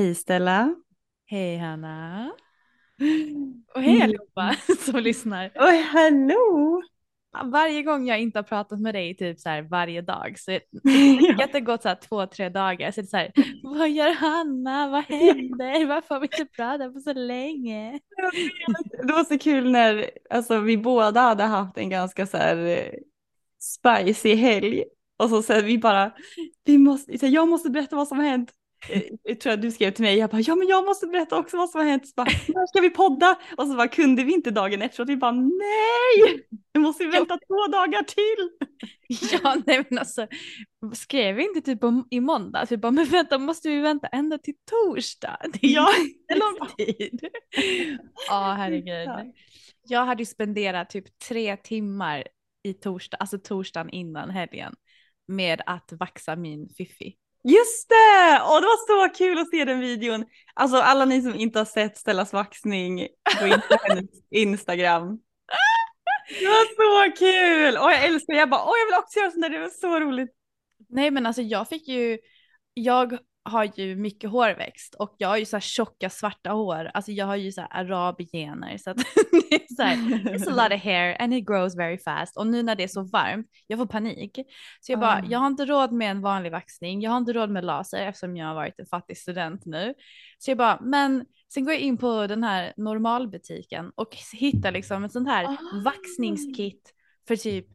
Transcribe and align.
Hej 0.00 0.14
Stella. 0.14 0.74
Hej 1.26 1.56
Hanna. 1.56 2.32
Och 3.74 3.82
hej 3.82 4.02
allihopa 4.02 4.56
som 4.78 5.00
lyssnar. 5.00 5.52
Oj, 5.54 5.82
hallå! 5.82 6.82
Varje 7.44 7.82
gång 7.82 8.06
jag 8.06 8.20
inte 8.20 8.38
har 8.38 8.42
pratat 8.42 8.80
med 8.80 8.94
dig 8.94 9.16
typ 9.16 9.40
så 9.40 9.48
här 9.48 9.62
varje 9.62 10.02
dag 10.02 10.38
så 10.38 10.50
Ja. 11.38 11.48
det 11.52 11.60
gått 11.60 11.82
så 11.82 11.88
här 11.88 11.98
två, 12.08 12.26
tre 12.26 12.48
dagar 12.48 12.90
så 12.90 13.00
är 13.00 13.02
det 13.02 13.08
så 13.08 13.16
här, 13.16 13.32
vad 13.62 13.90
gör 13.90 14.12
Hanna, 14.14 14.88
vad 14.88 15.04
händer, 15.04 15.86
varför 15.86 16.14
har 16.14 16.20
vi 16.20 16.28
inte 16.32 16.52
pratat 16.56 16.94
på 16.94 17.00
så 17.00 17.12
länge? 17.12 18.00
Det 19.06 19.12
var 19.12 19.24
så 19.24 19.38
kul 19.38 19.70
när 19.70 20.10
alltså, 20.30 20.60
vi 20.60 20.76
båda 20.78 21.20
hade 21.20 21.44
haft 21.44 21.78
en 21.78 21.90
ganska 21.90 22.26
så 22.26 22.36
här 22.36 22.56
eh, 22.56 22.92
spicy 23.60 24.34
helg. 24.34 24.84
Och 25.16 25.28
så 25.28 25.42
säger 25.42 25.62
vi 25.62 25.78
bara, 25.78 26.12
vi 26.64 26.78
måste, 26.78 27.18
så 27.18 27.26
här, 27.26 27.32
jag 27.32 27.48
måste 27.48 27.70
berätta 27.70 27.96
vad 27.96 28.08
som 28.08 28.18
har 28.18 28.26
hänt. 28.26 28.52
Eh, 28.88 29.02
Jag 29.22 29.40
tror 29.40 29.52
att 29.52 29.62
du 29.62 29.70
skrev 29.70 29.90
till 29.90 30.04
mig, 30.04 30.16
jag 30.18 30.30
bara, 30.30 30.40
ja 30.40 30.54
men 30.54 30.68
jag 30.68 30.84
måste 30.84 31.06
berätta 31.06 31.38
också 31.38 31.56
vad 31.56 31.70
som 31.70 31.80
har 31.80 31.86
hänt. 31.88 32.08
Så 32.08 32.12
bara, 32.16 32.26
när 32.48 32.66
ska 32.66 32.80
vi 32.80 32.90
podda? 32.90 33.38
Och 33.56 33.66
så 33.66 33.74
bara, 33.76 33.88
kunde 33.88 34.24
vi 34.24 34.32
inte 34.32 34.50
dagen 34.50 34.82
efteråt? 34.82 35.08
Vi 35.08 35.16
bara, 35.16 35.32
nej! 35.32 36.46
Nu 36.74 36.80
måste 36.80 37.04
vi 37.04 37.10
vänta 37.10 37.38
två 37.48 37.66
dagar 37.72 38.02
till. 38.02 38.50
Ja 39.42 39.56
nej 39.66 39.84
men 39.88 39.98
alltså 39.98 40.26
skrev 40.94 41.36
vi 41.36 41.42
inte 41.42 41.60
typ 41.60 41.84
om, 41.84 42.08
i 42.10 42.20
måndag, 42.20 42.66
vi 42.70 42.76
bara 42.76 42.92
men 42.92 43.04
vänta 43.04 43.38
måste 43.38 43.68
vi 43.68 43.80
vänta 43.80 44.06
ända 44.06 44.38
till 44.38 44.54
torsdag? 44.70 45.36
Det 45.52 45.66
är 45.66 45.70
Ja, 45.74 45.88
lång 46.34 46.68
tid. 46.76 47.20
Ja 48.28 48.54
herregud. 48.58 49.08
Ja. 49.08 49.24
Jag 49.88 50.04
hade 50.06 50.22
ju 50.22 50.26
spenderat 50.26 50.90
typ 50.90 51.18
tre 51.28 51.56
timmar 51.56 52.24
i 52.62 52.74
torsdag, 52.74 53.16
alltså 53.16 53.38
torsdagen 53.38 53.90
innan 53.90 54.30
helgen 54.30 54.74
med 55.28 55.62
att 55.66 55.92
vaxa 55.92 56.36
min 56.36 56.68
fiffi. 56.68 57.16
Just 57.42 57.88
det! 57.88 58.40
Och 58.42 58.60
det 58.60 58.66
var 58.66 59.08
så 59.08 59.14
kul 59.14 59.38
att 59.38 59.50
se 59.50 59.64
den 59.64 59.80
videon. 59.80 60.24
Alltså 60.54 60.76
alla 60.76 61.04
ni 61.04 61.22
som 61.22 61.34
inte 61.34 61.58
har 61.58 61.64
sett 61.64 61.96
Stellas 61.96 62.32
vaxning, 62.32 63.08
gå 63.40 63.46
in 63.46 63.60
på 63.68 63.76
hennes 63.82 64.10
Instagram. 64.30 65.18
Det 66.40 66.46
var 66.46 66.64
så 66.76 67.16
kul! 67.16 67.76
Och 67.76 67.90
jag 67.90 68.04
älskar 68.04 68.34
jag 68.34 68.50
bara, 68.50 68.64
åh 68.64 68.72
jag 68.78 68.86
vill 68.86 69.02
också 69.04 69.18
göra 69.18 69.30
sånt 69.30 69.42
där, 69.42 69.50
det 69.50 69.58
var 69.58 69.68
så 69.68 70.00
roligt. 70.00 70.30
Nej 70.88 71.10
men 71.10 71.26
alltså 71.26 71.42
jag 71.42 71.68
fick 71.68 71.88
ju, 71.88 72.18
jag 72.74 73.18
har 73.42 73.68
ju 73.74 73.96
mycket 73.96 74.30
hårväxt 74.30 74.94
och 74.94 75.14
jag 75.18 75.28
har 75.28 75.36
ju 75.36 75.44
så 75.44 75.56
här 75.56 75.60
tjocka 75.60 76.10
svarta 76.10 76.50
hår, 76.50 76.90
alltså 76.94 77.12
jag 77.12 77.26
har 77.26 77.36
ju 77.36 77.52
så 77.52 77.60
här 77.60 77.68
arabgener 77.72 78.78
så 78.78 78.90
att 78.90 78.96
det 79.50 79.54
är 79.54 79.74
så 79.74 79.82
här, 79.82 79.96
it's 79.96 80.48
a 80.60 80.62
lot 80.64 80.72
of 80.78 80.84
hair 80.84 81.16
and 81.22 81.34
it 81.34 81.46
grows 81.46 81.76
very 81.76 81.98
fast 81.98 82.36
och 82.36 82.46
nu 82.46 82.62
när 82.62 82.74
det 82.76 82.82
är 82.82 82.88
så 82.88 83.02
varmt, 83.02 83.46
jag 83.66 83.78
får 83.78 83.86
panik. 83.86 84.38
Så 84.80 84.92
jag 84.92 85.00
bara, 85.00 85.12
Ah. 85.14 85.24
jag 85.30 85.38
har 85.38 85.46
inte 85.46 85.64
råd 85.64 85.92
med 85.92 86.10
en 86.10 86.20
vanlig 86.20 86.52
vaxning, 86.52 87.00
jag 87.00 87.10
har 87.10 87.18
inte 87.18 87.32
råd 87.32 87.50
med 87.50 87.64
laser 87.64 88.06
eftersom 88.06 88.36
jag 88.36 88.46
har 88.46 88.54
varit 88.54 88.80
en 88.80 88.86
fattig 88.86 89.18
student 89.18 89.66
nu. 89.66 89.94
Så 90.38 90.50
jag 90.50 90.58
bara, 90.58 90.78
men 90.82 91.24
sen 91.54 91.64
går 91.64 91.72
jag 91.74 91.80
in 91.82 91.96
på 91.98 92.26
den 92.26 92.44
här 92.44 92.72
normalbutiken 92.76 93.92
och 93.94 94.16
hittar 94.32 94.72
liksom 94.72 95.04
ett 95.04 95.12
sånt 95.12 95.28
här 95.28 95.44
Ah. 95.44 95.56
vaxningskit 95.84 96.92
för 97.28 97.36
typ 97.36 97.66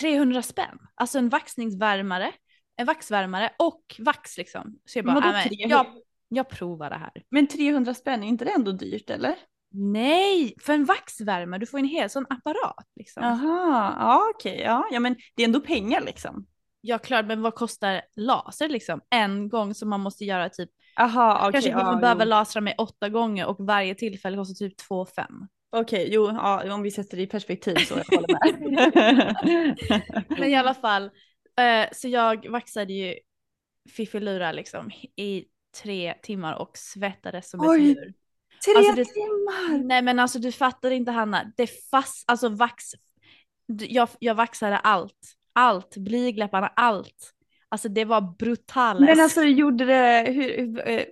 300 0.00 0.42
spänn. 0.42 0.78
Alltså 0.94 1.18
en 1.18 1.28
vaxningsvärmare, 1.28 2.32
en 2.76 2.86
vaxvärmare 2.86 3.50
och 3.58 3.82
vax 3.98 4.38
liksom. 4.38 4.78
Så 4.84 4.98
jag 4.98 5.06
bara, 5.06 5.20
"Nej, 5.20 5.32
men 5.32 5.48
300? 5.48 5.76
jag, 5.76 5.86
jag 6.28 6.48
provar 6.48 6.90
det 6.90 6.96
här. 6.96 7.12
Men 7.30 7.46
300 7.46 7.94
spänn, 7.94 8.22
är 8.22 8.28
inte 8.28 8.44
det 8.44 8.50
ändå 8.50 8.72
dyrt 8.72 9.10
eller? 9.10 9.34
Nej, 9.76 10.54
för 10.60 10.72
en 10.72 10.84
vaxvärmare, 10.84 11.60
du 11.60 11.66
får 11.66 11.78
en 11.78 11.84
hel 11.84 12.10
sån 12.10 12.26
apparat 12.30 12.86
liksom. 12.96 13.22
Jaha, 13.22 13.94
ja 13.98 14.30
okej, 14.34 14.60
ja. 14.60 14.88
ja 14.90 15.00
men 15.00 15.16
det 15.34 15.42
är 15.42 15.46
ändå 15.46 15.60
pengar 15.60 16.00
liksom. 16.00 16.46
Ja 16.80 16.98
klart, 16.98 17.26
men 17.26 17.42
vad 17.42 17.54
kostar 17.54 18.02
laser 18.16 18.68
liksom? 18.68 19.00
En 19.10 19.48
gång 19.48 19.74
som 19.74 19.88
man 19.88 20.00
måste 20.00 20.24
göra 20.24 20.48
typ, 20.48 20.70
Jaha, 20.96 21.38
okej. 21.38 21.52
kanske 21.52 21.70
ja, 21.70 21.84
man 21.84 22.00
behöver 22.00 22.24
jo. 22.24 22.28
lasra 22.28 22.60
mig 22.60 22.74
åtta 22.78 23.08
gånger 23.08 23.46
och 23.46 23.56
varje 23.58 23.94
tillfälle 23.94 24.36
kostar 24.36 24.54
typ 24.54 24.76
2 24.76 25.06
5. 25.06 25.26
Okej, 25.76 26.08
jo, 26.12 26.26
ja, 26.28 26.74
om 26.74 26.82
vi 26.82 26.90
sätter 26.90 27.16
det 27.16 27.22
i 27.22 27.26
perspektiv 27.26 27.74
så 27.74 27.94
jag 27.94 28.16
håller 28.16 28.28
med. 28.92 30.24
Men 30.38 30.44
i 30.44 30.54
alla 30.54 30.74
fall, 30.74 31.10
eh, 31.60 31.88
så 31.92 32.08
jag 32.08 32.46
vaxade 32.50 32.92
ju 32.92 33.14
fiffilura 33.90 34.52
liksom 34.52 34.90
i 35.16 35.44
tre 35.82 36.14
timmar 36.22 36.54
och 36.54 36.78
svettades 36.78 37.50
som 37.50 37.60
Oj. 37.62 37.80
ett 37.80 37.86
djur. 37.86 38.14
Tre 38.64 38.74
Alltså, 38.76 38.92
det- 38.92 39.04
timmar! 39.04 39.84
Nej 39.84 40.02
men 40.02 40.18
alltså 40.18 40.38
du 40.38 40.52
fattar 40.52 40.90
inte 40.90 41.10
Hanna, 41.12 41.52
det 41.56 41.66
fast, 41.90 42.24
alltså 42.30 42.48
vax, 42.48 42.84
jag, 43.88 44.08
jag 44.18 44.34
vaxade 44.34 44.78
allt, 44.78 45.34
allt, 45.52 45.96
blygdläpparna, 45.96 46.66
allt. 46.76 47.30
Alltså 47.68 47.88
det 47.88 48.04
var 48.04 48.20
brutalt. 48.38 49.00
Men 49.00 49.20
alltså 49.20 49.42
gjorde 49.42 49.84
det, 49.84 50.32
hur, 50.32 50.88
eh, 50.88 51.04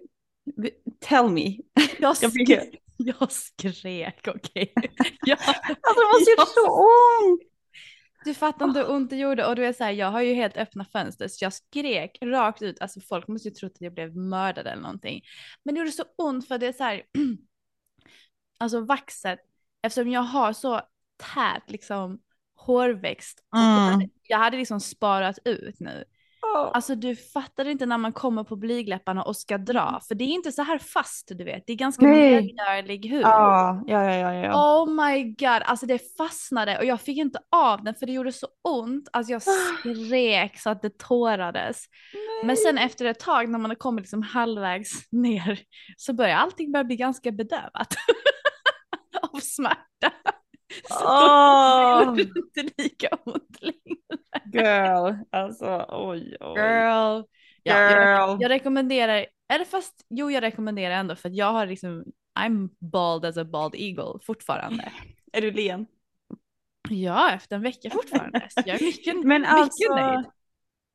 tell 1.00 1.28
me. 1.30 1.56
jag, 1.98 2.16
skrek, 2.16 2.74
jag 2.96 3.32
skrek 3.32 4.28
okej. 4.28 4.72
jag, 5.26 5.38
Alltså 5.38 6.00
det 6.00 6.06
måste 6.18 6.30
gjort 6.30 6.48
så 6.48 6.66
ont! 6.70 7.42
Du 8.24 8.34
fattar 8.34 8.64
inte 8.66 8.80
hur 8.80 8.90
ont 8.90 9.10
det 9.10 9.16
gjorde 9.16 9.46
och 9.46 9.56
du 9.56 9.66
är 9.66 9.72
såhär, 9.72 9.90
jag 9.92 10.10
har 10.10 10.20
ju 10.20 10.34
helt 10.34 10.56
öppna 10.56 10.84
fönster 10.84 11.28
så 11.28 11.44
jag 11.44 11.52
skrek 11.52 12.18
rakt 12.22 12.62
ut, 12.62 12.80
alltså 12.80 13.00
folk 13.00 13.28
måste 13.28 13.48
ju 13.48 13.54
tro 13.54 13.66
att 13.66 13.80
jag 13.80 13.94
blev 13.94 14.16
mördad 14.16 14.66
eller 14.66 14.82
någonting. 14.82 15.22
Men 15.64 15.74
det 15.74 15.78
gjorde 15.78 15.92
så 15.92 16.04
ont 16.16 16.48
för 16.48 16.58
det 16.58 16.66
är 16.66 16.72
så 16.72 16.84
här, 16.84 17.02
alltså 18.58 18.80
vaxet, 18.80 19.38
eftersom 19.82 20.10
jag 20.10 20.20
har 20.22 20.52
så 20.52 20.80
tät 21.16 21.70
liksom 21.70 22.20
hårväxt, 22.56 23.40
och 23.50 23.58
jag, 23.58 23.64
Mm. 23.64 23.92
hade, 23.94 24.08
jag 24.22 24.38
hade 24.38 24.56
liksom 24.56 24.80
sparat 24.80 25.38
ut 25.44 25.80
nu. 25.80 26.04
Alltså 26.58 26.94
du 26.94 27.16
fattar 27.16 27.64
inte 27.68 27.86
när 27.86 27.98
man 27.98 28.12
kommer 28.12 28.44
på 28.44 28.56
blygdläpparna 28.56 29.22
och 29.22 29.36
ska 29.36 29.58
dra, 29.58 30.00
för 30.08 30.14
det 30.14 30.24
är 30.24 30.28
inte 30.28 30.52
så 30.52 30.62
här 30.62 30.78
fast 30.78 31.32
du 31.38 31.44
vet, 31.44 31.62
det 31.66 31.72
är 31.72 31.76
ganska 31.76 32.06
Nej. 32.06 32.30
mjölkgörlig 32.30 33.10
hud. 33.10 33.22
Ja, 33.22 33.82
ja, 33.86 34.04
ja, 34.04 34.34
ja. 34.34 34.34
ja. 34.34 34.82
Oh 34.82 34.90
my 34.90 35.24
god, 35.24 35.62
alltså 35.64 35.86
det 35.86 36.16
fastnade 36.16 36.78
och 36.78 36.84
jag 36.84 37.00
fick 37.00 37.18
inte 37.18 37.38
av 37.56 37.84
den 37.84 37.94
för 37.94 38.06
det 38.06 38.12
gjorde 38.12 38.32
så 38.32 38.46
ont. 38.68 39.08
Alltså 39.12 39.32
jag 39.32 39.42
skrek 39.42 40.60
så 40.60 40.70
att 40.70 40.82
det 40.82 40.98
tårades. 40.98 41.84
Men 42.44 42.56
sen 42.56 42.78
efter 42.78 43.04
ett 43.04 43.20
tag 43.20 43.48
när 43.48 43.58
man 43.58 43.70
har 43.70 43.76
kommit 43.76 44.02
liksom 44.02 44.22
halvvägs 44.22 45.12
ner 45.12 45.60
så 45.96 46.12
börjar 46.12 46.36
allting 46.36 46.72
börja 46.72 46.84
bli 46.84 46.96
ganska 46.96 47.32
bedövat. 47.32 47.94
Av 49.32 49.40
smärta. 49.40 50.12
Så 50.88 51.04
då 52.06 52.12
blir 52.12 52.24
det 52.24 52.60
inte 52.60 52.82
lika 52.82 53.08
ont 53.24 53.58
längre. 53.60 53.98
Girl, 54.52 55.14
alltså 55.30 55.86
oj, 55.88 56.36
oj. 56.40 56.54
Girl, 56.60 57.22
Ja, 57.64 57.72
jag, 57.74 57.90
Girl. 57.90 58.42
jag 58.42 58.48
rekommenderar, 58.48 59.26
eller 59.48 59.64
fast 59.64 60.06
jo 60.10 60.30
jag 60.30 60.42
rekommenderar 60.42 60.94
ändå 60.94 61.16
för 61.16 61.28
att 61.28 61.34
jag 61.36 61.52
har 61.52 61.66
liksom, 61.66 62.04
I'm 62.40 62.68
bald 62.78 63.24
as 63.24 63.36
a 63.36 63.44
bald 63.44 63.74
eagle 63.74 64.18
fortfarande. 64.26 64.92
Är 65.32 65.40
du 65.42 65.50
len? 65.50 65.86
Ja, 66.90 67.30
efter 67.30 67.56
en 67.56 67.62
vecka 67.62 67.90
fortfarande. 67.90 68.46
Så 68.50 68.62
jag 68.66 68.82
är 68.82 68.84
mycket, 68.84 69.14
Men 69.24 69.40
mycket 69.40 69.54
alltså, 69.54 69.94
nöjd. 69.94 70.26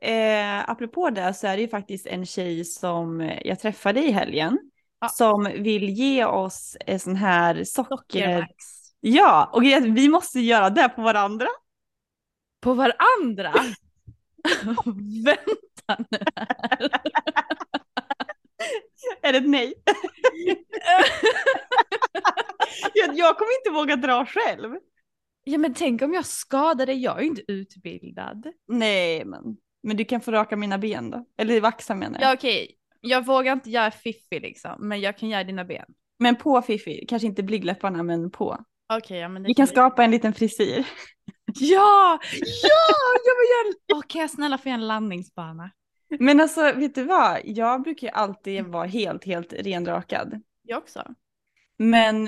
eh, 0.01 0.69
apropå 0.69 1.09
det 1.09 1.33
så 1.33 1.47
är 1.47 1.55
det 1.55 1.61
ju 1.61 1.67
faktiskt 1.69 2.07
en 2.07 2.25
tjej 2.25 2.65
som 2.65 3.31
jag 3.45 3.59
träffade 3.59 4.03
i 4.05 4.11
helgen. 4.11 4.59
Ja. 4.99 5.09
Som 5.09 5.43
vill 5.43 5.89
ge 5.89 6.25
oss 6.25 6.77
en 6.85 6.99
sån 6.99 7.15
här 7.15 7.63
socker... 7.63 7.95
Sockervax. 7.97 8.65
Ja, 8.99 9.49
och 9.53 9.63
vi 9.63 10.09
måste 10.09 10.39
göra 10.39 10.69
det 10.69 10.89
på 10.89 11.01
varandra. 11.01 11.47
På 12.61 12.73
varandra? 12.73 13.53
Vänta 15.25 16.05
nu 16.09 16.17
här. 16.35 16.89
Är 19.21 19.31
det 19.31 19.37
ett 19.37 19.49
nej? 19.49 19.73
jag, 22.93 23.17
jag 23.17 23.37
kommer 23.37 23.57
inte 23.59 23.69
våga 23.69 23.95
dra 23.95 24.25
själv. 24.25 24.75
Ja 25.43 25.57
men 25.57 25.73
tänk 25.73 26.01
om 26.01 26.13
jag 26.13 26.25
skadar 26.25 26.85
dig, 26.85 27.03
jag 27.03 27.17
är 27.17 27.21
ju 27.21 27.27
inte 27.27 27.51
utbildad. 27.51 28.47
Nej, 28.67 29.25
men, 29.25 29.57
men 29.83 29.97
du 29.97 30.05
kan 30.05 30.21
få 30.21 30.31
raka 30.31 30.55
mina 30.55 30.77
ben 30.77 31.09
då. 31.09 31.25
Eller 31.37 31.61
vaxa 31.61 31.95
menar 31.95 32.19
jag. 32.21 32.29
Ja 32.29 32.33
okej, 32.33 32.77
jag 33.01 33.25
vågar 33.25 33.53
inte 33.53 33.69
göra 33.69 33.91
fiffi 33.91 34.39
liksom, 34.39 34.87
men 34.87 35.01
jag 35.01 35.17
kan 35.17 35.29
göra 35.29 35.43
dina 35.43 35.65
ben. 35.65 35.85
Men 36.19 36.35
på 36.35 36.61
Fifi, 36.61 37.05
kanske 37.07 37.27
inte 37.27 37.43
blygdläpparna 37.43 38.03
men 38.03 38.31
på. 38.31 38.57
Okej, 38.89 39.19
ja 39.19 39.29
Vi 39.29 39.53
kan 39.53 39.67
skapa 39.67 40.03
en 40.03 40.11
liten 40.11 40.33
frisyr. 40.33 40.85
Ja! 41.59 42.19
Ja! 42.63 43.19
Jag 43.25 43.35
vill 43.35 43.73
göra 43.93 44.01
kan 44.07 44.21
jag 44.21 44.29
snälla 44.29 44.57
få 44.57 44.69
göra 44.69 44.79
en 44.79 44.87
landningsbana? 44.87 45.71
Men 46.19 46.39
alltså, 46.39 46.61
vet 46.61 46.95
du 46.95 47.03
vad? 47.03 47.39
Jag 47.43 47.81
brukar 47.81 48.07
ju 48.07 48.13
alltid 48.13 48.65
vara 48.65 48.85
helt, 48.85 49.25
helt 49.25 49.53
renrakad. 49.53 50.41
Jag 50.63 50.77
också. 50.77 51.03
Men 51.77 52.27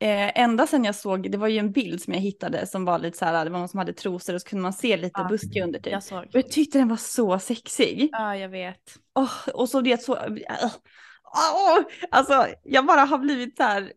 eh, 0.00 0.40
ända 0.40 0.66
sedan 0.66 0.84
jag 0.84 0.94
såg, 0.94 1.30
det 1.30 1.38
var 1.38 1.48
ju 1.48 1.58
en 1.58 1.72
bild 1.72 2.02
som 2.02 2.14
jag 2.14 2.20
hittade 2.20 2.66
som 2.66 2.84
var 2.84 2.98
lite 2.98 3.18
så 3.18 3.24
här, 3.24 3.44
det 3.44 3.50
var 3.50 3.58
någon 3.58 3.68
som 3.68 3.78
hade 3.78 3.92
trosor 3.92 4.34
och 4.34 4.40
så 4.40 4.48
kunde 4.48 4.62
man 4.62 4.72
se 4.72 4.96
lite 4.96 5.20
Ja, 5.20 5.28
buske 5.28 5.64
under 5.64 5.80
typ. 5.80 5.92
Jag 5.92 6.02
såg. 6.02 6.18
Och 6.18 6.30
jag 6.32 6.50
tyckte 6.50 6.78
den 6.78 6.88
var 6.88 6.96
så 6.96 7.38
sexig. 7.38 8.08
Ja, 8.12 8.36
jag 8.36 8.48
vet. 8.48 8.96
Åh, 9.14 9.48
och 9.54 9.68
så 9.68 9.80
det 9.80 10.02
så, 10.02 10.12
åh, 10.14 11.78
alltså 12.10 12.46
jag 12.62 12.86
bara 12.86 13.00
har 13.00 13.18
blivit 13.18 13.56
så 13.56 13.62
här, 13.62 13.92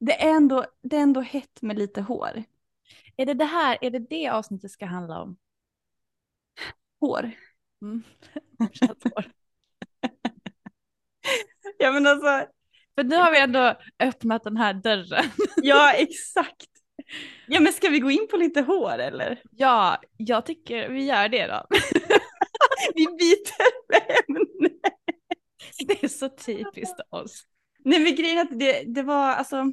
det 0.00 0.22
är 0.22 0.30
ändå, 0.30 0.66
det 0.82 0.96
är 0.96 1.00
ändå 1.00 1.20
hett 1.20 1.62
med 1.62 1.78
lite 1.78 2.00
hår. 2.00 2.44
Är 3.16 3.26
det 3.26 3.34
det 3.34 3.44
här, 3.44 3.78
är 3.80 3.90
det 3.90 3.98
det 3.98 4.28
avsnittet 4.28 4.70
ska 4.70 4.86
handla 4.86 5.22
om? 5.22 5.36
Hår. 7.00 7.30
Mm. 7.82 8.02
Hår. 9.04 9.32
Ja 11.78 11.92
men 11.92 12.06
alltså, 12.06 12.46
För 12.94 13.04
nu 13.04 13.16
har 13.16 13.30
vi 13.32 13.40
ändå 13.40 13.74
öppnat 13.98 14.44
den 14.44 14.56
här 14.56 14.74
dörren. 14.74 15.24
ja 15.56 15.92
exakt. 15.92 16.66
Ja 17.46 17.60
men 17.60 17.72
ska 17.72 17.88
vi 17.88 18.00
gå 18.00 18.10
in 18.10 18.28
på 18.30 18.36
lite 18.36 18.60
hår 18.60 18.98
eller? 18.98 19.42
Ja, 19.50 20.00
jag 20.16 20.46
tycker 20.46 20.88
vi 20.88 21.04
gör 21.04 21.28
det 21.28 21.46
då. 21.46 21.66
Vi 22.94 23.06
byter 23.06 24.28
ämne. 24.28 24.70
Det 25.86 26.04
är 26.04 26.08
så 26.08 26.28
typiskt 26.28 27.00
oss. 27.10 27.44
Nej 27.84 28.00
men 28.00 28.14
grejen 28.16 28.38
är 28.38 28.42
att 28.42 28.58
det, 28.58 28.82
det 28.94 29.02
var 29.02 29.32
alltså. 29.32 29.72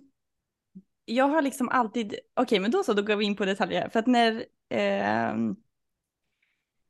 Jag 1.05 1.27
har 1.27 1.41
liksom 1.41 1.69
alltid, 1.69 2.15
okej 2.35 2.59
men 2.59 2.71
då 2.71 2.83
så, 2.83 2.93
då 2.93 3.01
går 3.01 3.15
vi 3.15 3.25
in 3.25 3.35
på 3.35 3.45
detaljer. 3.45 3.89
För 3.89 3.99
att 3.99 4.07
när, 4.07 4.45
eh, 4.69 5.35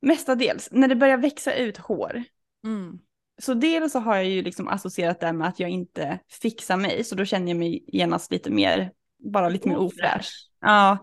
mestadels, 0.02 0.70
när 0.72 0.88
det 0.88 0.96
börjar 0.96 1.18
växa 1.18 1.54
ut 1.54 1.78
hår. 1.78 2.24
Mm. 2.64 3.00
Så 3.42 3.54
dels 3.54 3.92
så 3.92 4.00
har 4.00 4.16
jag 4.16 4.26
ju 4.26 4.42
liksom 4.42 4.68
associerat 4.68 5.20
det 5.20 5.34
med 5.34 5.48
att 5.48 5.60
jag 5.60 5.70
inte 5.70 6.20
fixar 6.42 6.78
mig. 6.78 7.04
Så 7.04 7.16
då 7.16 7.26
känner 7.26 7.48
jag 7.48 7.58
mig 7.58 7.84
genast 7.88 8.32
lite 8.32 8.50
mer, 8.50 8.92
bara 9.34 9.50
lite 9.50 9.70
mer 9.70 9.78
ofräsch. 9.78 10.50
Ja. 10.62 10.98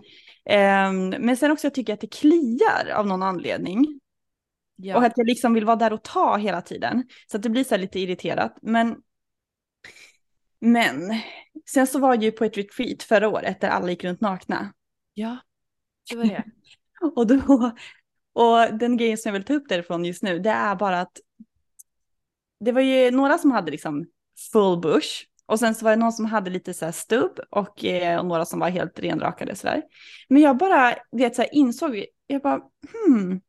Ehm, 0.44 1.08
men 1.08 1.36
sen 1.36 1.50
också 1.50 1.66
jag 1.66 1.74
tycker 1.74 1.94
att 1.94 2.00
det 2.00 2.12
kliar 2.12 2.90
av 2.94 3.06
någon 3.06 3.22
anledning. 3.22 4.00
Ja. 4.76 4.96
Och 4.96 5.04
att 5.04 5.12
jag 5.16 5.26
liksom 5.26 5.54
vill 5.54 5.64
vara 5.64 5.76
där 5.76 5.92
och 5.92 6.02
ta 6.02 6.36
hela 6.36 6.60
tiden. 6.60 7.04
Så 7.26 7.36
att 7.36 7.42
det 7.42 7.50
blir 7.50 7.64
så 7.64 7.74
här 7.74 7.82
lite 7.82 8.00
irriterat. 8.00 8.58
Men, 8.62 8.96
men 10.62 11.14
sen 11.66 11.86
så 11.86 11.98
var 11.98 12.14
jag 12.14 12.22
ju 12.22 12.32
på 12.32 12.44
ett 12.44 12.56
retreat 12.56 13.02
förra 13.02 13.28
året 13.28 13.60
där 13.60 13.68
alla 13.68 13.90
gick 13.90 14.04
runt 14.04 14.20
nakna. 14.20 14.72
ja, 15.14 15.38
det 16.10 16.16
var 16.16 16.24
det. 16.24 16.44
Och, 17.16 17.26
då, 17.26 17.72
och 18.32 18.78
den 18.78 18.96
grejen 18.96 19.18
som 19.18 19.28
jag 19.28 19.32
vill 19.32 19.44
ta 19.44 19.54
upp 19.54 19.68
därifrån 19.68 20.04
just 20.04 20.22
nu, 20.22 20.38
det 20.38 20.50
är 20.50 20.76
bara 20.76 21.00
att 21.00 21.20
det 22.60 22.72
var 22.72 22.80
ju 22.80 23.10
några 23.10 23.38
som 23.38 23.50
hade 23.50 23.70
liksom 23.70 24.06
full 24.52 24.80
bush. 24.80 25.08
Och 25.46 25.58
sen 25.58 25.74
så 25.74 25.84
var 25.84 25.90
det 25.90 25.96
någon 25.96 26.12
som 26.12 26.24
hade 26.24 26.50
lite 26.50 26.74
så 26.74 26.84
här 26.84 26.92
stubb 26.92 27.40
och, 27.50 27.84
eh, 27.84 28.18
och 28.18 28.26
några 28.26 28.44
som 28.44 28.60
var 28.60 28.68
helt 28.68 28.98
renrakade 28.98 29.56
sådär. 29.56 29.82
Men 30.28 30.42
jag 30.42 30.56
bara, 30.56 30.94
vet 31.12 31.36
så 31.36 31.42
här, 31.42 31.54
insåg, 31.54 32.04
jag 32.26 32.42
bara, 32.42 32.60
hmm, 32.92 33.40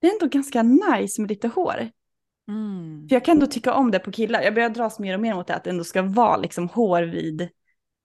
det 0.00 0.06
är 0.06 0.12
ändå 0.12 0.26
ganska 0.26 0.62
nice 0.62 1.20
med 1.20 1.30
lite 1.30 1.48
hår. 1.48 1.90
Mm. 2.48 3.08
För 3.08 3.16
jag 3.16 3.24
kan 3.24 3.32
ändå 3.32 3.46
tycka 3.46 3.74
om 3.74 3.90
det 3.90 3.98
på 3.98 4.12
killar. 4.12 4.42
Jag 4.42 4.54
börjar 4.54 4.70
dras 4.70 4.98
mer 4.98 5.14
och 5.14 5.20
mer 5.20 5.34
mot 5.34 5.46
det 5.46 5.54
att 5.54 5.64
det 5.64 5.70
ändå 5.70 5.84
ska 5.84 6.02
vara 6.02 6.36
liksom 6.36 6.68
hår 6.68 7.02
vid, 7.02 7.48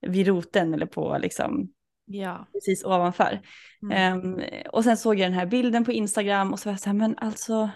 vid 0.02 0.28
roten 0.28 0.74
eller 0.74 0.86
på 0.86 1.18
liksom 1.22 1.70
Ja. 2.06 2.48
precis 2.54 2.84
ovanför. 2.84 3.42
Mm. 3.84 3.98
Ehm, 3.98 4.42
och 4.72 4.84
sen 4.84 4.98
såg 4.98 5.20
jag 5.20 5.26
den 5.26 5.40
här 5.40 5.46
bilden 5.46 5.86
på 5.86 5.92
Instagram 5.92 6.54
och 6.54 6.60
så 6.60 6.70
var 6.70 6.74
jag 6.74 6.80
så 6.80 6.90
här, 6.90 6.94
men 6.94 7.18
alltså 7.18 7.70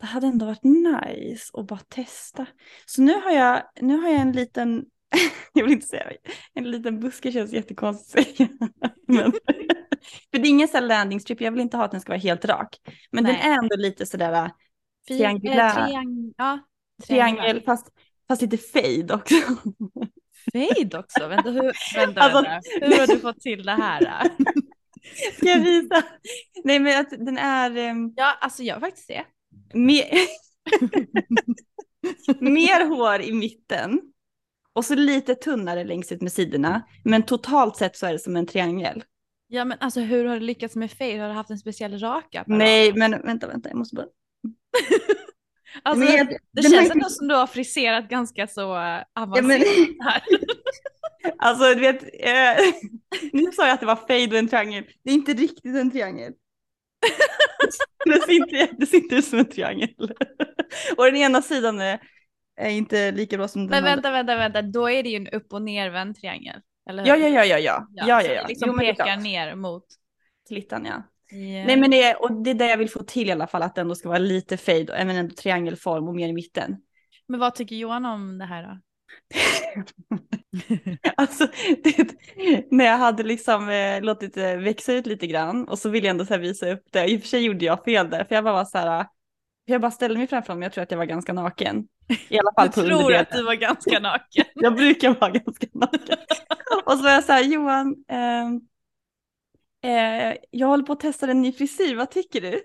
det 0.00 0.06
hade 0.06 0.26
ändå 0.26 0.46
varit 0.46 0.64
nice 0.64 1.50
att 1.52 1.66
bara 1.66 1.80
testa. 1.88 2.46
Så 2.86 3.02
nu 3.02 3.14
har 3.14 3.30
jag, 3.30 3.62
nu 3.80 3.96
har 3.96 4.08
jag 4.08 4.20
en 4.20 4.32
liten, 4.32 4.84
jag 5.52 5.64
vill 5.64 5.72
inte 5.72 5.86
säga, 5.86 6.12
en 6.54 6.70
liten 6.70 7.00
buske 7.00 7.32
känns 7.32 7.52
jättekonstigt 7.52 8.38
men, 9.08 9.32
för 10.30 10.38
det 10.38 10.48
är 10.48 10.50
ingen 10.50 10.68
sån 10.68 10.86
landing 10.86 11.20
strip, 11.20 11.40
jag 11.40 11.52
vill 11.52 11.60
inte 11.60 11.76
ha 11.76 11.84
att 11.84 11.90
den 11.90 12.00
ska 12.00 12.12
vara 12.12 12.20
helt 12.20 12.44
rak. 12.44 12.76
Men 13.10 13.24
Nej. 13.24 13.32
den 13.32 13.52
är 13.52 13.58
ändå 13.58 13.76
lite 13.76 14.06
sådär 14.06 14.50
triangulär. 15.08 15.68
eh, 15.78 15.86
triang- 15.86 16.34
ja, 16.36 16.58
triangel, 17.06 17.62
fast, 17.62 17.86
fast 18.28 18.42
lite 18.42 18.58
fade 18.58 19.14
också. 19.14 19.34
Fade 20.52 20.98
också? 20.98 21.28
Vänta, 21.28 21.50
hur, 21.50 21.72
vänta, 21.96 22.20
Alltså- 22.20 22.42
vänta. 22.42 22.60
hur 22.86 22.98
har 23.00 23.06
du 23.06 23.18
fått 23.18 23.40
till 23.40 23.62
det 23.62 23.72
här? 23.72 24.00
Ska 25.36 25.48
jag 25.48 25.60
visa? 25.60 26.02
Nej 26.64 26.78
men 26.78 27.00
att 27.00 27.10
den 27.10 27.38
är, 27.38 27.76
ehm, 27.76 28.12
Ja, 28.16 28.36
alltså 28.40 28.62
jag 28.62 28.80
faktiskt 28.80 29.08
det. 29.08 29.24
Mer, 29.74 30.08
mer 32.40 32.86
hår 32.88 33.20
i 33.20 33.32
mitten. 33.32 34.00
Och 34.72 34.84
så 34.84 34.94
lite 34.94 35.34
tunnare 35.34 35.84
längst 35.84 36.12
ut 36.12 36.22
med 36.22 36.32
sidorna. 36.32 36.82
Men 37.04 37.22
totalt 37.22 37.76
sett 37.76 37.96
så 37.96 38.06
är 38.06 38.12
det 38.12 38.18
som 38.18 38.36
en 38.36 38.46
triangel. 38.46 39.04
Ja, 39.48 39.64
men 39.64 39.78
alltså 39.80 40.00
hur 40.00 40.24
har 40.24 40.34
du 40.34 40.40
lyckats 40.40 40.76
med 40.76 40.90
fade? 40.90 41.18
Har 41.20 41.28
du 41.28 41.34
haft 41.34 41.50
en 41.50 41.58
speciell 41.58 41.98
raka? 41.98 42.44
Nej, 42.46 42.92
men 42.94 43.10
vänta, 43.10 43.46
vänta, 43.46 43.68
jag 43.68 43.78
måste 43.78 43.96
bara. 43.96 44.06
Alltså, 45.82 46.04
Men 46.04 46.14
jag- 46.16 46.36
det 46.52 46.62
känns 46.62 46.90
ändå 46.90 47.08
som 47.08 47.28
du 47.28 47.34
har 47.34 47.46
friserat 47.46 48.08
ganska 48.08 48.46
så 48.46 48.60
Ja, 48.60 49.04
avancerat 49.14 49.46
men, 49.46 50.06
här. 50.08 50.22
alltså 51.38 51.74
du 51.74 51.80
vet, 51.80 52.02
eh, 52.02 52.64
nu 53.32 53.52
sa 53.52 53.66
jag 53.66 53.74
att 53.74 53.80
det 53.80 53.86
var 53.86 53.96
fade 53.96 54.26
och 54.30 54.36
en 54.38 54.48
triangel. 54.48 54.84
Det 55.04 55.10
är 55.10 55.14
inte 55.14 55.32
riktigt 55.32 55.76
en 55.76 55.90
triangel. 55.90 56.32
det, 58.04 58.20
ser 58.22 58.32
inte, 58.32 58.68
det 58.78 58.86
ser 58.86 58.96
inte 58.98 59.14
ut 59.14 59.24
som 59.24 59.38
en 59.38 59.48
triangel. 59.50 59.94
och 60.96 61.04
den 61.04 61.16
ena 61.16 61.42
sidan 61.42 61.80
är, 61.80 62.00
är 62.60 62.70
inte 62.70 63.12
lika 63.12 63.36
bra 63.36 63.48
som 63.48 63.60
den 63.62 63.70
Men 63.70 63.78
andra. 63.78 63.90
vänta, 63.90 64.10
vänta, 64.10 64.36
vänta, 64.36 64.62
då 64.62 64.90
är 64.90 65.02
det 65.02 65.08
ju 65.08 65.16
en 65.16 65.28
upp 65.28 65.52
och 65.52 65.62
nervänd 65.62 66.16
triangel. 66.16 66.60
Eller 66.90 67.02
hur? 67.02 67.08
Ja, 67.10 67.16
ja, 67.16 67.28
ja, 67.28 67.44
ja, 67.44 67.58
ja. 67.58 67.86
ja, 67.90 68.06
ja, 68.06 68.22
ja. 68.22 68.42
det 68.42 68.48
liksom 68.48 68.68
Jo, 68.68 68.74
men 68.76 68.86
pekar 68.86 69.04
klart. 69.04 69.20
ner 69.22 69.54
mot. 69.54 69.84
Klittan, 70.48 70.84
ja. 70.84 71.02
Ja. 71.34 71.64
Nej 71.66 71.76
men 71.76 71.90
det 71.90 72.02
är, 72.02 72.22
och 72.22 72.32
det 72.42 72.50
är 72.50 72.54
det 72.54 72.66
jag 72.66 72.78
vill 72.78 72.90
få 72.90 73.02
till 73.02 73.28
i 73.28 73.32
alla 73.32 73.46
fall, 73.46 73.62
att 73.62 73.74
det 73.74 73.80
ändå 73.80 73.94
ska 73.94 74.08
vara 74.08 74.18
lite 74.18 74.56
fade, 74.56 74.94
även 74.94 75.16
ändå 75.16 75.34
triangelform 75.34 76.08
och 76.08 76.14
mer 76.14 76.28
i 76.28 76.32
mitten. 76.32 76.76
Men 77.28 77.40
vad 77.40 77.54
tycker 77.54 77.76
Johan 77.76 78.04
om 78.04 78.38
det 78.38 78.44
här 78.44 78.62
då? 78.62 78.78
Alltså, 81.16 81.46
det, 81.84 82.14
när 82.70 82.84
jag 82.84 82.98
hade 82.98 83.22
liksom 83.22 83.68
eh, 83.68 84.02
låtit 84.02 84.34
det 84.34 84.56
växa 84.56 84.92
ut 84.92 85.06
lite 85.06 85.26
grann 85.26 85.68
och 85.68 85.78
så 85.78 85.88
ville 85.88 86.06
jag 86.06 86.10
ändå 86.10 86.24
så 86.24 86.36
visa 86.36 86.70
upp 86.70 86.82
det. 86.90 87.06
I 87.06 87.16
och 87.16 87.20
för 87.20 87.28
sig 87.28 87.44
gjorde 87.44 87.64
jag 87.64 87.84
fel 87.84 88.10
där, 88.10 88.24
för 88.24 88.34
jag 88.34 88.44
bara 88.44 88.54
var 88.54 88.64
så 88.64 88.78
här, 88.78 89.06
jag 89.64 89.80
bara 89.80 89.90
ställde 89.90 90.18
mig 90.18 90.26
framför 90.26 90.52
dem, 90.52 90.62
jag 90.62 90.72
tror 90.72 90.82
att 90.82 90.90
jag 90.90 90.98
var 90.98 91.04
ganska 91.04 91.32
naken. 91.32 91.86
I 92.28 92.38
alla 92.38 92.52
fall 92.56 92.66
Jag 92.66 92.74
på 92.74 92.80
tror 92.80 92.92
underdelen. 92.92 93.20
att 93.20 93.30
du 93.30 93.42
var 93.42 93.54
ganska 93.54 94.00
naken. 94.00 94.44
Jag 94.54 94.74
brukar 94.74 95.20
vara 95.20 95.30
ganska 95.30 95.66
naken. 95.72 96.16
och 96.84 96.92
så 96.92 97.02
var 97.02 97.10
jag 97.10 97.24
så 97.24 97.32
här, 97.32 97.44
Johan, 97.44 97.94
ehm, 98.08 98.60
eh, 99.84 100.36
jag 100.50 100.66
håller 100.66 100.84
på 100.84 100.92
att 100.92 101.00
testa 101.00 101.26
en 101.30 101.42
ny 101.42 101.52
frisyr, 101.52 101.96
vad 101.96 102.10
tycker 102.10 102.40
du? 102.40 102.62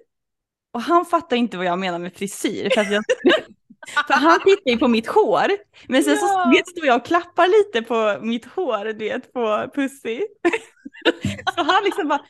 Och 0.74 0.82
han 0.82 1.06
fattar 1.06 1.38
inte 1.38 1.58
vad 1.58 1.66
jag 1.66 1.80
menar 1.80 2.00
med 2.00 2.14
frisyr. 2.14 2.70
För, 2.74 2.92
jag, 2.94 3.04
för 4.08 4.14
han 4.14 4.40
tittar 4.40 4.72
ju 4.72 4.78
på 4.78 4.88
mitt 4.88 5.08
hår. 5.08 5.48
Men 5.88 6.04
sen 6.04 6.18
Ja. 6.22 6.44
så 6.46 6.50
vet, 6.58 6.68
står 6.68 6.86
jag 6.86 6.96
och 6.96 7.06
klappar 7.06 7.48
lite 7.48 7.82
på 7.88 8.26
mitt 8.26 8.46
hår, 8.46 8.86
du 8.86 8.94
vet, 8.94 9.34
på 9.34 9.72
Pussy. 9.76 10.22
Så 11.56 11.64
han 11.64 11.84
liksom 11.84 12.08
bara, 12.08 12.22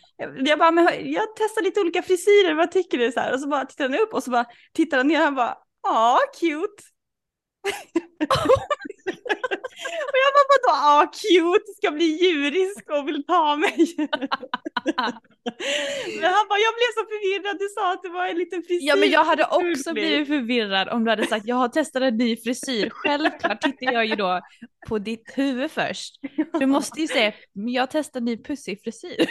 jag 0.45 0.59
bara, 0.59 0.71
men 0.71 0.85
jag 1.11 1.23
testar 1.35 1.63
lite 1.63 1.81
olika 1.81 2.01
frisyrer, 2.01 2.53
vad 2.53 2.71
tycker 2.71 2.97
du? 2.97 3.11
Så 3.11 3.19
här, 3.19 3.33
och 3.33 3.39
så 3.39 3.47
bara 3.47 3.65
tittar 3.65 3.89
han 3.89 3.99
upp 3.99 4.13
och 4.13 4.23
så 4.23 4.31
bara 4.31 4.45
tittar 4.73 4.97
han 4.97 5.07
ner 5.07 5.17
och 5.19 5.23
han 5.25 5.35
bara, 5.35 5.57
ja, 5.83 6.19
cute. 6.39 6.83
och 10.09 10.17
jag 10.23 10.31
bara, 10.35 10.47
vadå, 10.53 10.71
ja, 10.85 11.11
cute, 11.21 11.73
ska 11.77 11.91
bli 11.91 12.05
djurisk 12.05 12.89
och 12.89 13.07
vill 13.07 13.25
ta 13.25 13.55
mig. 13.55 13.95
men 16.21 16.29
han 16.35 16.45
bara, 16.49 16.59
jag 16.59 16.73
blev 16.79 16.91
så 16.97 17.03
förvirrad, 17.11 17.59
du 17.59 17.69
sa 17.75 17.93
att 17.93 18.03
det 18.03 18.09
var 18.09 18.25
en 18.27 18.37
liten 18.37 18.63
frisyr. 18.63 18.87
Ja 18.87 18.95
men 18.95 19.09
jag 19.09 19.23
hade 19.23 19.45
också 19.45 19.93
blivit 19.93 20.27
förvirrad 20.27 20.89
om 20.89 21.03
du 21.03 21.09
hade 21.09 21.27
sagt 21.27 21.45
jag 21.47 21.55
har 21.55 21.67
testat 21.67 22.01
en 22.01 22.17
ny 22.17 22.37
frisyr. 22.37 22.89
Självklart 22.89 23.61
tittar 23.61 23.91
jag 23.91 24.05
ju 24.05 24.15
då 24.15 24.41
på 24.87 24.99
ditt 24.99 25.31
huvud 25.35 25.71
först. 25.71 26.15
Du 26.59 26.65
måste 26.65 27.01
ju 27.01 27.07
säga, 27.07 27.33
jag 27.53 27.89
testar 27.91 28.21
ny 28.21 28.37
pussig 28.37 28.81
frisyr. 28.83 29.29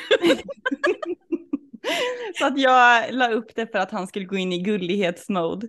så 2.39 2.47
att 2.47 2.59
jag 2.59 3.15
la 3.15 3.31
upp 3.31 3.55
det 3.55 3.67
för 3.67 3.79
att 3.79 3.91
han 3.91 4.07
skulle 4.07 4.25
gå 4.25 4.37
in 4.37 4.53
i 4.53 4.59
gullighetsmode. 4.59 5.69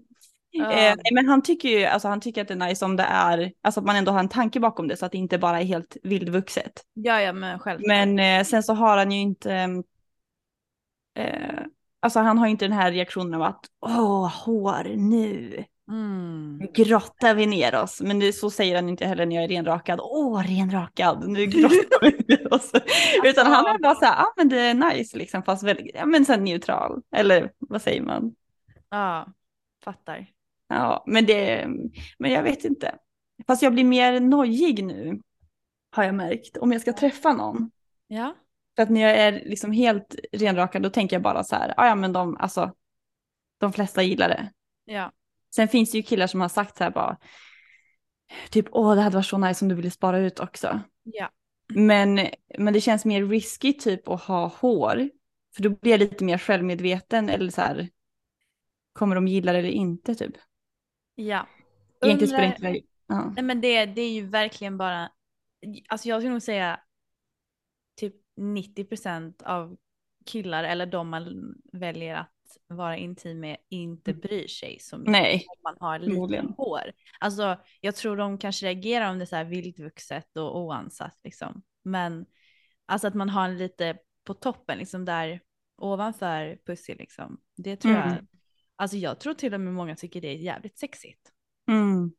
Uh. 0.58 0.88
Eh, 0.88 0.96
men 1.14 1.28
han 1.28 1.42
tycker 1.42 1.70
ju, 1.70 1.86
alltså 1.86 2.08
han 2.08 2.22
tycker 2.22 2.42
att 2.42 2.48
det 2.48 2.54
är 2.54 2.68
nice 2.68 2.86
om 2.86 2.96
det 2.96 3.04
är, 3.04 3.52
alltså 3.62 3.80
att 3.80 3.86
man 3.86 3.96
ändå 3.96 4.12
har 4.12 4.20
en 4.20 4.30
tanke 4.30 4.60
bakom 4.60 4.88
det 4.88 4.98
så 4.98 5.06
att 5.06 5.12
det 5.12 5.18
inte 5.18 5.38
bara 5.38 5.60
är 5.60 5.66
helt 5.66 5.98
vildvuxet. 6.04 6.84
Ja, 6.94 7.22
ja, 7.22 7.34
men 7.34 7.60
självklart. 7.60 7.88
Men 7.88 8.20
eh, 8.20 8.44
sen 8.44 8.64
så 8.64 8.74
har 8.74 8.98
han 8.98 9.12
ju 9.12 9.20
inte, 9.20 9.54
eh, 11.16 11.60
alltså 12.00 12.20
han 12.20 12.38
har 12.38 12.46
ju 12.46 12.52
inte 12.52 12.66
den 12.66 12.78
här 12.78 12.92
reaktionen 12.92 13.34
av 13.34 13.42
att, 13.42 13.66
åh, 13.82 14.28
hår 14.46 14.96
nu. 14.96 15.64
Mm. 15.90 16.60
grottar 16.74 17.34
vi 17.34 17.46
ner 17.46 17.76
oss. 17.76 18.02
Men 18.02 18.20
det, 18.20 18.34
så 18.34 18.50
säger 18.50 18.76
han 18.76 18.90
inte 18.90 19.06
heller 19.06 19.26
när 19.26 19.36
jag 19.36 19.44
är 19.44 19.48
renrakad. 19.48 20.00
Åh, 20.04 20.44
renrakad, 20.44 21.28
nu 21.28 21.46
grottar 21.46 22.02
vi 22.02 22.36
ner 22.36 22.54
oss. 22.54 22.72
Utan 23.24 23.48
han 23.48 23.66
är 23.66 23.80
bara 23.80 23.96
så 23.96 24.06
här, 24.06 24.24
ah, 24.24 24.34
men 24.38 24.50
det 24.50 24.60
är 24.60 24.74
nice 24.74 25.18
liksom, 25.18 25.44
fast 25.44 25.64
väldigt, 25.64 25.96
ja 25.96 26.06
men 26.06 26.26
sen 26.26 26.44
neutral. 26.44 27.02
Eller 27.16 27.52
vad 27.58 27.82
säger 27.82 28.02
man? 28.02 28.36
Ja, 28.90 29.28
fattar. 29.84 30.28
Ja, 30.70 31.04
men 31.08 31.26
det, 31.26 31.68
men 32.18 32.32
jag 32.32 32.44
vet 32.44 32.66
inte. 32.66 32.96
Fast 33.48 33.62
jag 33.62 33.74
blir 33.74 33.84
mer 33.84 34.20
nojig 34.20 34.84
nu, 34.84 35.22
har 35.92 36.04
jag 36.04 36.16
märkt, 36.16 36.58
om 36.58 36.72
jag 36.72 36.82
ska 36.82 36.94
träffa 36.94 37.34
någon. 37.34 37.72
Ja. 38.08 38.36
För 38.76 38.84
att 38.84 38.90
när 38.90 39.02
jag 39.02 39.18
är 39.18 39.32
liksom 39.32 39.72
helt 39.72 40.16
renrakad, 40.32 40.82
då 40.82 40.90
tänker 40.90 41.16
jag 41.16 41.24
bara 41.24 41.44
så 41.44 41.56
här, 41.56 41.74
ja 41.78 41.96
men 41.96 42.14
de, 42.14 42.38
alltså, 42.38 42.74
de 43.60 43.74
flesta 43.74 44.04
gillar 44.04 44.30
det. 44.30 44.52
Ja. 44.86 45.12
Sen 45.56 45.68
finns 45.68 45.92
det 45.92 45.98
ju 45.98 46.04
killar 46.04 46.28
som 46.28 46.42
har 46.42 46.50
sagt 46.50 46.78
så 46.78 46.84
här 46.84 46.92
bara, 46.92 47.18
typ 48.50 48.66
åh 48.72 48.96
det 48.96 49.02
hade 49.02 49.16
varit 49.16 49.26
så 49.26 49.38
nice 49.38 49.66
om 49.66 49.70
du 49.70 49.76
ville 49.76 49.92
spara 49.92 50.20
ut 50.20 50.40
också. 50.40 50.80
Ja. 51.04 51.30
Men, 51.74 52.20
men 52.58 52.74
det 52.74 52.82
känns 52.82 53.06
mer 53.06 53.26
risky 53.26 53.74
typ 53.74 54.08
att 54.08 54.22
ha 54.22 54.48
hår. 54.48 55.10
För 55.56 55.64
då 55.64 55.70
blir 55.70 55.92
jag 55.92 56.00
lite 56.00 56.24
mer 56.24 56.38
självmedveten 56.38 57.30
eller 57.30 57.52
så 57.52 57.62
här, 57.62 57.90
kommer 58.94 59.16
de 59.16 59.28
gilla 59.28 59.52
det 59.52 59.60
eller 59.60 59.70
inte 59.70 60.16
typ. 60.16 60.36
Ja. 61.28 61.48
Egentligen 62.02 62.30
spelar 62.30 62.46
inte 62.48 62.62
det 62.62 62.82
ja. 63.08 63.34
Nej 63.36 63.44
men 63.44 63.62
det, 63.62 63.86
det 63.86 64.02
är 64.02 64.12
ju 64.14 64.28
verkligen 64.28 64.78
bara, 64.78 65.12
alltså 65.88 66.10
jag 66.10 66.22
skulle 66.22 66.32
nog 66.32 66.42
säga 66.42 66.80
typ 68.00 68.16
90% 68.40 69.44
av 69.44 69.78
killar 70.26 70.64
eller 70.64 70.86
de 70.86 71.10
man 71.10 71.56
väljer 71.74 72.16
att 72.16 72.58
vara 72.68 72.98
intim 72.98 73.40
med 73.40 73.58
inte 73.70 74.12
Mm. 74.12 74.22
bryr 74.22 74.48
sig 74.48 74.78
så 74.80 74.98
mycket 74.98 75.12
Nej, 75.12 75.46
om 75.48 75.60
man 75.64 75.76
har 75.80 76.00
lite 76.00 76.54
hår. 76.58 76.92
Alltså 77.20 77.58
jag 77.82 77.96
tror 77.96 78.18
de 78.18 78.38
kanske 78.38 78.66
reagerar 78.66 79.10
om 79.12 79.18
det 79.20 79.24
är 79.24 79.26
så 79.26 79.36
här 79.36 79.44
vildvuxet 79.46 80.38
och 80.38 80.60
oansatt 80.60 81.20
liksom. 81.24 81.62
Men 81.84 82.26
alltså 82.86 83.08
att 83.08 83.14
man 83.16 83.30
har 83.30 83.50
lite 83.50 83.98
på 84.24 84.34
toppen 84.34 84.78
liksom 84.78 85.06
där 85.06 85.42
ovanför 85.78 86.60
pussy 86.66 86.96
liksom. 86.96 87.40
Det 87.58 87.76
tror 87.76 87.94
jag, 87.94 88.08
Mm. 88.12 88.28
Alltså 88.80 88.98
jag 88.98 89.20
tror 89.20 89.34
till 89.34 89.54
och 89.54 89.62
med 89.62 89.74
många 89.74 89.96
tycker 89.96 90.22
det 90.22 90.28
är 90.28 90.36
jävligt 90.36 90.78
sexigt. 90.78 91.22
Mm. 91.72 92.12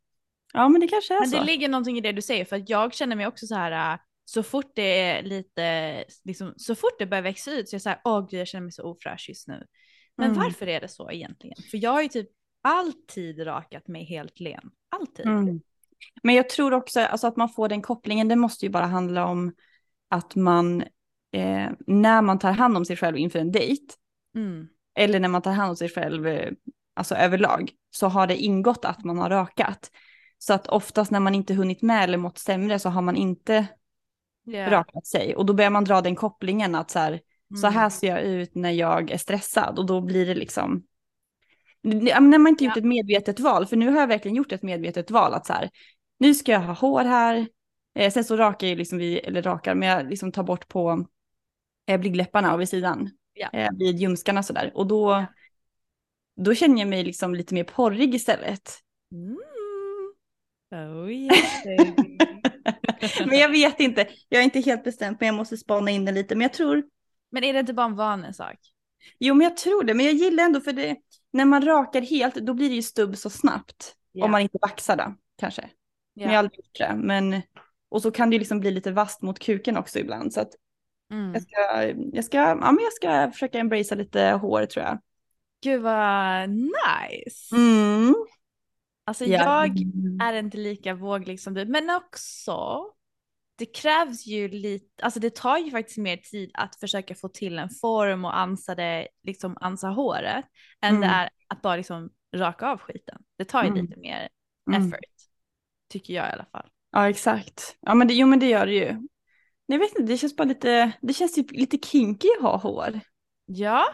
Ja 0.53 0.69
men 0.69 0.81
det 0.81 0.89
kanske 0.89 1.15
är 1.15 1.21
Men 1.21 1.31
så. 1.31 1.37
det 1.39 1.45
ligger 1.45 1.69
någonting 1.69 1.99
i 1.99 2.01
det 2.01 2.13
du 2.13 2.23
säger 2.23 2.45
för 2.45 2.57
att 2.57 2.69
jag 2.69 2.95
känner 2.95 3.17
mig 3.17 3.27
också 3.27 3.47
så 3.47 3.55
här 3.55 3.93
äh, 3.95 3.99
så 4.25 4.43
fort 4.43 4.73
det 4.75 5.01
är 5.01 5.23
lite, 5.23 6.05
liksom, 6.25 6.55
så 6.57 6.75
fort 6.75 6.99
det 6.99 7.07
börjar 7.07 7.23
växa 7.23 7.51
ut 7.53 7.69
så 7.69 7.75
är 7.75 7.77
jag 7.77 7.83
så 7.83 7.89
här, 7.89 8.01
åh 8.05 8.27
gud 8.31 8.41
jag 8.41 8.49
känner 8.49 8.63
mig 8.63 8.73
så 8.73 8.83
ofräsch 8.83 9.27
just 9.29 9.49
nu. 9.49 9.67
Men 10.17 10.31
Mm. 10.31 10.43
varför 10.43 10.67
är 10.67 10.81
det 10.81 10.89
så 10.89 11.11
egentligen? 11.11 11.57
För 11.71 11.79
jag 11.79 11.91
har 11.91 12.03
ju 12.03 12.09
typ 12.09 12.29
alltid 12.63 13.47
rakat 13.47 13.89
mig 13.89 14.05
helt 14.05 14.41
len. 14.41 14.71
Alltid. 14.89 15.27
Mm. 15.27 15.61
Men 16.23 16.35
jag 16.35 16.49
tror 16.49 16.75
också 16.75 17.01
alltså, 17.01 17.27
att 17.27 17.37
man 17.37 17.49
får 17.49 17.69
den 17.69 17.83
kopplingen, 17.83 18.29
det 18.29 18.37
måste 18.37 18.67
ju 18.67 18.71
bara 18.71 18.87
handla 18.87 19.27
om 19.27 19.53
att 20.09 20.35
man, 20.35 20.81
eh, 21.33 21.71
när 21.87 22.23
man 22.23 22.39
tar 22.39 22.53
hand 22.53 22.77
om 22.77 22.85
sig 22.85 22.97
själv 22.97 23.17
inför 23.17 23.39
en 23.39 23.53
dejt, 23.53 23.95
Mm. 24.35 24.69
Eller 24.95 25.21
när 25.21 25.29
man 25.29 25.43
tar 25.43 25.53
hand 25.53 25.71
om 25.71 25.77
sig 25.77 25.89
själv, 25.89 26.27
eh, 26.27 26.53
alltså 26.95 27.15
överlag, 27.15 27.71
så 27.91 28.07
har 28.09 28.27
det 28.27 28.37
ingått 28.37 28.85
att 28.85 29.05
man 29.05 29.19
har 29.19 29.31
rakat. 29.31 29.91
Så 30.39 30.53
att 30.55 30.67
oftast 30.67 31.11
när 31.11 31.21
man 31.21 31.35
inte 31.35 31.55
hunnit 31.55 31.83
med 31.83 32.05
eller 32.05 32.19
mått 32.19 32.39
sämre 32.39 32.79
så 32.79 32.89
har 32.89 33.03
man 33.03 33.17
inte 33.17 33.67
Ja. 34.45 34.71
rakat 34.71 35.07
sig. 35.07 35.37
Och 35.37 35.47
då 35.47 35.53
börjar 35.53 35.71
man 35.71 35.85
dra 35.85 36.01
den 36.01 36.17
kopplingen 36.17 36.75
att 36.75 36.91
så 36.91 36.99
här, 36.99 37.21
så 37.61 37.67
Mm. 37.67 37.79
här 37.79 37.91
ser 37.91 38.09
jag 38.09 38.23
ut 38.23 38.55
när 38.55 38.71
jag 38.71 39.11
är 39.11 39.19
stressad. 39.19 39.79
Och 39.79 39.87
då 39.87 40.01
blir 40.01 40.27
det 40.27 40.35
liksom, 40.35 40.83
Ja, 41.83 42.21
när 42.21 42.39
man 42.39 42.49
inte 42.51 42.65
gjort 42.65 42.77
ett 42.77 42.85
medvetet 42.85 43.41
val, 43.41 43.67
för 43.67 43.77
nu 43.77 43.91
har 43.91 44.01
jag 44.01 44.07
verkligen 44.07 44.37
gjort 44.37 44.53
ett 44.53 44.63
medvetet 44.63 45.11
val 45.11 45.35
att 45.35 45.47
så 45.47 45.53
här, 45.53 45.71
nu 46.19 46.35
ska 46.35 46.53
jag 46.53 46.61
ha 46.61 46.73
hår 46.75 47.05
här. 47.05 47.47
Eh, 47.95 48.13
sen 48.13 48.25
så 48.25 48.37
rakar 48.37 48.67
jag 48.67 48.79
liksom 48.79 48.99
vid, 48.99 49.19
eller 49.25 49.43
rakar, 49.43 49.75
men 49.75 49.89
jag 49.89 50.11
liksom 50.11 50.33
tar 50.33 50.43
bort 50.43 50.69
på 50.69 51.07
eh, 51.87 52.01
blygdläpparna 52.01 52.55
och 52.55 52.61
vid 52.61 52.69
sidan. 52.69 53.11
Ja. 53.35 53.49
Eh, 53.53 53.69
vid 53.79 53.99
ljumskarna 53.99 54.43
sådär. 54.43 54.71
Och 54.75 54.87
då, 54.87 55.11
Ja. 55.11 55.27
då 56.37 56.55
känner 56.55 56.79
jag 56.79 56.89
mig 56.89 57.05
liksom 57.05 57.35
lite 57.35 57.55
mer 57.55 57.65
porrig 57.65 58.15
istället. 58.15 58.71
Mm. 59.13 59.39
Oh 60.73 61.07
baby. 61.65 62.19
men 63.27 63.39
jag 63.39 63.49
vet 63.49 63.81
inte, 63.81 64.09
jag 64.29 64.41
är 64.41 64.45
inte 64.45 64.61
helt 64.61 64.85
bestämd, 64.85 65.17
men 65.21 65.27
jag 65.27 65.35
måste 65.35 65.57
spana 65.57 65.91
in 65.91 66.05
den 66.05 66.15
lite. 66.15 66.35
Men 66.35 66.43
jag 66.43 66.53
tror, 66.53 66.83
Men 67.31 67.45
är 67.45 67.53
det 67.53 67.61
inte 67.61 67.73
bara 67.75 67.87
en 67.87 67.97
vanesak? 67.97 68.59
jo 69.19 69.35
men 69.35 69.45
jag 69.45 69.57
tror 69.57 69.85
det, 69.85 69.95
men 69.95 70.07
jag 70.07 70.15
gillar 70.15 70.45
ändå 70.45 70.61
för 70.61 70.73
det, 70.73 70.97
när 71.33 71.45
man 71.45 71.65
rakar 71.65 72.03
helt, 72.03 72.35
då 72.35 72.55
blir 72.55 72.69
det 72.69 72.75
ju 72.75 72.83
stubb 72.83 73.17
så 73.17 73.31
snabbt. 73.31 73.95
Ja. 74.13 74.25
Om 74.25 74.31
man 74.31 74.41
inte 74.41 74.59
vaxar 74.63 74.97
det, 74.97 75.15
kanske. 75.39 75.71
Men 76.15 76.23
jag 76.25 76.31
har 76.31 76.37
aldrig 76.37 76.59
gjort 76.59 76.79
det. 76.79 76.95
Men, 76.97 77.43
och 77.89 78.03
så 78.03 78.11
kan 78.11 78.31
det 78.31 78.35
ju 78.35 78.39
liksom 78.39 78.61
bli 78.61 78.71
lite 78.71 78.93
vasst 78.93 79.23
mot 79.23 79.39
kuken 79.39 79.77
också 79.77 79.99
ibland. 79.99 80.33
Så 80.33 80.41
att 80.41 80.51
Mm. 81.11 81.33
jag, 81.35 81.43
ska, 81.43 81.85
jag, 82.17 82.25
ska, 82.25 82.37
ja, 82.39 82.55
men 82.55 82.79
jag 82.85 82.93
ska 82.93 83.31
försöka 83.31 83.59
embracea 83.59 83.99
lite 83.99 84.23
hår 84.31 84.67
tror 84.67 84.85
jag. 84.87 84.99
Gud 85.63 85.83
vad 85.83 86.51
nice. 86.51 87.57
Mm. 87.57 88.15
Alltså 89.05 89.25
Ja. 89.25 89.67
jag 89.67 89.77
är 90.29 90.33
inte 90.39 90.57
lika 90.57 90.95
våglig 90.95 91.41
som 91.41 91.55
du, 91.55 91.67
men 91.67 91.91
också 91.91 92.85
det 93.59 93.67
krävs 93.67 94.27
ju 94.27 94.49
lite, 94.49 95.05
alltså 95.05 95.21
det 95.21 95.35
tar 95.35 95.59
ju 95.59 95.71
faktiskt 95.71 95.99
mer 95.99 96.17
tid 96.17 96.51
att 96.55 96.77
försöka 96.77 97.15
få 97.15 97.29
till 97.29 97.59
en 97.59 97.71
form 97.71 98.25
och 98.25 98.39
ansa 98.39 98.75
det, 98.75 99.09
liksom 99.23 99.57
ansa 99.61 99.89
håret, 99.89 100.45
än 100.83 100.89
Mm. 100.97 101.01
det 101.01 101.07
är 101.15 101.31
att 101.49 101.63
bara 101.63 101.77
liksom 101.77 102.11
raka 102.37 102.67
av 102.67 102.79
skiten. 102.79 103.23
Det 103.39 103.45
tar 103.45 103.63
ju 103.63 103.69
Mm. 103.69 103.85
lite 103.85 104.01
mer 104.01 104.29
Mm. 104.71 104.83
effort, 104.89 105.01
tycker 105.89 106.15
jag 106.15 106.29
i 106.29 106.33
alla 106.33 106.47
fall. 106.53 106.69
Ja 106.93 107.09
exakt. 107.09 107.77
Ja 107.81 107.95
men 107.95 108.09
det, 108.09 108.15
jo 108.15 108.27
men 108.27 108.39
det 108.39 108.47
gör 108.47 108.67
det 108.67 108.75
ju. 108.75 109.09
Jag 109.71 109.79
vet 109.79 109.89
inte, 109.99 110.13
det 110.13 110.17
känns 110.19 110.37
bara 110.37 110.45
lite, 110.45 110.93
det 111.01 111.15
känns 111.15 111.35
typ 111.35 111.53
lite 111.53 111.79
kinky 111.79 112.29
att 112.37 112.43
ha 112.43 112.57
hår. 112.57 113.01
Ja. 113.47 113.85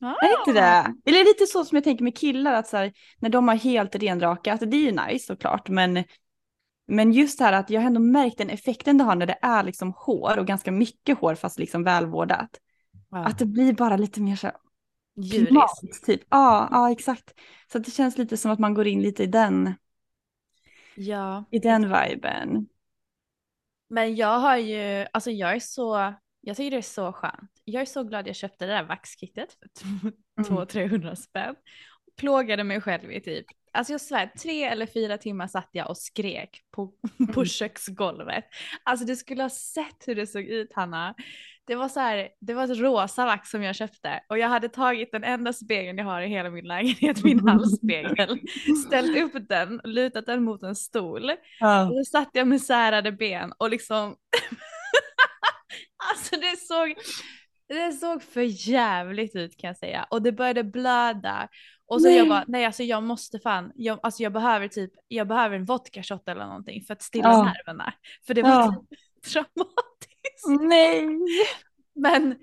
Är 0.00 0.28
det 0.28 0.50
inte 0.50 0.60
det? 0.60 1.10
Eller 1.10 1.24
lite 1.24 1.46
så 1.46 1.64
som 1.64 1.76
jag 1.76 1.84
tänker 1.84 2.04
med 2.04 2.16
killar, 2.18 2.52
att 2.54 2.68
så 2.68 2.76
här, 2.76 2.92
när 3.18 3.28
de 3.28 3.48
har 3.48 3.54
helt 3.54 3.94
renrakat, 3.94 4.60
det 4.60 4.76
är 4.76 4.80
ju 4.80 4.92
nice 4.92 5.26
såklart, 5.26 5.68
men, 5.68 6.04
men 6.86 7.12
just 7.12 7.38
det 7.38 7.44
här 7.44 7.52
att 7.52 7.70
jag 7.70 7.80
har 7.80 7.86
ändå 7.86 8.00
märkt 8.00 8.38
den 8.38 8.50
effekten 8.50 8.98
det 8.98 9.04
har 9.04 9.14
när 9.14 9.26
det 9.26 9.38
är 9.42 9.62
liksom 9.62 9.92
hår 9.96 10.38
och 10.38 10.46
ganska 10.46 10.72
mycket 10.72 11.18
hår 11.18 11.34
fast 11.34 11.58
liksom 11.58 11.84
välvårdat. 11.84 12.50
Ja. 13.10 13.18
Att 13.24 13.38
det 13.38 13.46
blir 13.46 13.72
bara 13.72 13.96
lite 13.96 14.20
mer 14.20 14.36
så 14.36 14.46
här 14.46 14.56
Djuriskt. 15.16 16.04
typ. 16.06 16.22
Ja, 16.28 16.68
ja 16.70 16.92
exakt. 16.92 17.34
Så 17.72 17.78
det 17.78 17.90
känns 17.90 18.18
lite 18.18 18.36
som 18.36 18.50
att 18.50 18.58
man 18.58 18.74
går 18.74 18.86
in 18.86 19.02
lite 19.02 19.22
i 19.22 19.26
den, 19.26 19.74
Ja. 20.96 21.44
i 21.50 21.58
den 21.58 21.82
viben. 21.82 22.66
Men 23.94 24.16
jag 24.16 24.38
har 24.38 24.56
ju, 24.56 25.06
alltså 25.12 25.30
jag 25.30 25.52
är 25.54 25.60
så, 25.60 26.14
jag 26.40 26.56
tycker 26.56 26.70
det 26.70 26.76
är 26.76 26.82
så 26.82 27.12
skönt. 27.12 27.50
Jag 27.64 27.82
är 27.82 27.86
så 27.86 28.02
glad 28.04 28.28
jag 28.28 28.36
köpte 28.36 28.66
det 28.66 28.72
där 28.72 28.82
vaxkittet 28.82 29.52
för 29.52 29.68
Mm. 30.38 30.50
200-300 30.58 31.14
spänn. 31.14 31.54
Plågade 32.16 32.64
mig 32.64 32.80
själv 32.80 33.12
i 33.12 33.20
typ, 33.20 33.46
alltså 33.72 33.92
jag 33.92 34.00
svär, 34.00 34.26
tre 34.42 34.64
eller 34.64 34.86
fyra 34.86 35.18
timmar 35.18 35.46
satt 35.46 35.68
jag 35.72 35.90
och 35.90 35.98
skrek 35.98 36.62
på, 36.70 36.86
på 37.18 37.40
Mm. 37.40 37.44
köksgolvet. 37.46 38.44
Alltså 38.82 39.06
du 39.06 39.16
skulle 39.16 39.42
ha 39.42 39.50
sett 39.50 40.04
hur 40.08 40.14
det 40.14 40.26
såg 40.26 40.42
ut 40.44 40.72
Hanna. 40.74 41.14
Det 41.66 41.74
var 41.74 41.88
så 41.88 42.00
här, 42.00 42.28
det 42.40 42.54
var 42.54 42.64
ett 42.64 42.78
rosa 42.78 43.24
vax 43.24 43.50
som 43.50 43.62
jag 43.62 43.74
köpte 43.74 44.20
och 44.28 44.38
jag 44.38 44.48
hade 44.48 44.68
tagit 44.68 45.12
den 45.12 45.24
enda 45.24 45.52
spegeln 45.52 45.98
jag 45.98 46.04
har 46.04 46.22
i 46.22 46.26
hela 46.28 46.50
min 46.50 46.64
lägenhet, 46.68 47.24
min 47.24 47.40
hallspegel, 47.48 48.38
ställt 48.86 49.16
upp 49.18 49.48
den, 49.48 49.80
lutat 49.84 50.26
den 50.26 50.44
mot 50.44 50.62
en 50.62 50.74
stol 50.74 51.30
Ja. 51.60 51.82
och 51.88 51.96
då 51.96 52.04
satt 52.04 52.28
jag 52.32 52.48
med 52.48 52.60
särade 52.62 53.12
ben 53.12 53.52
och 53.58 53.70
liksom 53.70 54.16
Alltså 56.12 56.36
det 56.36 56.56
såg, 56.58 56.94
det 57.68 57.92
såg 57.92 58.22
för 58.22 58.68
jävligt 58.68 59.36
ut 59.36 59.56
kan 59.60 59.68
jag 59.68 59.76
säga. 59.76 60.06
Och 60.10 60.22
det 60.22 60.32
började 60.32 60.64
blöda. 60.64 61.48
Och 61.86 62.00
så 62.02 62.08
Nej. 62.08 62.16
jag 62.18 62.28
bara, 62.28 62.44
nej 62.46 62.64
alltså 62.64 62.82
jag 62.82 63.02
måste 63.02 63.38
fan, 63.38 63.72
jag, 63.74 63.98
alltså 64.02 64.22
jag 64.22 64.32
behöver 64.32 64.68
typ, 64.68 64.90
jag 65.08 65.28
behöver 65.28 65.56
en 65.56 65.64
vodka 65.64 66.02
shot 66.02 66.28
eller 66.28 66.46
någonting 66.46 66.82
för 66.84 66.92
att 66.94 67.02
stilla 67.02 67.28
Ja. 67.30 67.44
nerverna. 67.44 67.92
För 68.26 68.34
det 68.34 68.42
var 68.42 68.50
Ja. 68.50 68.84
traumatiskt. 69.32 70.10
Nej. 70.60 71.06
Men, 71.94 72.36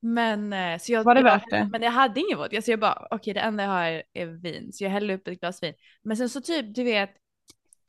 men 0.00 0.52
eh, 0.52 0.78
så 0.78 0.92
jag, 0.92 1.04
Var 1.04 1.14
det 1.14 1.22
värt 1.22 1.50
det? 1.50 1.68
Men 1.72 1.82
jag 1.82 1.90
hade 1.90 2.20
ingen 2.20 2.38
vodka 2.38 2.62
så 2.62 2.70
jag 2.70 2.80
bara 2.80 3.06
okej 3.10 3.34
det 3.34 3.40
enda 3.40 3.62
jag 3.62 3.70
har 3.70 4.02
är, 4.14 4.26
vin. 4.26 4.72
Så 4.72 4.84
jag 4.84 4.90
hällde 4.90 5.14
upp 5.14 5.28
ett 5.28 5.40
glas 5.40 5.62
vin. 5.62 5.74
Men 6.02 6.16
sen 6.16 6.28
så 6.28 6.40
typ 6.40 6.74
du 6.74 6.84
vet 6.84 7.10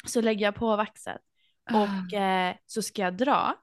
så 0.05 0.21
lägger 0.21 0.45
jag 0.45 0.55
på 0.55 0.75
vaxet 0.75 1.21
Ah. 1.71 1.83
och 1.83 2.13
eh, 2.13 2.55
så 2.65 2.81
ska 2.81 3.01
jag 3.01 3.17
dra 3.17 3.55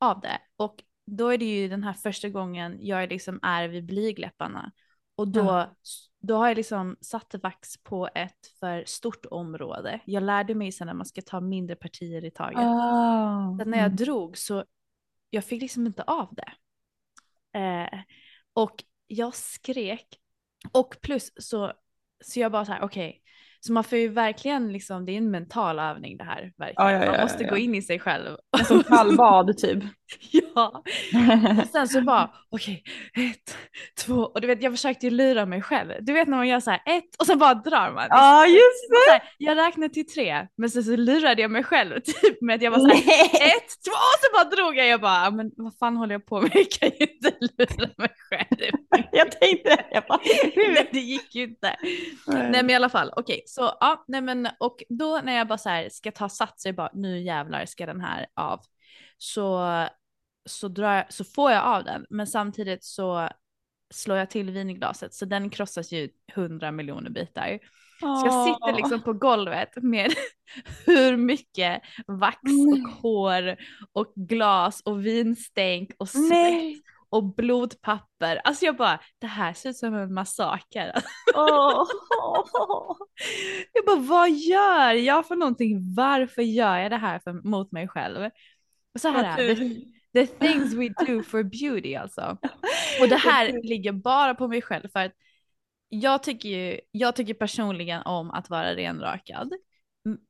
av 0.00 0.20
det. 0.20 0.38
Och 0.56 0.82
då 1.06 1.28
är 1.28 1.38
det 1.38 1.44
ju 1.44 1.68
den 1.68 1.82
här 1.84 1.92
första 1.92 2.28
gången 2.28 2.76
jag 2.80 3.08
liksom 3.08 3.38
är 3.42 3.68
vid 3.68 3.86
blygläpparna. 3.86 4.72
Och 5.16 5.28
då, 5.28 5.40
Ja. 5.44 5.76
då 6.22 6.36
har 6.36 6.48
jag 6.48 6.56
liksom 6.56 6.96
satt 7.00 7.34
vax 7.42 7.82
på 7.82 8.08
ett 8.14 8.46
för 8.60 8.84
stort 8.86 9.26
område. 9.30 10.00
Jag 10.04 10.22
lärde 10.22 10.54
mig 10.54 10.72
sen 10.72 10.88
att 10.88 10.96
man 10.96 11.06
ska 11.06 11.22
ta 11.22 11.40
mindre 11.40 11.76
partier 11.76 12.24
i 12.24 12.30
taget. 12.30 12.58
Ah. 12.58 13.56
Sen 13.58 13.70
när 13.70 13.78
jag 13.78 13.86
Mm. 13.86 13.96
drog 13.96 14.38
så 14.38 14.64
jag 15.30 15.44
fick 15.44 15.62
liksom 15.62 15.86
inte 15.86 16.02
av 16.02 16.34
det. 16.34 16.52
Eh, 17.58 18.00
och 18.52 18.84
jag 19.06 19.34
skrek. 19.34 20.20
Och 20.72 20.96
plus 21.02 21.32
så, 21.36 21.72
så 22.24 22.40
jag 22.40 22.52
bara 22.52 22.64
så 22.64 22.72
här, 22.72 22.82
okej. 22.82 23.19
Så 23.60 23.72
man 23.72 23.84
får 23.84 23.98
ju 23.98 24.08
verkligen 24.08 24.72
liksom, 24.72 25.06
det 25.06 25.12
är 25.12 25.16
en 25.16 25.30
mental 25.30 25.78
övning 25.78 26.16
det 26.16 26.24
här. 26.24 26.52
Verkligen. 26.58 26.90
Ja, 26.92 27.04
ja, 27.04 27.10
man 27.12 27.20
måste 27.20 27.44
gå 27.44 27.56
in 27.56 27.74
i 27.74 27.82
sig 27.82 27.98
själv. 27.98 28.36
Som 28.66 28.82
kallbad 28.82 29.58
typ. 29.58 29.84
ja. 30.54 30.82
Och 31.62 31.68
sen 31.72 31.88
så 31.88 32.00
bara, 32.00 32.30
okej, 32.50 32.82
ett, 33.16 33.56
två. 34.06 34.14
Och 34.14 34.40
du 34.40 34.46
vet 34.46 34.62
jag 34.62 34.72
försökte 34.72 35.06
ju 35.06 35.10
lura 35.10 35.46
mig 35.46 35.62
själv. 35.62 35.92
Du 36.00 36.12
vet 36.12 36.28
när 36.28 36.36
man 36.36 36.48
gör 36.48 36.60
så 36.60 36.70
här 36.70 36.82
ett 36.86 37.16
och 37.18 37.26
sen 37.26 37.38
bara 37.38 37.54
drar 37.54 37.92
man. 37.92 38.06
Ja 38.08 38.46
just 38.46 39.06
Så 39.06 39.12
här, 39.12 39.22
jag 39.38 39.56
räknade 39.56 39.94
till 39.94 40.06
tre 40.06 40.46
men 40.56 40.70
sen 40.70 40.84
så 40.84 40.96
lurade 40.96 41.42
jag 41.42 41.50
mig 41.50 41.64
själv 41.64 42.00
typ 42.04 42.40
med 42.42 42.54
att 42.56 42.62
jag 42.62 42.70
var 42.70 42.78
så 42.78 42.86
här, 42.86 42.94
Nej. 43.06 43.24
ett, 43.32 43.68
två 43.84 43.92
och 43.92 44.20
så 44.20 44.32
bara 44.32 44.44
drog 44.44 44.76
jag. 44.76 44.86
Jag 44.86 45.00
bara, 45.00 45.24
"Ja, 45.24 45.30
men 45.30 45.50
vad 45.56 45.78
fan 45.78 45.96
håller 45.96 46.14
jag 46.14 46.26
på 46.26 46.40
med? 46.40 46.50
Jag 46.54 46.70
kan 46.70 46.88
ju 46.98 47.06
inte 47.06 47.32
lura 47.40 47.90
mig 47.96 48.10
själv. 48.30 48.74
Jag 49.12 49.32
tänkte 49.32 49.84
jag 49.90 50.04
bara, 50.08 50.20
Nej, 50.56 50.88
det 50.92 51.00
gick 51.00 51.34
ju 51.34 51.42
inte. 51.42 51.76
Nej 52.26 52.50
men 52.52 52.70
i 52.70 52.74
alla 52.74 52.88
fall, 52.88 53.12
okej. 53.16 53.42
Så 53.50 53.76
ja, 53.80 54.04
nej 54.08 54.20
men 54.20 54.48
och 54.60 54.82
då 54.88 55.20
när 55.24 55.36
jag 55.36 55.48
bara 55.48 55.58
så 55.58 55.68
här 55.68 55.88
ska 55.88 56.12
ta 56.12 56.28
sats, 56.28 56.66
jag 56.66 56.74
bara 56.74 56.90
nu 56.94 57.20
jävlar 57.20 57.66
ska 57.66 57.86
den 57.86 58.00
här 58.00 58.26
av. 58.34 58.60
Så, 59.18 59.86
så, 60.48 60.68
drar 60.68 60.94
jag, 60.94 61.12
så 61.12 61.24
får 61.24 61.50
jag 61.50 61.64
av 61.64 61.84
den, 61.84 62.06
men 62.10 62.26
samtidigt 62.26 62.84
så 62.84 63.28
slår 63.94 64.18
jag 64.18 64.30
till 64.30 64.50
vinglaset 64.50 65.14
så 65.14 65.24
den 65.24 65.50
krossas 65.50 65.92
ju 65.92 66.08
hundra 66.34 66.72
miljoner 66.72 67.10
bitar. 67.10 67.58
Så 68.00 68.26
jag 68.26 68.44
sitter 68.44 68.76
liksom 68.76 69.02
på 69.02 69.12
golvet 69.12 69.76
med 69.76 70.12
hur 70.86 71.16
mycket 71.16 71.82
vax 72.06 72.38
och 72.42 73.02
hår 73.02 73.56
och 73.92 74.12
glas 74.16 74.80
och 74.80 75.06
vinstänk 75.06 75.90
och 75.98 76.08
svett 76.08 76.30
Nej. 76.30 76.82
Och 77.10 77.34
blodpapper. 77.34 78.40
Alltså 78.44 78.64
jag 78.64 78.76
bara, 78.76 79.00
det 79.18 79.26
här 79.26 79.52
ser 79.52 79.70
ut 79.70 79.76
som 79.76 79.94
en 79.94 80.14
massaker. 80.14 80.92
Åh. 81.34 81.86
Jag 83.72 83.84
bara, 83.86 84.00
vad 84.00 84.30
gör 84.30 84.92
jag 84.92 85.26
för 85.26 85.36
någonting? 85.36 85.94
Varför 85.94 86.42
gör 86.42 86.78
jag 86.78 86.90
det 86.90 86.96
här 86.96 87.18
för, 87.18 87.32
mot 87.32 87.72
mig 87.72 87.88
själv? 87.88 88.30
Och 88.94 89.00
så 89.00 89.08
här, 89.08 89.46
Vad 89.48 89.56
the, 89.56 89.74
the 90.12 90.26
things 90.26 90.74
we 90.74 90.88
do 91.06 91.22
for 91.22 91.42
beauty 91.42 91.94
alltså. 91.94 92.38
Och 93.00 93.08
det 93.08 93.16
här 93.24 93.62
ligger 93.62 93.92
bara 93.92 94.34
på 94.34 94.48
mig 94.48 94.62
själv 94.62 94.88
för 94.88 95.00
att 95.00 95.12
jag 95.88 96.22
tycker 96.22 96.48
ju, 96.48 96.80
jag 96.90 97.16
tycker 97.16 97.34
personligen 97.34 98.02
om 98.02 98.30
att 98.30 98.50
vara 98.50 98.76
renrakad. 98.76 99.52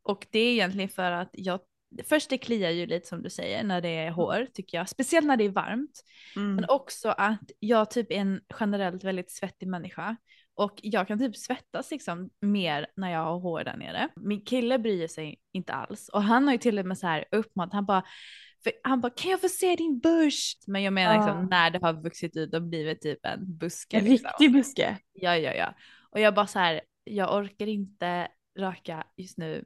Och 0.03 0.27
det 0.31 0.39
är 0.39 0.53
egentligen 0.53 0.89
för 0.89 1.13
att 1.13 1.31
jag, 1.33 1.61
först 2.05 2.31
det 2.31 2.39
kliar 2.39 2.71
ju 2.71 2.87
lite 2.87 3.09
som 3.09 3.23
du 3.23 3.31
säger 3.31 3.65
när 3.65 3.81
det 3.81 3.89
är 3.89 4.11
hår 4.11 4.47
tycker 4.55 4.79
jag, 4.79 4.89
speciellt 4.89 5.27
när 5.27 5.37
det 5.37 5.45
är 5.45 5.49
varmt. 5.49 6.03
Mm. 6.37 6.55
Men 6.55 6.65
också 6.69 7.09
att 7.09 7.51
jag 7.59 7.91
typ 7.91 8.13
är 8.13 8.17
en 8.17 8.41
generellt 8.61 9.05
väldigt 9.05 9.31
svettig 9.31 9.69
människa. 9.69 10.17
Och 10.55 10.81
jag 10.83 11.09
kan 11.09 11.19
typ 11.19 11.37
svettas 11.37 11.91
liksom 11.91 12.31
mer 12.41 12.87
när 12.97 13.13
jag 13.13 13.25
har 13.25 13.39
hår 13.39 13.65
där 13.65 13.77
nere. 13.77 14.09
Min 14.17 14.45
kille 14.45 14.79
bryr 14.79 15.09
sig 15.09 15.39
inte 15.53 15.73
alls. 15.73 16.09
Och 16.09 16.23
han 16.23 16.45
har 16.47 16.53
ju 16.53 16.59
till 16.59 16.79
och 16.79 16.87
med 16.87 16.99
så 16.99 17.07
här 17.07 17.25
uppmanat, 17.33 17.73
han 17.73 17.87
bara, 17.87 18.03
för 18.63 18.73
han 18.83 19.01
bara 19.01 19.13
kan 19.13 19.31
jag 19.31 19.41
få 19.41 19.49
se 19.49 19.77
din 19.77 19.99
bush? 20.01 20.57
Men 20.67 20.83
jag 20.83 20.93
menar 20.93 21.15
liksom 21.17 21.37
Ah. 21.37 21.49
när 21.51 21.71
det 21.71 21.79
har 21.83 21.93
vuxit 22.03 22.37
ut 22.37 22.55
och 22.55 22.63
blivit 22.63 23.01
typ 23.01 23.27
en 23.27 23.57
buske. 23.59 23.97
En 23.97 24.05
liksom. 24.05 24.31
riktig 24.31 24.53
buske. 24.53 24.97
Ja, 25.13 25.37
ja, 25.37 25.55
ja. 25.55 25.75
Och 26.11 26.21
jag 26.21 26.35
bara 26.35 26.47
så 26.47 26.59
här, 26.59 26.81
jag 27.05 27.37
orkar 27.37 27.67
inte 27.67 28.29
raka 28.59 29.05
just 29.17 29.39
nu. 29.39 29.65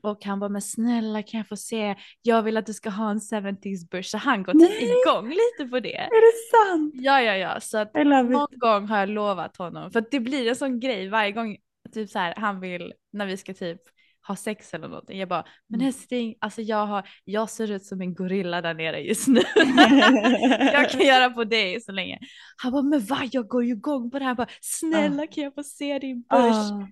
Och 0.00 0.24
han 0.24 0.40
bara, 0.40 0.48
men 0.48 0.62
snälla 0.62 1.22
kan 1.22 1.38
jag 1.38 1.48
få 1.48 1.56
se? 1.56 1.94
Jag 2.22 2.42
vill 2.42 2.56
att 2.56 2.66
du 2.66 2.72
ska 2.72 2.90
ha 2.90 3.10
en 3.10 3.18
70s 3.18 3.90
bush. 3.90 4.08
Så 4.10 4.18
han 4.18 4.42
går 4.42 4.52
typ 4.52 4.82
igång 4.82 5.28
lite 5.28 5.70
på 5.70 5.80
det. 5.80 5.96
Är 5.96 6.20
det 6.32 6.56
sant? 6.56 6.94
Ja, 6.96 7.20
ja, 7.22 7.36
ja. 7.36 7.60
Så 7.60 7.78
att 7.78 7.94
någon 7.94 8.32
it. 8.52 8.60
gång 8.60 8.86
har 8.88 8.98
jag 8.98 9.08
lovat 9.08 9.56
honom. 9.56 9.90
För 9.90 9.98
att 9.98 10.10
det 10.10 10.20
blir 10.20 10.48
en 10.48 10.56
sån 10.56 10.80
grej 10.80 11.08
varje 11.08 11.32
gång 11.32 11.56
typ 11.92 12.10
så 12.10 12.18
här, 12.18 12.34
han 12.36 12.60
vill, 12.60 12.92
när 13.12 13.26
vi 13.26 13.36
ska 13.36 13.54
typ 13.54 13.80
ha 14.26 14.36
sex 14.36 14.74
eller 14.74 14.88
någonting. 14.88 15.18
Jag 15.18 15.28
bara, 15.28 15.44
men 15.68 15.80
Mm. 15.80 15.88
älskling, 15.88 16.34
alltså 16.40 16.62
jag, 16.62 16.86
har, 16.86 17.08
jag 17.24 17.50
ser 17.50 17.70
ut 17.70 17.84
som 17.84 18.00
en 18.00 18.14
gorilla 18.14 18.60
där 18.62 18.74
nere 18.74 19.00
just 19.00 19.28
nu. 19.28 19.40
jag 20.72 20.90
kan 20.90 21.00
göra 21.00 21.30
på 21.30 21.44
dig 21.44 21.80
så 21.80 21.92
länge. 21.92 22.18
Han 22.56 22.72
bara, 22.72 22.82
men 22.82 23.00
va, 23.00 23.18
jag 23.32 23.48
går 23.48 23.64
ju 23.64 23.72
igång 23.72 24.10
på 24.10 24.18
det 24.18 24.24
här. 24.24 24.30
Jag 24.30 24.36
bara, 24.36 24.48
snälla 24.60 25.26
kan 25.26 25.44
jag 25.44 25.54
få 25.54 25.62
se 25.62 25.98
din 25.98 26.22
bush? 26.22 26.72
Ah. 26.72 26.88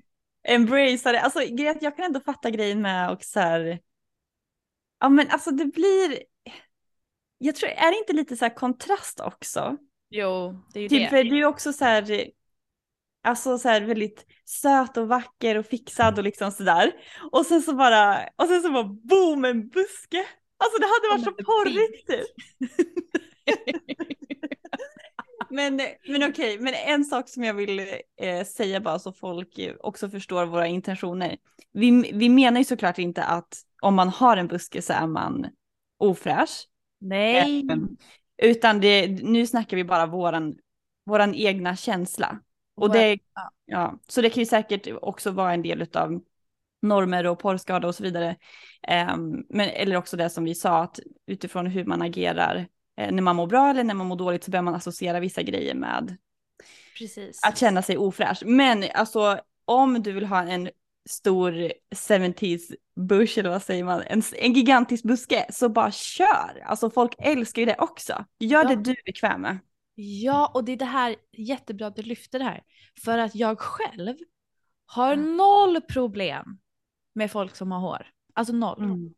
Embracea 0.49 1.13
det. 1.13 1.21
Alltså 1.21 1.43
jag 1.81 1.97
kan 1.97 2.05
ändå 2.05 2.21
fatta 2.21 2.51
grejen 2.51 2.83
med 2.83 3.11
och 3.11 3.25
så 3.25 3.41
här. 3.41 3.81
Ja 5.01 5.09
men 5.09 5.31
alltså 5.31 5.51
det 5.51 5.65
blir. 5.65 6.19
Jag 7.39 7.57
tror, 7.57 7.71
är 7.71 7.91
det 7.91 7.99
inte 7.99 8.13
lite 8.13 8.37
så 8.37 8.45
här 8.45 8.55
kontrast 8.55 9.21
också? 9.21 9.77
Jo, 10.11 10.65
det 10.73 10.79
är 10.79 10.83
ju 10.83 10.89
Typ 10.89 11.03
det. 11.03 11.09
för 11.09 11.25
du 11.25 11.39
är 11.39 11.45
också 11.45 11.73
så 11.73 11.85
här. 11.85 12.31
Alltså 13.23 13.59
så 13.59 13.69
här 13.69 13.81
väldigt 13.81 14.27
söt 14.45 14.97
och 14.97 15.09
vacker 15.09 15.59
och 15.59 15.67
fixad 15.67 16.19
och 16.19 16.25
liksom 16.25 16.51
sådär. 16.53 16.93
Och 17.33 17.47
sen 17.47 17.63
så 17.63 17.75
bara, 17.75 18.29
och 18.37 18.47
sen 18.49 18.63
så 18.63 18.71
bara 18.71 18.85
boom 18.85 19.45
en 19.45 19.69
buske. 19.69 20.27
Alltså 20.57 20.81
det 20.81 20.87
hade 20.87 21.09
varit 21.09 21.25
så 21.25 21.45
porrigt 21.45 22.07
typ. 22.07 22.29
Men, 25.51 25.81
men 26.09 26.31
okej, 26.31 26.59
men 26.59 26.75
en 26.75 27.05
sak 27.05 27.29
som 27.29 27.45
jag 27.45 27.55
vill 27.55 27.79
eh, 28.21 28.45
säga 28.45 28.81
bara 28.81 28.99
så 28.99 29.13
folk 29.13 29.61
också 29.81 30.11
förstår 30.11 30.47
våra 30.47 30.67
intentioner. 30.67 31.37
Vi, 31.73 32.13
vi 32.15 32.29
menar 32.29 32.59
ju 32.61 32.65
såklart 32.65 32.99
inte 32.99 33.25
att 33.25 33.63
om 33.83 33.95
man 33.95 34.09
har 34.09 34.37
en 34.37 34.49
buske 34.49 34.83
så 34.83 34.93
är 34.93 35.07
man 35.07 35.47
ofräsch. 35.99 36.69
Nej. 37.01 37.67
Utan 38.43 38.81
det, 38.81 39.09
nu 39.09 39.47
snackar 39.47 39.77
vi 39.77 39.85
bara 39.85 40.07
våran, 40.07 40.55
våran 41.07 41.35
egna 41.35 41.77
känsla. 41.77 42.41
Och 42.77 42.93
det, 42.93 43.19
ja. 43.65 43.99
så 44.09 44.21
det 44.21 44.31
kan 44.31 44.41
ju 44.41 44.47
säkert 44.47 44.89
också 45.03 45.31
vara 45.31 45.55
en 45.55 45.63
del 45.63 45.87
av 45.95 46.21
normer 46.83 47.27
och 47.27 47.39
porrskada 47.39 47.89
och 47.89 47.95
så 47.95 48.03
vidare. 48.03 48.37
Ehm, 48.83 49.45
men, 49.49 49.69
eller 49.69 49.97
också 49.97 50.17
det 50.17 50.31
som 50.31 50.45
vi 50.45 50.55
sa, 50.55 50.83
att 50.83 51.01
utifrån 51.27 51.67
hur 51.67 51.85
man 51.85 52.03
agerar 52.03 52.69
när 53.11 53.23
man 53.23 53.37
mår 53.37 53.47
bra 53.47 53.71
eller 53.71 53.85
när 53.85 53.95
man 53.95 54.07
mår 54.07 54.17
dåligt 54.17 54.45
så 54.45 54.51
börjar 54.51 54.63
man 54.63 54.75
associera 54.75 55.21
vissa 55.21 55.43
grejer 55.43 55.75
med 55.75 56.17
Precis. 56.99 57.41
att 57.47 57.59
känna 57.59 57.83
sig 57.83 57.97
ofräsch. 57.99 58.43
Men 58.47 58.85
alltså 58.95 59.41
om 59.65 60.03
du 60.03 60.13
vill 60.13 60.27
ha 60.27 60.43
en 60.43 60.71
stor 61.09 61.73
70s 61.95 62.75
bush 62.97 63.39
eller 63.39 63.51
vad 63.51 63.63
säger 63.63 63.85
man, 63.85 64.03
en, 64.07 64.23
en 64.39 64.53
gigantisk 64.53 65.05
buske 65.05 65.47
så 65.53 65.69
bara 65.69 65.91
kör. 65.93 66.63
Alltså 66.67 66.91
folk 66.91 67.15
älskar 67.19 67.63
ju 67.63 67.67
det 67.67 67.77
också. 67.79 68.25
Gör 68.39 68.63
Ja. 68.63 68.69
det 68.69 68.77
du 68.77 68.91
är 68.91 69.05
bekväm 69.05 69.41
med. 69.41 69.59
Ja, 69.95 70.51
och 70.55 70.65
det 70.65 70.73
är 70.73 70.77
det 70.77 70.85
här 70.85 71.17
jättebra 71.33 71.87
att 71.87 71.97
du 71.97 72.03
lyfter 72.03 72.39
det 72.39 72.45
här. 72.45 72.63
För 73.05 73.19
att 73.19 73.35
jag 73.35 73.59
själv 73.59 74.17
har 74.87 75.13
Mm. 75.13 75.37
noll 75.37 75.81
problem 75.81 76.59
med 77.15 77.31
folk 77.31 77.57
som 77.57 77.73
har 77.73 77.81
hår. 77.81 78.07
Alltså 78.35 78.53
noll. 78.55 78.83
Mm. 78.85 79.15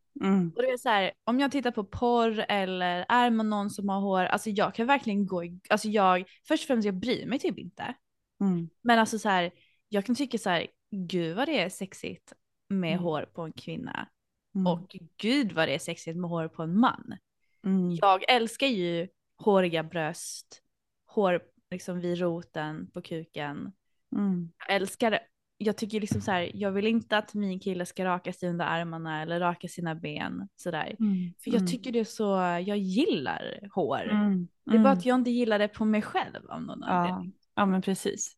Och 0.57 0.63
det 0.63 0.69
är 0.69 0.77
så 0.77 0.89
här, 0.89 1.13
om 1.25 1.41
jag 1.41 1.53
tittar 1.53 1.71
på 1.71 1.85
porr 1.85 2.45
eller 2.49 3.07
är 3.09 3.31
man 3.31 3.51
någon 3.51 3.71
som 3.71 3.89
har 3.89 4.01
hår, 4.01 4.25
alltså 4.25 4.51
jag 4.51 4.75
kan 4.75 4.87
verkligen 4.87 5.27
gå 5.27 5.45
i, 5.45 5.61
alltså 5.71 5.89
jag, 5.89 6.25
först 6.49 6.65
och 6.65 6.67
främst 6.67 6.87
jag 6.87 6.95
bryr 6.95 7.27
mig 7.27 7.39
typ 7.39 7.59
inte. 7.59 7.95
Mm. 8.41 8.69
Men 8.83 8.99
alltså 8.99 9.19
så 9.19 9.29
här, 9.29 9.51
jag 9.89 10.05
kan 10.07 10.15
tycka 10.15 10.39
så 10.39 10.51
här, 10.51 10.67
gud 10.91 11.37
vad 11.37 11.49
det 11.49 11.61
är 11.61 11.69
sexigt 11.69 12.33
med 12.69 12.93
Mm. 12.93 13.05
hår 13.05 13.29
på 13.35 13.43
en 13.43 13.53
kvinna. 13.53 14.09
Mm. 14.55 14.67
Och 14.67 14.97
gud 15.17 15.53
vad 15.53 15.69
det 15.69 15.75
är 15.75 15.79
sexigt 15.79 16.17
med 16.19 16.31
hår 16.31 16.49
på 16.49 16.63
en 16.63 16.79
man. 16.81 17.17
Mm. 17.65 17.95
Jag 17.95 18.31
älskar 18.31 18.67
ju 18.67 19.09
håriga 19.39 19.83
bröst, 19.83 20.63
hår 21.07 21.43
liksom 21.71 22.01
vid 22.01 22.19
roten 22.19 22.91
på 22.91 23.03
kuken. 23.03 23.73
Mm. 24.17 24.53
Jag 24.59 24.77
älskar 24.77 25.21
jag 25.63 25.77
tycker 25.77 26.01
liksom 26.01 26.21
så 26.21 26.31
här, 26.31 26.51
jag 26.55 26.73
vill 26.73 26.87
inte 26.87 27.17
att 27.19 27.35
min 27.35 27.61
kille 27.61 27.87
ska 27.87 28.05
raka 28.05 28.33
sig 28.33 28.49
under 28.49 28.65
armarna 28.65 29.23
eller 29.23 29.41
raka 29.41 29.69
sina 29.69 29.95
ben 29.95 30.49
sådär. 30.57 30.97
Mm. 31.01 31.33
För 31.45 31.51
jag 31.51 31.69
tycker 31.69 31.93
det 31.93 31.99
är 32.01 32.05
så, 32.05 32.25
jag 32.67 32.79
gillar 32.79 33.69
hår. 33.75 34.11
Mm. 34.11 34.49
Det 34.65 34.71
är 34.71 34.79
bara 34.79 34.89
Mm. 34.91 34.99
att 34.99 35.07
jag 35.07 35.15
inte 35.15 35.31
gillar 35.31 35.59
det 35.59 35.69
på 35.69 35.85
mig 35.85 36.03
själv 36.03 36.51
av 36.51 36.63
någon 36.63 36.79
Ja, 36.81 36.87
anledning. 36.89 37.33
ja 37.55 37.67
men 37.67 37.83
precis. 37.83 38.33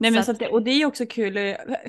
Nej, 0.00 0.10
men 0.10 0.22
Så 0.22 0.26
så 0.26 0.32
att- 0.32 0.42
att 0.42 0.52
och 0.52 0.62
det 0.62 0.70
är 0.70 0.86
också 0.86 1.06
kul, 1.06 1.34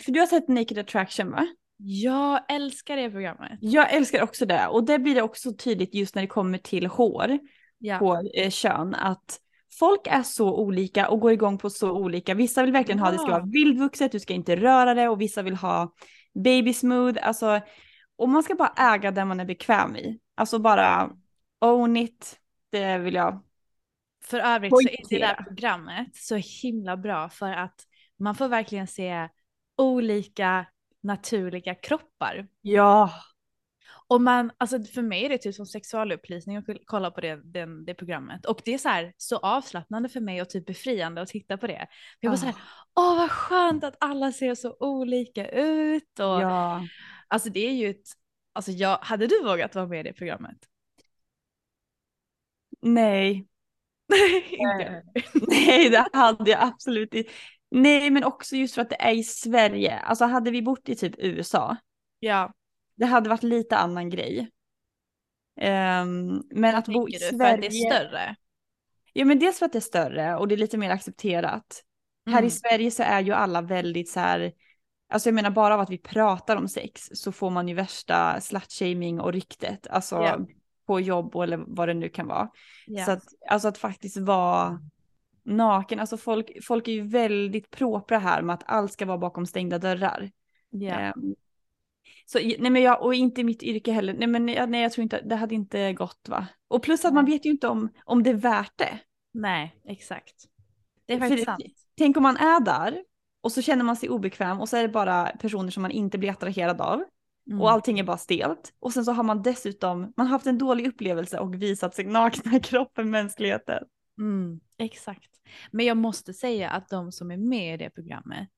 för 0.02 0.12
du 0.12 0.20
har 0.20 0.28
sett 0.28 0.48
Naked 0.48 0.78
Attraction 0.78 1.32
va? 1.32 1.48
Jag 1.80 2.52
älskar 2.52 2.96
det 2.98 3.10
programmet. 3.12 3.60
Jag 3.62 3.94
älskar 3.94 4.22
också 4.24 4.46
det 4.46 4.68
och 4.68 4.84
det 4.86 5.00
blir 5.00 5.16
det 5.16 5.22
också 5.22 5.54
tydligt 5.54 5.96
just 5.96 6.16
när 6.16 6.22
det 6.22 6.28
kommer 6.28 6.58
till 6.58 6.88
hår 6.88 7.40
Ja. 7.80 7.98
på 8.00 8.30
eh, 8.36 8.50
kön 8.50 8.96
att 8.96 9.40
folk 9.80 10.08
är 10.08 10.24
så 10.24 10.56
olika 10.58 11.10
och 11.10 11.20
går 11.20 11.32
igång 11.32 11.58
på 11.58 11.70
så 11.70 11.92
olika. 11.92 12.34
Vissa 12.34 12.64
vill 12.64 12.72
verkligen 12.72 13.00
ha 13.00 13.12
det 13.12 13.18
ska 13.18 13.28
Ja. 13.28 13.32
vara 13.32 13.46
vildvuxet, 13.46 14.12
du 14.12 14.20
ska 14.20 14.34
inte 14.34 14.56
röra 14.56 14.94
det 14.94 15.10
och 15.10 15.22
vissa 15.22 15.42
vill 15.42 15.56
ha 15.56 15.94
baby 16.44 16.74
smooth. 16.74 17.28
Alltså, 17.28 17.62
och 18.16 18.30
man 18.30 18.44
ska 18.44 18.56
bara 18.56 18.74
äga 18.96 19.12
det 19.12 19.26
man 19.26 19.40
är 19.40 19.46
bekväm 19.46 19.96
i. 19.96 20.20
Alltså 20.36 20.60
bara 20.60 21.10
own 21.62 21.98
it, 21.98 22.40
det 22.72 22.98
vill 22.98 23.14
jag. 23.14 23.44
För 24.24 24.40
övrigt 24.40 24.72
så 24.72 24.82
är 24.82 25.10
det 25.10 25.26
där 25.26 25.44
programmet 25.44 26.16
så 26.16 26.36
himla 26.36 26.98
bra 26.98 27.30
för 27.30 27.52
att 27.52 27.76
man 28.20 28.36
får 28.36 28.48
verkligen 28.48 28.88
se 28.88 29.30
olika 29.78 30.66
naturliga 31.04 31.76
kroppar. 31.76 32.48
Ja. 32.62 33.12
Och 34.10 34.22
man, 34.22 34.52
alltså 34.58 34.84
för 34.84 35.02
mig 35.02 35.26
är 35.26 35.30
det 35.30 35.38
typ 35.38 35.56
som 35.56 35.66
sexualupplysning 35.66 36.58
att 36.58 36.66
kolla 36.86 37.12
på 37.12 37.22
det, 37.22 37.36
den, 37.44 37.86
det 37.86 37.94
programmet. 37.94 38.46
Och 38.46 38.62
det 38.66 38.74
är 38.74 38.78
så 38.78 38.90
här 38.90 39.14
så 39.18 39.38
avslappnande 39.38 40.10
för 40.10 40.20
mig 40.20 40.42
och 40.42 40.50
typ 40.50 40.66
befriande 40.66 41.22
att 41.22 41.30
titta 41.30 41.58
på 41.58 41.68
det. 41.68 41.88
Jag 42.20 42.30
var 42.30 42.38
så 42.38 42.46
här, 42.46 42.56
åh 42.96 43.18
vad 43.18 43.32
skönt 43.32 43.84
att 43.84 43.98
alla 44.00 44.32
ser 44.32 44.56
så 44.56 44.76
olika 44.80 45.50
ut. 45.50 46.20
Och, 46.20 46.42
Ja. 46.42 46.82
Alltså 47.28 47.50
det 47.50 47.68
är 47.68 47.74
ju 47.74 47.90
ett, 47.90 48.08
alltså 48.54 48.72
jag, 48.72 48.98
hade 48.98 49.28
du 49.28 49.44
vågat 49.44 49.76
vara 49.76 49.88
med 49.88 50.00
i 50.00 50.04
det 50.04 50.14
programmet? 50.14 50.58
Nej. 52.82 53.48
Jag. 54.52 55.04
Nej, 55.48 55.90
det 55.90 56.08
hade 56.14 56.52
jag 56.52 56.64
absolut 56.64 57.14
inte. 57.14 57.32
Nej, 57.72 58.10
men 58.10 58.24
också 58.24 58.56
just 58.56 58.76
för 58.76 58.82
att 58.82 58.90
det 58.90 59.02
är 59.02 59.14
i 59.14 59.24
Sverige. 59.24 60.00
Alltså 60.00 60.26
hade 60.26 60.52
vi 60.52 60.62
bott 60.62 60.90
i 60.90 60.96
typ 60.96 61.14
USA, 61.18 61.78
Ja, 62.20 62.54
det 62.98 63.06
hade 63.06 63.30
varit 63.30 63.44
lite 63.44 63.78
annan 63.78 64.10
grej. 64.10 64.52
Ehm, 65.60 66.44
men 66.50 66.76
att 66.76 66.86
bo 66.86 67.10
i 67.10 67.12
du? 67.12 67.18
Sverige. 67.20 67.38
För 67.38 67.54
att 67.54 67.62
det 67.62 67.68
är 67.68 67.92
större? 67.92 68.36
Ja, 69.14 69.26
men 69.26 69.40
dels 69.40 69.60
för 69.60 69.66
att 69.66 69.72
det 69.72 69.80
är 69.80 69.82
större 69.82 70.36
och 70.36 70.48
det 70.48 70.56
är 70.56 70.58
lite 70.58 70.78
mer 70.78 70.90
accepterat. 70.90 71.84
Här 72.26 72.34
i 72.34 72.38
Mm. 72.38 72.50
Sverige 72.50 72.92
så 72.92 73.04
är 73.04 73.22
ju 73.22 73.32
alla 73.34 73.62
väldigt 73.62 74.10
så 74.10 74.20
här, 74.20 74.52
alltså 75.10 75.30
jag 75.30 75.34
menar 75.34 75.50
bara 75.50 75.74
av 75.74 75.80
att 75.80 75.90
vi 75.90 75.98
pratar 75.98 76.56
om 76.56 76.68
sex 76.68 77.02
så 77.14 77.32
får 77.32 77.50
man 77.50 77.68
ju 77.68 77.74
värsta 77.74 78.42
slutshaming 78.42 79.20
och 79.20 79.34
ryktet, 79.34 79.88
alltså 79.88 80.16
Ja. 80.16 80.40
på 80.88 81.00
jobb 81.00 81.36
eller 81.36 81.64
vad 81.68 81.88
det 81.88 81.94
nu 81.94 82.10
kan 82.10 82.28
vara. 82.28 82.50
Ja. 82.88 83.06
Så 83.06 83.12
att, 83.12 83.24
alltså 83.50 83.68
att 83.68 83.78
faktiskt 83.78 84.18
vara 84.18 84.80
naken, 85.44 86.00
alltså 86.00 86.18
folk, 86.18 86.52
folk 86.64 86.88
är 86.88 86.92
ju 86.92 87.08
väldigt 87.08 87.70
propra 87.70 88.18
här 88.20 88.42
med 88.42 88.54
att 88.54 88.64
allt 88.66 88.92
ska 88.92 89.06
vara 89.06 89.18
bakom 89.18 89.46
stängda 89.46 89.80
dörrar. 89.80 90.32
ja. 90.70 90.92
Ehm, 90.94 91.36
så 92.26 92.40
i- 92.40 92.58
nej 92.60 92.72
men 92.72 92.82
jag, 92.82 93.02
och 93.04 93.14
inte 93.14 93.42
i 93.42 93.44
mitt 93.44 93.64
yrke 93.64 93.92
heller, 93.92 94.14
nej 94.14 94.28
men 94.28 94.48
jag- 94.48 94.70
nej 94.70 94.82
jag 94.82 94.92
tror 94.92 95.04
inte, 95.04 95.22
det 95.22 95.36
hade 95.36 95.56
inte 95.56 95.94
gått 95.94 96.26
va. 96.30 96.48
Och 96.68 96.84
plus 96.84 97.06
att 97.06 97.14
man 97.14 97.26
vet 97.26 97.46
ju 97.46 97.50
inte 97.50 97.68
om, 97.68 97.90
om 98.06 98.24
det 98.24 98.30
är 98.30 98.34
värt 98.34 98.74
det. 98.76 99.00
Nej, 99.34 99.76
exakt. 99.88 100.36
Det 101.06 101.14
är 101.14 101.20
faktiskt 101.20 101.46
sant. 101.46 101.64
Tänk 101.98 102.18
om 102.18 102.24
man 102.24 102.38
är 102.38 102.60
där 102.60 103.04
och 103.44 103.52
så 103.52 103.62
känner 103.62 103.84
man 103.84 103.96
sig 103.96 104.10
obekväm 104.10 104.60
och 104.62 104.70
så 104.70 104.78
är 104.78 104.82
det 104.82 104.90
bara 104.90 105.26
personer 105.26 105.70
som 105.72 105.82
man 105.82 105.92
inte 105.92 106.18
blir 106.18 106.30
attraherad 106.30 106.82
av 106.82 107.04
Mm. 107.50 107.62
och 107.62 107.72
allting 107.72 108.00
är 108.00 108.04
bara 108.04 108.18
stelt. 108.18 108.74
Och 108.80 108.94
sen 108.94 109.06
så 109.06 109.12
har 109.12 109.24
man 109.24 109.42
dessutom, 109.42 110.14
man 110.18 110.28
har 110.28 110.32
haft 110.32 110.48
en 110.48 110.58
dålig 110.58 110.88
upplevelse 110.88 111.40
och 111.40 111.54
visat 111.62 111.96
sig 111.96 112.06
nakna 112.06 112.60
kroppen, 112.60 113.10
mänskligheten. 113.10 113.84
Mm, 114.20 114.60
exakt. 114.78 115.30
Men 115.72 115.86
jag 115.86 115.98
måste 115.98 116.34
säga 116.34 116.70
att 116.70 116.90
de 116.90 117.12
som 117.12 117.32
är 117.32 117.38
med 117.38 117.74
i 117.74 117.78
det 117.78 117.90
programmet, 117.90 118.50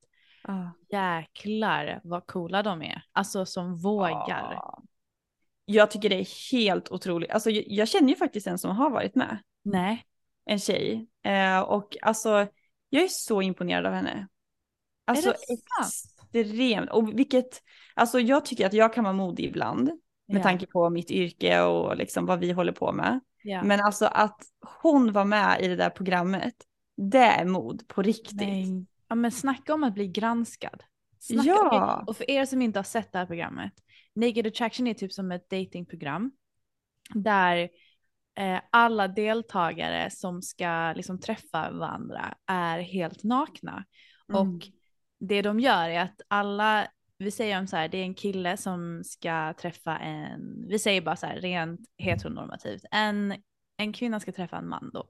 jäklar 0.92 2.02
vad 2.04 2.28
coola 2.28 2.64
de 2.64 2.82
är. 2.82 3.02
Alltså 3.12 3.46
som 3.46 3.76
vågar. 3.76 4.54
Ja. 4.54 4.84
Jag 5.66 5.92
tycker 5.92 6.10
det 6.10 6.20
är 6.20 6.52
helt 6.52 6.92
otroligt. 6.92 7.32
Alltså 7.32 7.50
jag, 7.50 7.64
jag 7.68 7.88
känner 7.88 8.10
ju 8.10 8.16
faktiskt 8.16 8.48
en 8.48 8.58
som 8.58 8.76
har 8.76 8.90
varit 8.90 9.16
med, 9.16 9.38
Nej. 9.64 10.06
en 10.46 10.60
tjej. 10.60 11.08
Eh, 11.24 11.60
och 11.60 11.98
alltså 12.02 12.48
jag 12.90 13.04
är 13.04 13.08
så 13.08 13.42
imponerad 13.42 13.86
av 13.86 13.94
henne. 13.94 14.28
Alltså 15.06 15.34
extremt. 16.34 16.90
Och 16.90 17.20
vilket, 17.20 17.62
alltså 17.94 18.20
jag 18.20 18.46
tycker 18.46 18.66
att 18.66 18.74
jag 18.74 18.94
kan 18.94 19.04
vara 19.04 19.14
modig 19.14 19.46
ibland. 19.46 19.92
Med 20.28 20.44
tanke 20.44 20.68
på 20.68 20.90
mitt 20.90 21.12
yrke 21.12 21.62
och 21.62 21.98
liksom 21.98 22.26
vad 22.26 22.40
vi 22.40 22.52
håller 22.52 22.72
på 22.72 22.92
med. 22.92 23.20
Ja. 23.44 23.64
Men 23.64 23.80
alltså 23.80 24.06
att 24.06 24.42
hon 24.82 25.12
var 25.12 25.26
med 25.26 25.62
i 25.62 25.68
det 25.68 25.76
där 25.76 25.90
programmet, 25.90 26.54
det 26.98 27.18
är 27.18 27.46
mod 27.46 27.88
på 27.88 28.02
riktigt. 28.02 28.36
Nej. 28.36 28.86
Ja 29.10 29.16
men 29.16 29.32
snacka 29.32 29.74
om 29.74 29.84
att 29.84 29.94
bli 29.94 30.08
granskad. 30.08 30.84
Snacka, 31.20 31.50
Ja. 31.50 32.04
Och 32.08 32.18
för 32.18 32.32
er 32.32 32.46
som 32.46 32.62
inte 32.62 32.80
har 32.80 32.84
sett 32.84 33.12
det 33.12 33.18
här 33.18 33.26
programmet, 33.26 33.74
Naked 34.16 34.48
Attraction 34.48 34.88
är 34.88 34.94
typ 34.94 35.14
som 35.14 35.32
ett 35.32 35.50
datingprogram 35.50 36.32
där 37.14 37.70
eh, 38.40 38.60
alla 38.72 39.08
deltagare 39.08 40.10
som 40.10 40.42
ska 40.42 40.94
liksom 40.94 41.20
träffa 41.20 41.72
varandra 41.72 42.36
är 42.46 42.80
helt 42.80 43.24
nakna. 43.24 43.86
Mm. 44.30 44.42
Och 44.42 44.68
det 45.20 45.42
de 45.42 45.60
gör 45.60 45.90
är 45.90 46.02
att 46.02 46.22
alla, 46.28 46.88
vi 47.18 47.32
säger 47.32 47.60
om 47.60 47.68
så 47.68 47.76
här, 47.76 47.88
det 47.88 47.98
är 47.98 48.04
en 48.04 48.16
kille 48.16 48.58
som 48.58 49.04
ska 49.04 49.54
träffa 49.54 49.98
en, 49.98 50.66
vi 50.68 50.80
säger 50.80 51.02
bara 51.02 51.16
så 51.16 51.26
här 51.26 51.42
rent 51.42 51.80
heteronormativt, 51.98 52.86
en, 52.92 53.36
en 53.78 53.94
kvinna 53.94 54.20
ska 54.20 54.32
träffa 54.32 54.58
en 54.58 54.70
man 54.70 54.90
då. 54.94 55.06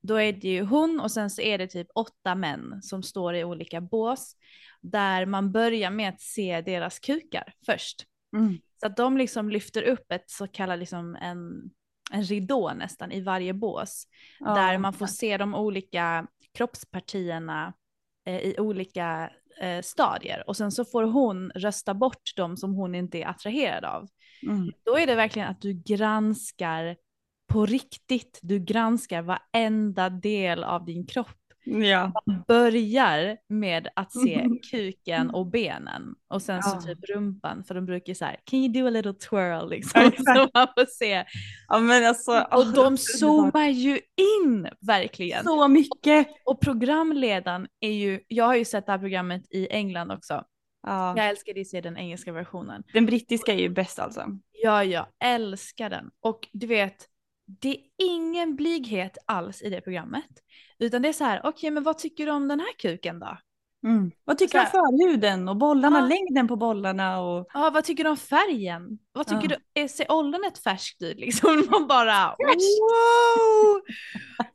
Då 0.00 0.14
är 0.14 0.32
det 0.32 0.48
ju 0.48 0.62
hon 0.62 1.00
och 1.00 1.10
sen 1.10 1.30
så 1.30 1.42
är 1.42 1.58
det 1.58 1.66
typ 1.66 1.88
åtta 1.94 2.34
män 2.34 2.82
som 2.82 3.02
står 3.02 3.34
i 3.34 3.44
olika 3.44 3.80
bås 3.80 4.36
där 4.80 5.26
man 5.26 5.52
börjar 5.52 5.90
med 5.90 6.08
att 6.08 6.20
se 6.20 6.60
deras 6.60 6.98
kukar 6.98 7.52
först. 7.66 8.04
Mm. 8.36 8.58
Så 8.80 8.86
att 8.86 8.96
de 8.96 9.16
liksom 9.16 9.50
lyfter 9.50 9.82
upp 9.82 10.12
ett 10.12 10.30
så 10.30 10.48
kallat 10.48 10.78
liksom 10.78 11.16
en, 11.16 11.70
en 12.12 12.22
ridå 12.22 12.72
nästan 12.76 13.12
i 13.12 13.20
varje 13.20 13.52
bås. 13.52 14.04
Ja, 14.40 14.54
där 14.54 14.78
man 14.78 14.92
får 14.92 15.06
se 15.06 15.36
de 15.36 15.54
olika 15.54 16.26
kroppspartierna 16.54 17.74
eh, 18.26 18.40
i 18.40 18.54
olika 18.58 19.30
eh, 19.60 19.82
stadier. 19.82 20.44
Och 20.48 20.56
sen 20.56 20.72
så 20.72 20.84
får 20.84 21.02
hon 21.02 21.50
rösta 21.50 21.94
bort 21.94 22.32
de 22.36 22.56
som 22.56 22.74
hon 22.74 22.94
inte 22.94 23.18
är 23.18 23.26
attraherad 23.26 23.84
av. 23.84 24.08
Mm. 24.42 24.72
Då 24.84 24.98
är 24.98 25.06
det 25.06 25.14
verkligen 25.14 25.48
att 25.48 25.60
du 25.60 25.72
granskar 25.72 26.96
på 27.48 27.66
riktigt. 27.66 28.38
Du 28.42 28.58
granskar 28.58 29.22
varenda 29.22 30.10
del 30.10 30.64
av 30.64 30.84
din 30.84 31.06
kropp. 31.06 31.28
Ja. 31.64 32.12
Börjar 32.48 33.36
med 33.48 33.88
att 33.96 34.12
se 34.12 34.48
kuken 34.70 35.30
och 35.30 35.46
benen 35.46 36.14
och 36.28 36.42
sen 36.42 36.62
så 36.62 36.70
Ja. 36.76 36.80
typ 36.80 36.98
rumpan 37.14 37.64
för 37.64 37.74
de 37.74 37.86
brukar 37.86 38.14
så 38.14 38.24
här, 38.24 38.36
can 38.44 38.58
you 38.58 38.68
do 38.72 38.86
a 38.86 38.90
little 38.90 39.12
twirl 39.12 39.68
liksom. 39.70 40.00
Ja, 40.04 40.10
så 40.34 40.50
man 40.54 40.66
får 40.76 40.86
se. 40.86 41.24
ja 41.68 41.78
men 41.78 42.06
alltså. 42.06 42.46
Och 42.52 42.66
de 42.72 42.96
zoomar 42.98 43.68
ju 43.68 44.00
in 44.40 44.68
verkligen. 44.80 45.44
Så 45.44 45.68
mycket. 45.68 46.28
Och 46.44 46.60
programledaren 46.60 47.66
är 47.80 47.92
ju, 47.92 48.20
jag 48.28 48.44
har 48.44 48.54
ju 48.56 48.64
sett 48.64 48.86
det 48.86 48.92
här 48.92 48.98
programmet 48.98 49.42
i 49.50 49.68
England 49.70 50.10
också. 50.10 50.44
Ja. 50.86 51.14
Jag 51.16 51.28
älskar 51.28 51.60
att 51.60 51.66
se 51.66 51.80
den 51.80 51.96
engelska 51.96 52.32
versionen. 52.32 52.82
Den 52.92 53.06
brittiska 53.06 53.52
är 53.52 53.58
ju 53.58 53.68
bäst 53.68 53.98
alltså. 53.98 54.24
Ja, 54.62 54.84
jag 54.84 55.06
älskar 55.24 55.90
den. 55.90 56.10
Och 56.22 56.48
du 56.52 56.66
vet, 56.66 57.06
det 57.60 57.68
är 57.70 57.78
ingen 57.98 58.56
blyghet 58.56 59.18
alls 59.26 59.62
i 59.62 59.70
det 59.70 59.80
programmet. 59.80 60.24
Utan 60.78 61.02
det 61.02 61.08
är 61.08 61.12
så 61.12 61.24
här, 61.24 61.40
okej 61.44 61.70
men 61.70 61.82
vad 61.82 61.98
tycker 61.98 62.26
du 62.26 62.32
om 62.32 62.48
den 62.48 62.60
här 62.60 62.72
kuken 62.78 63.20
då? 63.20 63.38
Vad 64.24 64.38
tycker 64.38 64.58
du 64.58 64.60
om 64.64 64.70
förhuden 64.70 65.48
och 65.48 65.56
bollarna, 65.56 65.98
Ja. 65.98 66.06
längden 66.06 66.48
på 66.48 66.56
bollarna 66.56 67.20
och 67.20 67.46
Ja, 67.54 67.70
vad 67.74 67.84
tycker 67.84 68.04
du 68.04 68.10
om 68.10 68.16
färgen? 68.16 68.98
Vad 69.12 69.26
tycker 69.26 69.50
Ja. 69.50 69.56
du, 69.74 69.80
är, 69.80 69.88
ser 69.88 70.12
ollonet 70.12 70.58
färskt 70.58 71.02
ut 71.02 71.18
liksom? 71.18 71.66
Man 71.70 71.86
bara, 71.86 72.26
wow! 72.38 73.80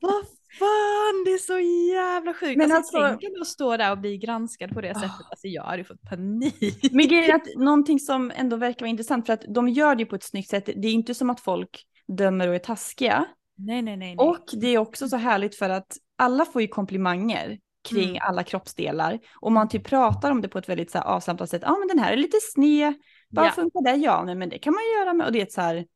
vad 0.00 0.24
fan, 0.58 1.24
det 1.24 1.30
är 1.30 1.38
så 1.38 1.58
jävla 1.94 2.34
sjukt. 2.34 2.56
Men 2.58 2.72
alltså, 2.72 2.98
alltså- 2.98 3.18
tänk 3.20 3.40
att 3.40 3.46
stå 3.46 3.76
där 3.76 3.90
och 3.90 3.98
bli 3.98 4.18
granskad 4.18 4.70
på 4.70 4.80
det 4.80 4.94
sättet. 4.94 5.26
Alltså 5.30 5.46
jag 5.48 5.62
hade 5.62 5.84
fått 5.84 6.02
panik. 6.02 6.92
Men 6.92 7.08
grejen 7.08 7.30
är 7.30 7.34
att 7.34 7.56
någonting 7.56 8.00
som 8.00 8.32
ändå 8.34 8.56
verkar 8.56 8.80
vara 8.80 8.90
intressant 8.90 9.26
för 9.26 9.32
att 9.32 9.44
de 9.48 9.68
gör 9.68 9.94
det 9.94 10.06
på 10.06 10.16
ett 10.16 10.22
snyggt 10.24 10.50
sätt. 10.50 10.66
Det 10.66 10.88
är 10.88 10.92
inte 10.92 11.14
som 11.14 11.30
att 11.30 11.40
folk 11.40 11.86
dömer 12.08 12.48
och 12.48 12.54
är 12.54 12.58
taskiga. 12.58 13.24
Nej, 13.56 13.82
nej, 13.82 13.96
nej. 13.96 14.16
nej. 14.16 14.26
Och 14.26 14.44
det 14.52 14.66
är 14.66 14.78
också 14.78 15.08
så 15.08 15.16
härligt 15.16 15.56
för 15.56 15.70
att 15.70 15.96
alla 16.16 16.44
får 16.44 16.62
ju 16.62 16.68
komplimanger 16.68 17.58
kring 17.88 18.10
Mm. 18.10 18.22
alla 18.22 18.42
kroppsdelar. 18.42 19.18
Och 19.40 19.52
man 19.52 19.68
typ 19.68 19.84
pratar 19.84 20.30
om 20.30 20.40
det 20.40 20.48
på 20.48 20.58
ett 20.58 20.68
väldigt 20.68 20.90
så 20.90 20.98
här 20.98 21.04
avslappnat 21.04 21.50
sätt. 21.50 21.62
Ja 21.64 21.72
ah, 21.72 21.78
men 21.78 21.88
den 21.88 21.98
här 21.98 22.12
är 22.12 22.16
lite 22.16 22.38
sned. 22.52 22.94
Bara 23.30 23.46
Ja. 23.46 23.52
funkar 23.52 23.82
det? 23.84 23.96
Ja, 23.96 24.24
nej 24.24 24.34
men 24.34 24.48
det 24.48 24.58
kan 24.58 24.72
man 24.72 24.82
göra 24.98 25.14
med. 25.14 25.26
Och 25.26 25.32
det 25.32 25.38
är 25.38 25.42
ett 25.42 25.52
så 25.52 25.60
här. 25.60 25.86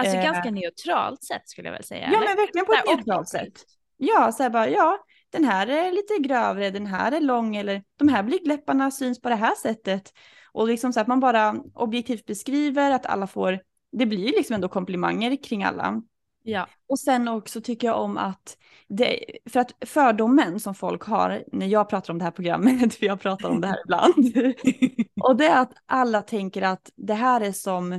Alltså 0.00 0.16
eh, 0.16 0.22
ganska 0.22 0.50
neutralt 0.50 1.24
sätt 1.24 1.42
skulle 1.44 1.68
jag 1.68 1.72
väl 1.72 1.84
säga. 1.84 2.00
Ja 2.00 2.06
eller? 2.16 2.26
men 2.28 2.36
verkligen 2.36 2.66
på 2.66 2.72
ett 2.72 2.78
här 2.88 2.96
neutralt 2.96 3.28
sätt. 3.28 3.52
Ja, 3.96 4.32
så 4.32 4.42
här 4.42 4.50
bara 4.50 4.68
ja. 4.68 4.98
den 5.30 5.44
här 5.44 5.66
är 5.66 5.92
lite 5.92 6.14
grövre, 6.18 6.70
den 6.70 6.86
här 6.86 7.12
är 7.12 7.20
lång 7.20 7.56
eller 7.56 7.82
de 7.98 8.08
här 8.08 8.22
blygdläpparna 8.22 8.90
syns 8.90 9.20
på 9.20 9.28
det 9.28 9.34
här 9.34 9.54
sättet. 9.54 10.12
Och 10.52 10.66
liksom 10.66 10.92
så 10.92 11.00
att 11.00 11.06
man 11.06 11.20
bara 11.20 11.54
objektivt 11.74 12.26
beskriver 12.26 12.90
att 12.90 13.06
alla 13.06 13.26
får, 13.26 13.60
det 13.92 14.06
blir 14.06 14.26
ju 14.26 14.32
liksom 14.32 14.54
ändå 14.54 14.68
komplimanger 14.68 15.42
kring 15.42 15.64
alla. 15.64 16.02
Ja. 16.42 16.66
Och 16.88 16.98
sen 16.98 17.28
också 17.28 17.60
tycker 17.60 17.86
jag 17.86 18.00
om 18.00 18.18
att, 18.18 18.56
det, 18.88 19.24
för 19.50 19.60
att 19.60 19.72
fördomen 19.86 20.60
som 20.60 20.74
folk 20.74 21.02
har 21.02 21.44
när 21.52 21.66
jag 21.66 21.88
pratar 21.88 22.12
om 22.12 22.18
det 22.18 22.24
här 22.24 22.32
programmet, 22.32 22.94
för 22.98 23.06
jag 23.06 23.20
pratar 23.20 23.48
om 23.48 23.60
det 23.60 23.66
här 23.66 23.78
ibland, 23.84 24.54
och 25.22 25.36
det 25.36 25.46
är 25.46 25.62
att 25.62 25.72
alla 25.86 26.22
tänker 26.22 26.62
att 26.62 26.90
det 26.96 27.14
här 27.14 27.40
är 27.40 27.52
som 27.52 27.92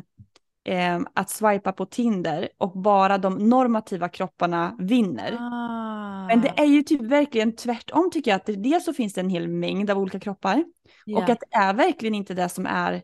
eh, 0.65 0.99
att 1.13 1.29
swipa 1.29 1.71
på 1.71 1.85
Tinder 1.85 2.49
och 2.57 2.81
bara 2.81 3.17
de 3.17 3.49
normativa 3.49 4.09
kropparna 4.09 4.75
vinner. 4.79 5.37
Ah. 5.39 6.27
Men 6.27 6.41
det 6.41 6.53
är 6.57 6.65
ju 6.65 6.83
typ 6.83 7.01
verkligen 7.01 7.55
tvärtom 7.55 8.11
tycker 8.11 8.31
jag, 8.31 8.35
att 8.35 8.45
det, 8.45 8.55
dels 8.55 8.85
så 8.85 8.93
finns 8.93 9.13
det 9.13 9.21
en 9.21 9.29
hel 9.29 9.47
mängd 9.47 9.89
av 9.89 9.97
olika 9.97 10.19
kroppar 10.19 10.57
och 10.57 10.63
Ja. 11.05 11.21
att 11.21 11.39
det 11.39 11.57
är 11.57 11.73
verkligen 11.73 12.15
inte 12.15 12.33
det 12.33 12.49
som 12.49 12.65
är 12.65 13.01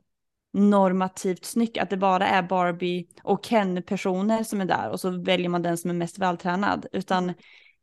normativt 0.56 1.46
snyggt, 1.46 1.78
att 1.78 1.90
det 1.90 1.98
bara 1.98 2.28
är 2.28 2.44
Barbie 2.44 3.08
och 3.24 3.44
Ken-personer 3.44 4.44
som 4.44 4.62
är 4.62 4.66
där 4.66 4.90
och 4.90 5.00
så 5.00 5.10
väljer 5.10 5.50
man 5.50 5.62
den 5.62 5.78
som 5.78 5.90
är 5.90 5.94
mest 5.94 6.20
vältränad, 6.20 6.86
utan 6.92 7.34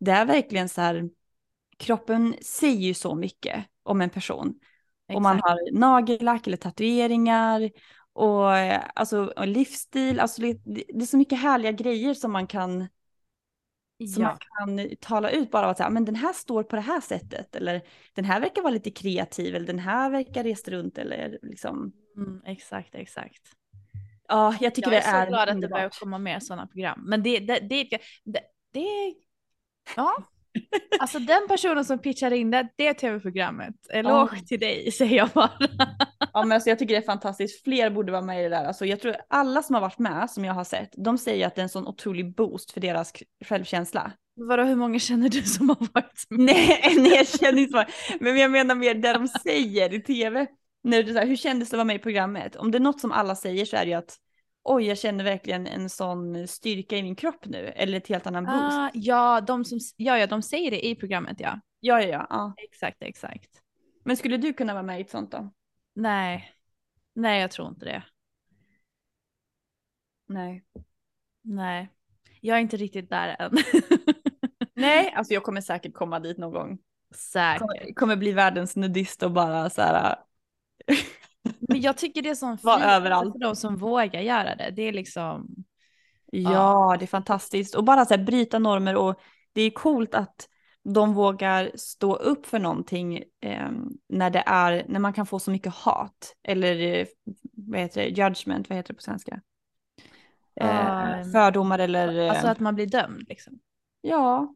det 0.00 0.11
är 0.11 0.24
verkligen 0.24 0.68
så 0.68 0.80
här, 0.80 1.11
kroppen 1.78 2.35
säger 2.42 2.80
ju 2.80 2.94
så 2.94 3.14
mycket 3.14 3.64
om 3.82 4.00
en 4.00 4.11
person. 4.11 4.54
Och 5.14 5.22
man 5.22 5.37
Exakt. 5.37 5.50
har 5.50 5.78
nagellack 5.78 6.46
eller 6.46 6.56
tatueringar 6.56 7.70
och, 8.12 8.56
eh, 8.56 8.80
alltså, 8.94 9.32
och 9.37 9.46
livsstil, 9.46 10.20
alltså 10.20 10.42
det, 10.42 10.61
det 10.64 11.02
är 11.02 11.06
så 11.06 11.16
mycket 11.16 11.38
härliga 11.38 11.72
grejer 11.72 12.14
som 12.14 12.32
man 12.32 12.46
kan 12.46 12.88
som 14.14 14.22
ja. 14.22 14.38
man 14.61 14.78
kan 14.78 14.96
tala 15.00 15.31
ut 15.31 15.50
bara 15.50 15.70
att 15.70 15.76
säga, 15.76 15.90
men 15.90 16.05
den 16.05 16.16
här 16.16 16.33
står 16.33 16.62
på 16.62 16.76
det 16.76 16.83
här 16.83 17.00
sättet 17.00 17.57
eller 17.57 17.83
den 18.14 18.24
här 18.24 18.40
verkar 18.40 18.62
vara 18.62 18.72
lite 18.72 18.90
kreativ 18.90 19.55
eller 19.55 19.66
den 19.66 19.78
här 19.78 20.11
verkar 20.11 20.44
rest 20.44 20.68
runt 20.68 20.98
eller 20.98 21.38
liksom. 21.42 21.92
Mm, 22.16 22.42
exakt, 22.46 22.94
exakt. 22.94 23.42
Ja, 24.28 24.57
jag 24.61 24.74
tycker 24.74 24.92
Jag 24.92 25.02
det 25.02 25.07
är 25.07 25.20
är 25.20 25.24
så 25.24 25.31
glad 25.31 25.48
att 25.48 25.61
det 25.61 25.68
börjar 25.68 25.90
komma 26.00 26.18
mer 26.18 26.40
sådana 26.40 26.66
program. 26.66 27.00
Men 27.07 27.22
det, 27.22 27.38
det, 27.38 27.59
det, 27.59 27.85
det, 28.24 28.40
det 28.72 29.14
ja. 29.96 30.16
Alltså 31.00 31.18
den 31.18 31.48
personen 31.48 31.85
som 31.85 31.98
pitchar 31.98 32.31
in 32.31 32.50
det, 32.50 32.68
det 32.76 32.94
tv-programmet, 32.94 33.74
eloge 33.90 34.37
Ja. 34.37 34.42
till 34.48 34.61
dig 34.61 34.92
säger 34.92 35.16
jag 35.16 35.28
bara. 35.28 35.50
Ja, 36.33 36.42
men 36.42 36.53
alltså 36.53 36.68
jag 36.68 36.79
tycker 36.79 36.95
det 36.95 37.01
är 37.01 37.07
fantastiskt. 37.07 37.64
Fler 37.64 37.90
borde 37.90 38.12
vara 38.12 38.23
med 38.23 38.40
i 38.40 38.42
det 38.42 38.49
där. 38.49 38.64
Alltså 38.64 38.87
jag 38.87 39.01
tror 39.01 39.16
alla 39.29 39.62
som 39.62 39.75
har 39.75 39.81
varit 39.81 39.99
med, 39.99 40.31
som 40.31 40.45
jag 40.45 40.55
har 40.55 40.64
sett, 40.64 40.90
de 40.97 41.18
säger 41.18 41.47
att 41.47 41.55
det 41.55 41.61
är 41.61 41.62
en 41.62 41.68
sån 41.68 41.87
otrolig 41.87 42.35
boost 42.35 42.73
för 42.73 42.81
deras 42.81 43.12
självkänsla. 43.45 44.12
Vadå, 44.35 44.62
hur 44.62 44.77
många 44.77 44.99
känner 44.99 45.29
du 45.29 45.42
som 45.42 45.68
har 45.68 45.88
varit 45.95 46.27
med? 46.31 46.40
Nej, 46.40 46.81
en 46.97 47.07
erkänningsbar. 47.07 47.87
Men 48.21 48.38
jag 48.38 48.51
menar 48.51 48.75
mer 48.75 48.95
det 48.95 49.12
de 49.12 49.29
säger 49.29 49.95
i 49.95 50.03
tv. 50.03 50.47
När 50.85 51.03
du, 51.03 51.12
så 51.12 51.18
här, 51.18 51.27
hur 51.27 51.37
kändes 51.37 51.71
det 51.71 51.75
att 51.75 51.79
vara 51.79 51.85
med 51.85 51.97
i 51.97 51.99
programmet? 51.99 52.57
Om 52.57 52.71
det 52.71 52.79
är 52.79 52.81
något 52.81 53.01
som 53.01 53.12
alla 53.12 53.35
säger 53.35 53.64
så 53.64 53.77
är 53.77 53.85
det 53.85 53.90
ju 53.90 53.97
att 53.97 54.16
oj, 54.64 54.85
jag 54.85 54.99
känner 54.99 55.25
verkligen 55.25 55.66
en 55.66 55.90
sån 55.90 56.49
styrka 56.49 56.97
i 56.97 57.03
min 57.03 57.16
kropp 57.16 57.47
nu. 57.47 57.73
Eller 57.77 57.99
ett 57.99 58.09
helt 58.09 58.27
annan 58.27 58.45
boost. 58.45 58.77
Ah, 58.79 58.90
ja, 58.95 59.40
de 59.40 59.64
som, 59.64 59.79
ja, 59.97 60.18
ja, 60.18 60.27
de 60.27 60.42
säger 60.42 60.71
det 60.71 60.87
i 60.87 60.95
programmet 60.95 61.40
ja. 61.40 61.61
Ja, 61.81 62.03
ja, 62.03 62.09
ja, 62.09 62.27
ja. 62.31 62.55
Exakt, 62.57 63.03
exakt. 63.03 63.51
Men 64.05 64.16
skulle 64.16 64.37
du 64.37 64.53
kunna 64.53 64.73
vara 64.73 64.83
med 64.83 64.99
i 64.99 65.03
ett 65.03 65.11
sånt 65.11 65.31
då? 65.31 65.51
Nej, 65.94 66.52
nej 67.14 67.40
jag 67.40 67.50
tror 67.50 67.68
inte 67.68 67.85
det. 67.85 68.02
Nej. 70.26 70.64
Nej, 71.42 71.88
jag 72.40 72.57
är 72.57 72.61
inte 72.61 72.76
riktigt 72.76 73.11
där 73.11 73.37
än. 73.38 73.59
Nej, 74.74 75.12
alltså 75.16 75.35
jag 75.35 75.42
kommer 75.42 75.61
säkert 75.61 75.94
komma 75.94 76.20
dit 76.20 76.38
någon 76.38 76.52
gång. 76.52 76.78
Säkert. 77.14 77.59
Kommer, 77.59 77.94
kommer 77.94 78.16
bli 78.16 78.33
världens 78.33 78.76
nudist 78.76 79.22
och 79.22 79.33
bara 79.33 79.70
så 79.70 79.83
här. 79.83 80.16
Men 81.61 81.81
jag 81.81 81.96
tycker 81.96 82.22
det 82.22 82.28
är 82.28 82.35
sån 82.35 82.59
frihet 82.59 82.83
överallt. 82.83 83.33
för 83.33 83.38
de 83.38 83.57
som 83.57 83.76
vågar 83.76 84.20
göra 84.20 84.55
det. 84.55 84.70
Det 84.70 84.83
är 84.83 84.92
liksom, 84.92 85.64
Ja, 86.33 86.96
det 86.98 87.05
är 87.05 87.07
fantastiskt. 87.07 87.74
Och 87.74 87.85
bara 87.85 88.05
så 88.05 88.14
här 88.14 88.24
bryta 88.24 88.59
normer 88.59 88.96
och 88.96 89.20
det 89.52 89.62
är 89.62 89.70
coolt 89.70 90.14
att 90.14 90.48
de 90.85 91.14
vågar 91.14 91.71
stå 91.75 92.16
upp 92.16 92.47
för 92.47 92.59
någonting 92.59 93.25
eh, 93.40 93.71
när 94.09 94.31
det 94.31 94.42
är, 94.47 94.85
när 94.88 95.01
man 95.01 95.12
kan 95.12 95.27
få 95.27 95.38
så 95.38 95.51
mycket 95.51 95.75
hat. 95.75 96.37
Eller 96.42 96.81
eh, 97.01 97.07
vad 97.53 97.81
heter 97.81 98.01
det, 98.03 98.09
judgment, 98.09 98.68
vad 98.68 98.77
heter 98.77 98.88
det 98.88 98.97
på 98.97 99.03
svenska? 99.03 99.40
Eh, 100.61 100.66
Ja, 100.66 101.25
fördomar 101.33 101.79
eller... 101.79 102.18
eh, 102.18 102.31
alltså 102.31 102.47
att 102.47 102.61
man 102.61 102.75
blir 102.75 102.87
dömd 102.87 103.29
liksom. 103.29 103.59
Ja. 104.01 104.55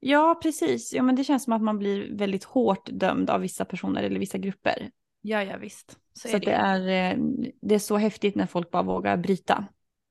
Ja, 0.00 0.40
precis. 0.42 0.92
Ja, 0.92 1.02
men 1.02 1.16
det 1.16 1.24
känns 1.24 1.44
som 1.44 1.52
att 1.52 1.62
man 1.62 1.78
blir 1.78 2.16
väldigt 2.16 2.44
hårt 2.44 2.88
dömd 2.92 3.30
av 3.30 3.40
vissa 3.40 3.64
personer 3.64 4.02
eller 4.02 4.20
vissa 4.20 4.38
grupper. 4.38 4.90
Ja, 5.20 5.42
ja 5.44 5.56
visst. 5.56 5.98
Så, 6.12 6.28
Så, 6.28 6.36
är 6.36 6.40
det. 6.40 6.46
det, 6.46 6.52
är, 6.52 7.12
eh, 7.12 7.18
det 7.62 7.74
är 7.74 7.78
så 7.78 7.96
häftigt 7.96 8.34
när 8.34 8.46
folk 8.46 8.70
bara 8.70 8.82
vågar 8.82 9.16
bryta. 9.16 9.66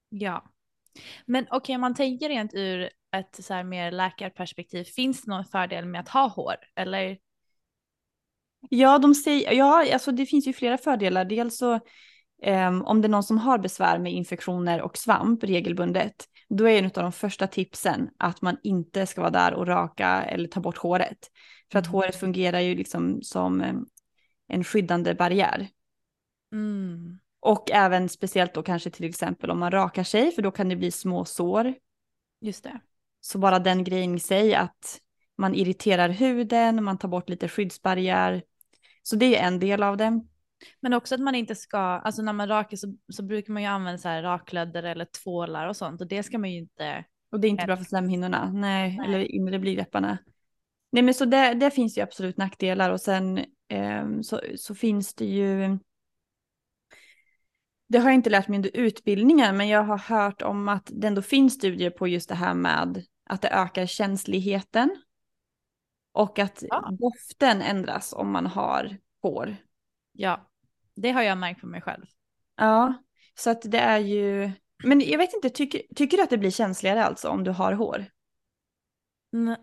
Ja. 0.09 0.43
Men 1.25 1.45
okej, 1.49 1.77
man 1.77 1.95
tänker 1.95 2.29
rent 2.29 2.53
ur 2.53 2.89
ett 3.11 3.45
så 3.45 3.53
här 3.53 3.63
mer 3.63 3.91
läkarperspektiv. 3.91 4.83
Finns 4.83 5.21
det 5.21 5.31
någon 5.31 5.45
fördel 5.45 5.85
med 5.85 6.01
att 6.01 6.09
ha 6.09 6.27
hår? 6.27 6.55
Eller? 6.75 7.17
Ja, 8.69 8.97
de 8.97 9.15
säger, 9.15 9.53
ja, 9.53 9.93
alltså 9.93 10.11
det 10.11 10.25
finns 10.25 10.47
ju 10.47 10.53
flera 10.53 10.77
fördelar. 10.77 11.25
Dels 11.25 11.57
så 11.57 11.79
ehm, 12.43 12.81
om 12.81 13.01
det 13.01 13.07
är 13.07 13.09
någon 13.09 13.23
som 13.23 13.37
har 13.37 13.57
besvär 13.57 13.99
med 13.99 14.13
infektioner 14.13 14.81
och 14.81 14.97
svamp 14.97 15.43
regelbundet, 15.43 16.25
då 16.49 16.69
är 16.69 16.79
en 16.79 16.85
av 16.85 16.91
de 16.91 17.11
första 17.11 17.47
tipsen 17.47 18.09
att 18.17 18.41
man 18.41 18.57
inte 18.63 19.05
ska 19.05 19.21
vara 19.21 19.31
där 19.31 19.53
och 19.53 19.67
raka 19.67 20.23
eller 20.23 20.47
ta 20.47 20.59
bort 20.59 20.77
håret. 20.77 21.17
För 21.71 21.79
att 21.79 21.85
Mhm. 21.85 21.93
håret 21.93 22.15
fungerar 22.15 22.59
ju 22.59 22.75
liksom 22.75 23.21
som 23.21 23.61
em, 23.61 23.85
en 24.47 24.63
skyddande 24.63 25.13
barriär. 25.13 25.67
Mm. 26.51 27.19
Och 27.39 27.71
även 27.71 28.09
speciellt 28.09 28.53
då 28.53 28.63
kanske 28.63 28.89
till 28.89 29.05
exempel 29.05 29.51
om 29.51 29.59
man 29.59 29.71
rakar 29.71 30.03
sig, 30.03 30.31
för 30.31 30.41
då 30.41 30.51
kan 30.51 30.69
det 30.69 30.75
bli 30.75 30.91
små 30.91 31.25
sår. 31.25 31.73
Just 32.41 32.63
det. 32.63 32.79
Så 33.21 33.39
bara 33.39 33.59
den 33.59 33.83
grejen 33.83 34.15
i 34.15 34.19
sig 34.19 34.55
att 34.55 34.99
man 35.37 35.55
irriterar 35.55 36.09
huden, 36.09 36.83
man 36.83 36.97
tar 36.97 37.07
bort 37.07 37.29
lite 37.29 37.47
skyddsbarriär. 37.47 38.43
Så 39.03 39.15
det 39.15 39.37
är 39.37 39.47
en 39.47 39.59
del 39.59 39.83
av 39.83 39.97
det. 39.97 40.21
Men 40.79 40.93
också 40.93 41.15
att 41.15 41.21
man 41.21 41.35
inte 41.35 41.55
ska, 41.55 41.77
alltså 41.77 42.21
när 42.21 42.33
man 42.33 42.47
rakar 42.47 42.77
så, 42.77 42.95
så 43.13 43.23
brukar 43.23 43.53
man 43.53 43.61
ju 43.61 43.67
använda 43.67 43.97
så 43.97 44.09
här 44.09 44.23
raklödder 44.23 44.83
eller 44.83 45.05
tvålar 45.05 45.67
och 45.67 45.75
sånt 45.75 46.01
och 46.01 46.07
det 46.07 46.23
ska 46.23 46.37
man 46.37 46.51
ju 46.51 46.57
inte. 46.57 47.05
Och 47.31 47.39
det 47.39 47.47
är 47.47 47.49
inte 47.49 47.65
bra 47.65 47.77
för 47.77 47.83
slemhinnorna, 47.83 48.51
nej, 48.51 48.99
eller 49.05 49.19
inre 49.19 49.59
blygdläpparna. 49.59 50.17
Nej 50.91 51.03
men 51.03 51.13
så 51.13 51.25
det, 51.25 51.53
det 51.53 51.71
finns 51.71 51.97
ju 51.97 52.01
absolut 52.01 52.37
nackdelar 52.37 52.89
och 52.89 53.01
sen 53.01 53.45
ehm, 53.69 54.23
så, 54.23 54.41
så 54.55 54.75
finns 54.75 55.13
det 55.13 55.25
ju 55.25 55.77
det 57.87 57.97
har 57.97 58.09
jag 58.09 58.15
inte 58.15 58.29
lärt 58.29 58.47
mig 58.47 58.57
under 58.57 58.77
utbildningen 58.77 59.57
men 59.57 59.67
jag 59.67 59.83
har 59.83 59.97
hört 59.97 60.41
om 60.41 60.69
att 60.69 60.89
det 60.93 61.07
ändå 61.07 61.21
finns 61.21 61.53
studier 61.53 61.89
på 61.89 62.07
just 62.07 62.29
det 62.29 62.35
här 62.35 62.53
med 62.53 63.03
att 63.31 63.41
det 63.41 63.49
ökar 63.49 63.85
känsligheten. 63.85 65.03
Och 66.11 66.39
att 66.39 66.63
Ja. 66.69 66.89
doften 66.99 67.61
ändras 67.61 68.13
om 68.13 68.31
man 68.31 68.45
har 68.45 68.97
hår. 69.21 69.55
Ja, 70.11 70.49
det 70.95 71.11
har 71.11 71.21
jag 71.21 71.37
märkt 71.37 71.61
på 71.61 71.67
mig 71.67 71.81
själv. 71.81 72.05
Ja, 72.55 72.93
så 73.35 73.49
att 73.49 73.61
det 73.71 73.79
är 73.79 73.97
ju, 73.99 74.51
men 74.83 74.99
jag 74.99 75.17
vet 75.17 75.33
inte, 75.33 75.49
tycker, 75.49 75.81
tycker 75.95 76.17
du 76.17 76.23
att 76.23 76.29
det 76.29 76.37
blir 76.37 76.51
känsligare 76.51 77.03
alltså 77.05 77.29
om 77.29 77.43
du 77.43 77.51
har 77.51 77.73
hår? 77.73 78.05
N- 79.33 79.57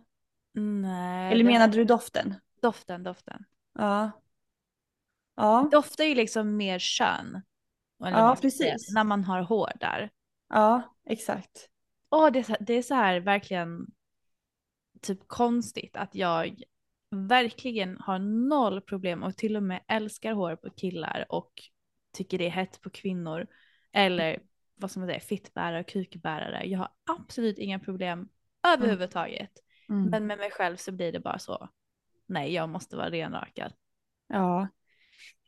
nej. 0.54 1.33
Eller 1.33 1.44
menade 1.44 1.76
du 1.76 1.85
doften? 1.85 2.35
Doften, 2.62 3.02
doften. 3.02 3.44
Ja. 3.78 4.11
Ja, 5.35 5.68
Doftar 5.72 6.04
ju 6.04 6.14
liksom 6.14 6.57
mer 6.57 6.78
kön. 6.78 7.42
Ja, 7.98 8.37
precis. 8.42 8.90
När 8.94 9.04
man 9.04 9.24
har 9.24 9.42
hår 9.42 9.72
där. 9.81 10.11
ja, 10.48 10.83
exakt. 11.07 11.68
Åh, 12.10 12.32
det, 12.32 12.38
är 12.38 12.42
så, 12.42 12.56
det 12.60 12.74
är 12.74 12.82
så 12.82 12.94
här 12.94 13.20
verkligen 13.20 13.86
typ 15.02 15.28
konstigt 15.28 15.96
att 15.96 16.14
jag 16.14 16.62
verkligen 17.10 17.98
har 18.00 18.18
noll 18.48 18.80
problem 18.80 19.22
och 19.22 19.36
till 19.36 19.56
och 19.56 19.62
med 19.62 19.80
älskar 19.88 20.32
hår 20.32 20.56
på 20.56 20.70
killar 20.70 21.26
och 21.28 21.52
tycker 22.12 22.38
det 22.38 22.46
är 22.46 22.50
hett 22.50 22.80
på 22.80 22.90
kvinnor. 22.90 23.46
Eller 23.92 24.42
vad 24.74 24.90
som 24.90 25.06
säger, 25.06 25.20
fittbärare 25.20 25.80
och 25.80 25.88
kukbärare. 25.88 26.64
Jag 26.64 26.78
har 26.78 26.88
absolut 27.18 27.58
inga 27.58 27.78
problem 27.78 28.28
överhuvudtaget. 28.74 29.50
Mm. 29.88 30.10
Men 30.10 30.26
med 30.26 30.38
mig 30.38 30.50
själv 30.50 30.76
så 30.76 30.92
blir 30.92 31.12
det 31.12 31.20
bara 31.20 31.38
så. 31.38 31.68
Nej, 32.26 32.54
jag 32.54 32.68
måste 32.68 32.96
vara 32.96 33.10
renrakad. 33.10 33.72
Ja. 34.28 34.68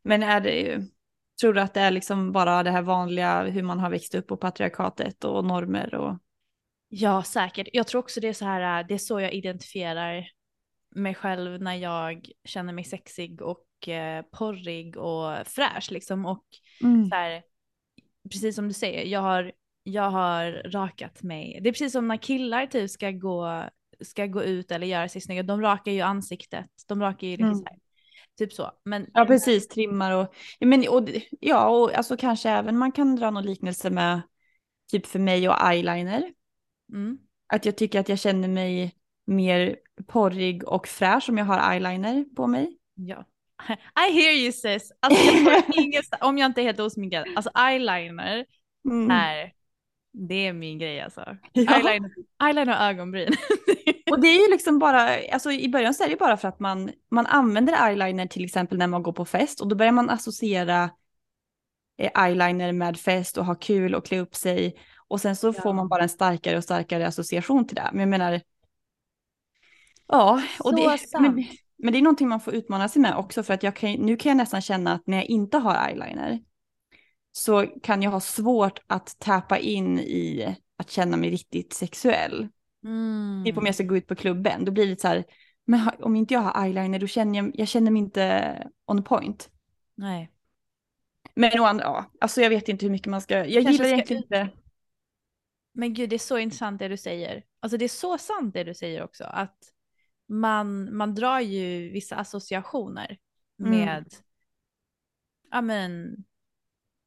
Men 0.03 0.23
är 0.23 0.41
det 0.41 0.61
ju, 0.61 0.83
tror 1.41 1.55
du 1.55 1.61
att 1.61 1.75
det 1.75 1.81
är 1.81 1.91
liksom 1.91 2.33
bara 2.33 2.63
det 2.63 2.71
här 2.71 2.83
vanliga 2.83 3.43
hur 3.43 3.63
man 3.63 3.79
har 3.79 3.91
växt 3.91 4.15
upp 4.15 4.33
och 4.33 4.41
patriarkatet 4.41 5.25
och 5.25 5.45
normer 5.45 5.95
och 5.95 6.19
Ja, 6.93 7.23
säkert. 7.23 7.69
Jag 7.73 7.87
tror 7.87 7.99
också 7.99 8.21
det 8.21 8.29
är 8.29 8.33
så 8.33 8.45
här, 8.45 8.81
äh, 8.81 8.87
det 8.87 8.95
är 8.95 8.99
så 8.99 9.21
jag 9.21 9.33
identifierar 9.33 10.31
mig 10.95 11.15
själv 11.15 11.63
när 11.63 11.75
jag 11.75 12.31
känner 12.45 12.73
mig 12.73 12.85
sexig 12.85 13.43
och 13.43 13.89
eh, 13.89 14.25
porrig 14.33 14.97
och 14.97 15.47
fräsch 15.47 15.91
liksom. 15.91 16.27
Och 16.27 16.45
så 17.09 17.15
här, 17.15 17.43
precis 18.31 18.57
som 18.57 18.69
du 18.69 18.75
säger, 18.75 19.05
jag 19.05 19.21
har, 19.21 19.53
jag 19.83 20.11
har 20.11 20.53
rakat 20.53 21.23
mig. 21.23 21.59
Det 21.63 21.69
är 21.69 21.73
precis 21.73 21.93
som 21.93 22.09
när 22.09 22.17
killar 22.17 22.67
typ 22.67 22.91
ska 22.91 23.11
gå 23.11 23.65
ska 24.01 24.27
gå 24.27 24.43
ut 24.43 24.71
eller 24.71 24.87
göra 24.87 25.09
sig 25.09 25.21
snygga, 25.21 25.43
de 25.43 25.61
rakar 25.63 25.93
ju 25.93 26.01
ansiktet, 26.01 26.67
de 26.89 27.01
rakar 27.01 27.27
ju 27.27 27.37
liksom 27.37 27.47
Mm. 27.47 27.59
så 27.59 27.65
här, 27.65 27.79
typ 28.39 28.53
så. 28.53 28.71
Men 28.85 29.07
Ja, 29.15 29.25
precis, 29.25 29.69
trimmar 29.69 30.13
och, 30.13 30.35
men, 30.61 30.89
och, 30.89 31.09
ja, 31.41 31.69
och 31.69 31.95
alltså 31.95 32.17
kanske 32.17 32.51
även 32.51 32.79
man 32.79 32.93
kan 32.93 33.17
dra 33.17 33.31
någon 33.31 33.47
liknelse 33.47 33.91
med 33.91 34.21
typ 34.93 35.07
för 35.07 35.19
mig 35.19 35.49
och 35.49 35.71
eyeliner. 35.71 36.33
Mm. 36.93 37.19
Att 37.47 37.65
jag 37.65 37.77
tycker 37.77 38.01
att 38.01 38.09
jag 38.09 38.19
känner 38.19 38.49
mig 38.49 38.95
mer 39.27 39.77
porrig 40.07 40.69
och 40.69 40.89
fräsch 40.89 41.29
om 41.29 41.39
jag 41.39 41.45
har 41.45 41.73
eyeliner 41.73 42.25
på 42.37 42.47
mig. 42.47 42.77
Ja. 42.95 43.25
I 44.09 44.13
hear 44.13 44.33
you 44.33 44.53
sis. 44.53 44.93
Alltså, 45.01 45.25
jag 45.25 45.63
ingenstans, 45.77 46.23
om 46.23 46.39
jag 46.39 46.47
inte 46.47 46.61
är 46.61 46.65
helt 46.65 46.81
osminkad, 46.81 47.27
alltså 47.37 47.51
eyeliner 47.59 48.47
Mm. 48.89 49.11
är, 49.11 49.53
det 50.13 50.47
är 50.47 50.53
min 50.53 50.79
grej 50.79 51.01
alltså. 51.01 51.21
Ja. 51.53 51.77
Eyeliner, 51.77 52.11
eyeliner 52.43 52.77
och 52.77 52.83
ögonbryn. 52.83 53.33
Och 54.11 54.21
det 54.21 54.29
är 54.29 54.47
ju 54.47 54.51
liksom 54.51 54.79
bara, 54.79 55.19
alltså 55.33 55.53
i 55.53 55.69
början 55.69 55.95
så 55.95 56.05
är 56.05 56.09
det 56.09 56.17
bara 56.17 56.37
för 56.37 56.49
att 56.49 56.61
man, 56.61 56.91
man 57.11 57.27
använder 57.27 57.89
eyeliner 57.89 58.27
till 58.27 58.45
exempel 58.45 58.79
när 58.79 58.87
man 58.87 59.03
går 59.03 59.13
på 59.13 59.25
fest 59.25 59.61
och 59.61 59.69
då 59.69 59.77
börjar 59.77 59.93
man 59.93 60.11
associera 60.11 60.91
eh, 61.99 62.25
eyeliner 62.25 62.73
med 62.73 63.01
fest 63.01 63.39
och 63.39 63.47
ha 63.47 63.55
kul 63.55 63.95
och 63.95 64.07
klä 64.07 64.21
upp 64.21 64.35
sig 64.35 64.77
och 65.11 65.21
sen 65.21 65.37
så 65.37 65.47
Ja. 65.47 65.53
får 65.53 65.73
man 65.73 65.89
bara 65.89 66.03
en 66.03 66.09
starkare 66.09 66.57
och 66.57 66.65
starkare 66.65 67.07
association 67.07 67.67
till 67.67 67.77
det. 67.77 67.91
Men 67.93 68.01
jag 68.01 68.09
menar, 68.09 68.41
ja, 70.07 70.43
och 70.61 70.75
det, 70.77 70.99
men, 71.21 71.45
men 71.79 71.93
det 71.93 71.99
är 71.99 72.03
någonting 72.03 72.29
man 72.29 72.41
får 72.41 72.55
utmana 72.55 72.89
sig 72.89 73.03
med 73.03 73.17
också 73.17 73.43
för 73.43 73.55
att 73.55 73.63
jag 73.63 73.77
kan, 73.77 73.93
nu 73.93 74.17
kan 74.17 74.31
jag 74.31 74.37
nästan 74.37 74.61
känna 74.61 74.93
att 74.93 75.07
när 75.07 75.17
jag 75.17 75.27
inte 75.27 75.59
har 75.59 75.89
eyeliner 75.89 76.41
så 77.33 77.67
kan 77.83 78.03
jag 78.03 78.11
ha 78.11 78.21
svårt 78.21 78.79
att 78.87 79.19
täppa 79.19 79.59
in 79.59 79.99
i 79.99 80.57
att 80.77 80.91
känna 80.91 81.17
mig 81.17 81.31
riktigt 81.31 81.73
sexuell. 81.73 82.49
Mm. 82.85 83.45
Typ 83.45 83.59
om 83.59 83.67
jag 83.67 83.75
ska 83.75 83.85
gå 83.85 83.97
ut 83.97 84.07
på 84.07 84.15
klubben, 84.15 84.65
då 84.65 84.73
blir 84.73 84.87
det 84.87 85.01
så 85.01 85.09
här, 85.09 85.25
men 85.67 85.91
om 86.01 86.17
inte 86.17 86.35
jag 86.35 86.41
har 86.41 86.65
eyeliner 86.65 86.99
då 86.99 87.07
känner 87.07 87.39
jag, 87.39 87.51
jag 87.55 87.69
känner 87.69 87.91
mig 87.91 88.03
inte 88.03 88.55
on 88.87 89.05
point. 89.05 89.51
Nej. 89.95 90.31
Men 91.35 91.61
å 91.61 91.65
andra, 91.65 91.85
ja, 91.85 92.11
alltså 92.21 92.41
jag 92.41 92.51
vet 92.51 92.69
inte 92.69 92.87
hur 92.87 92.91
mycket 92.91 93.11
man 93.11 93.21
ska, 93.21 93.35
jag 93.47 93.65
Kanske 93.65 93.73
gillar 93.73 93.85
egentligen 93.87 94.23
inte, 94.23 94.49
Men 95.81 95.95
gud, 95.95 96.11
det 96.11 96.17
är 96.17 96.19
så 96.19 96.39
intressant 96.39 96.79
det 96.79 96.89
du 96.89 96.97
säger. 96.97 97.45
Alltså 97.61 97.79
det 97.79 97.85
är 97.85 97.89
så 97.89 98.19
sant 98.19 98.55
det 98.55 98.65
du 98.65 98.75
säger 98.75 99.03
också. 99.03 99.25
Att 99.25 99.59
man, 100.29 100.97
man 100.97 101.15
drar 101.15 101.41
ju 101.41 101.91
vissa 101.91 102.17
associationer 102.17 103.19
Mm. 103.61 103.71
med 103.71 104.05
ja, 105.51 105.61
men, 105.61 106.17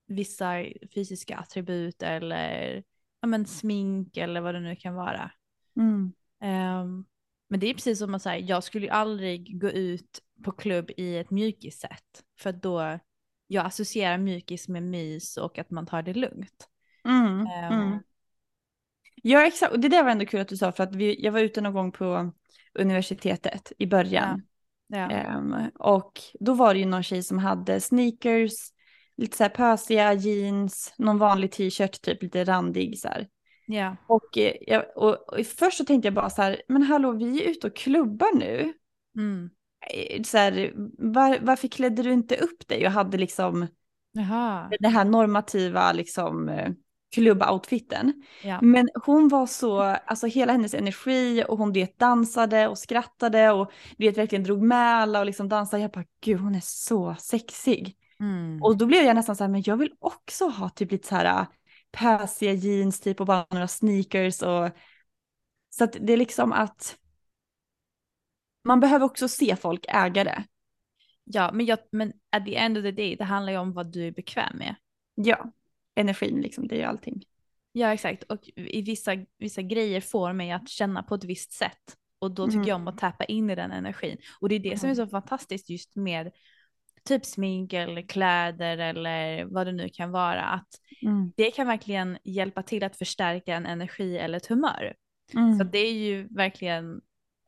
vissa 0.07 0.53
fysiska 0.95 1.37
attribut 1.37 2.03
eller 2.03 2.83
ja, 3.21 3.27
men, 3.27 3.45
smink 3.45 4.17
eller 4.17 4.41
vad 4.41 4.55
det 4.55 4.59
nu 4.61 4.75
kan 4.75 4.95
vara. 4.95 5.31
mm, 5.77 6.13
Ehm, 6.41 7.05
men 7.49 7.59
det 7.59 7.67
är 7.67 7.73
precis 7.73 7.99
som 7.99 8.15
att 8.15 8.21
säga, 8.21 8.39
jag 8.39 8.63
skulle 8.63 8.85
ju 8.85 8.91
aldrig 8.91 9.61
gå 9.61 9.69
ut 9.69 10.19
på 10.43 10.51
klubb 10.51 10.91
i 10.97 11.17
ett 11.17 11.31
mjukissätt. 11.31 12.23
För 12.39 12.51
då, 12.51 12.99
jag 13.47 13.65
associerar 13.65 14.17
mjukis 14.17 14.67
med 14.67 14.83
mys 14.83 15.37
och 15.37 15.59
att 15.59 15.71
man 15.71 15.85
tar 15.85 16.01
det 16.01 16.13
lugnt. 16.13 16.69
mm, 17.05 17.47
mm. 17.47 17.99
Ja 19.21 19.45
exakt, 19.45 19.71
och 19.71 19.79
det 19.79 19.89
där 19.89 20.03
var 20.03 20.11
ändå 20.11 20.25
kul 20.25 20.39
att 20.39 20.47
du 20.47 20.57
sa 20.57 20.71
för 20.71 20.83
att 20.83 20.95
vi, 20.95 21.23
jag 21.23 21.31
var 21.31 21.39
ute 21.39 21.61
någon 21.61 21.73
gång 21.73 21.91
på 21.91 22.31
universitetet 22.79 23.71
i 23.77 23.87
början. 23.87 24.41
Ja. 24.87 25.11
Ehm, 25.11 25.55
och 25.79 26.11
då 26.39 26.53
var 26.53 26.73
det 26.73 26.79
ju 26.79 26.85
någon 26.85 27.03
tjej 27.03 27.23
som 27.23 27.37
hade 27.37 27.81
sneakers, 27.81 28.53
lite 29.17 29.37
så 29.37 29.43
här 29.43 29.49
pösiga 29.49 30.13
jeans, 30.13 30.93
någon 30.97 31.17
vanlig 31.17 31.51
t-shirt 31.51 32.01
typ 32.01 32.23
lite 32.23 32.43
randig 32.43 32.99
så 32.99 33.07
här. 33.07 33.27
ja. 33.65 33.95
Och, 34.07 34.37
eh, 34.37 34.81
och, 34.95 35.33
och 35.33 35.45
först 35.45 35.77
så 35.77 35.85
tänkte 35.85 36.07
jag 36.07 36.13
bara 36.13 36.29
så 36.29 36.41
här, 36.41 36.61
men 36.67 36.81
hallå 36.81 37.11
vi 37.11 37.43
är 37.43 37.49
ute 37.49 37.67
och 37.67 37.75
klubbar 37.75 38.39
nu. 38.39 38.73
Mm. 39.17 39.49
Eh, 39.93 40.21
Så 40.21 40.37
här, 40.37 40.73
var, 40.97 41.39
varför 41.41 41.67
klädde 41.67 42.03
du 42.03 42.13
inte 42.13 42.35
upp 42.35 42.67
dig 42.67 42.85
och 42.85 42.91
hade 42.91 43.17
liksom 43.17 43.67
Jaha. 44.11 44.69
den 44.79 44.91
här 44.91 45.05
normativa 45.05 45.91
liksom 45.91 46.49
eh, 46.49 46.71
klubboutfiten. 47.13 48.23
Ja. 48.43 48.59
Men 48.61 48.89
hon 49.05 49.27
var 49.27 49.45
så, 49.45 49.81
alltså 49.81 50.27
hela 50.27 50.51
hennes 50.51 50.73
energi 50.73 51.43
och 51.47 51.57
hon 51.57 51.73
det 51.73 51.99
dansade 51.99 52.67
och 52.67 52.77
skrattade 52.77 53.51
och 53.51 53.71
vet 53.97 54.17
verkligen 54.17 54.43
drog 54.43 54.61
med 54.61 54.95
alla 54.95 55.19
och 55.19 55.25
liksom 55.25 55.49
dansade. 55.49 55.81
Jag 55.81 55.91
bara, 55.91 56.05
gud 56.21 56.39
hon 56.39 56.55
är 56.55 56.61
så 56.63 57.15
sexig. 57.19 57.97
Mm. 58.19 58.63
Och 58.63 58.77
då 58.77 58.85
blev 58.85 59.03
jag 59.03 59.15
nästan 59.15 59.35
så 59.35 59.43
här, 59.43 59.51
men 59.51 59.63
jag 59.65 59.77
vill 59.77 59.93
också 59.99 60.47
ha 60.47 60.69
typ 60.69 60.91
lite 60.91 61.07
så 61.07 61.15
här 61.15 61.45
pösiga 61.91 62.53
jeans 62.53 62.99
typ 62.99 63.19
och 63.19 63.25
bara 63.25 63.45
några 63.49 63.67
sneakers 63.67 64.41
och 64.41 64.69
så 65.69 65.83
att 65.83 65.97
det 66.01 66.13
är 66.13 66.17
liksom 66.17 66.53
att 66.53 66.97
man 68.63 68.79
behöver 68.79 69.05
också 69.05 69.27
se 69.27 69.55
folk 69.55 69.85
äga 69.87 70.23
det. 70.23 70.43
Ja, 71.23 71.51
men, 71.53 71.65
jag, 71.65 71.79
men 71.91 72.13
at 72.31 72.45
the 72.45 72.55
end 72.55 72.77
of 72.77 72.83
the 72.83 72.91
day, 72.91 73.15
det 73.15 73.23
handlar 73.23 73.51
ju 73.53 73.59
om 73.59 73.73
vad 73.73 73.91
du 73.91 74.07
är 74.07 74.11
bekväm 74.11 74.57
med. 74.57 74.75
Ja, 75.15 75.51
energin 75.95 76.41
liksom, 76.41 76.67
det 76.67 76.75
är 76.75 76.79
ju 76.79 76.85
allting. 76.85 77.23
Ja, 77.71 77.93
exakt. 77.93 78.23
Och 78.23 78.49
i 78.55 78.81
vissa, 78.81 79.11
vissa 79.37 79.61
grejer 79.61 80.01
får 80.01 80.33
mig 80.33 80.51
att 80.51 80.69
känna 80.69 81.03
på 81.03 81.15
ett 81.15 81.23
visst 81.23 81.51
sätt. 81.51 81.97
Och 82.19 82.31
då 82.31 82.45
tycker 82.47 82.57
Mm. 82.57 82.67
jag 82.67 82.75
om 82.75 82.87
att 82.87 82.97
tappa 82.97 83.23
in 83.25 83.49
i 83.49 83.55
den 83.55 83.71
energin. 83.71 84.17
Och 84.39 84.49
det 84.49 84.55
är 84.55 84.59
det 84.59 84.77
som 84.79 84.89
är 84.89 84.95
så 84.95 85.07
fantastiskt 85.07 85.69
just 85.69 85.95
med 85.95 86.31
typ 87.05 87.25
smink 87.25 87.73
eller 87.73 88.01
kläder 88.01 88.77
eller 88.77 89.45
vad 89.45 89.67
det 89.67 89.71
nu 89.71 89.89
kan 89.89 90.11
vara. 90.11 90.41
Att 90.43 90.67
det 91.35 91.51
kan 91.51 91.67
verkligen 91.67 92.17
hjälpa 92.23 92.63
till 92.63 92.83
att 92.83 92.97
förstärka 92.97 93.55
en 93.55 93.65
energi 93.65 94.17
eller 94.17 94.37
ett 94.37 94.45
humör. 94.47 94.93
Mm. 95.33 95.57
Så 95.57 95.63
det 95.63 95.77
är 95.79 95.93
ju 95.93 96.27
verkligen 96.27 97.01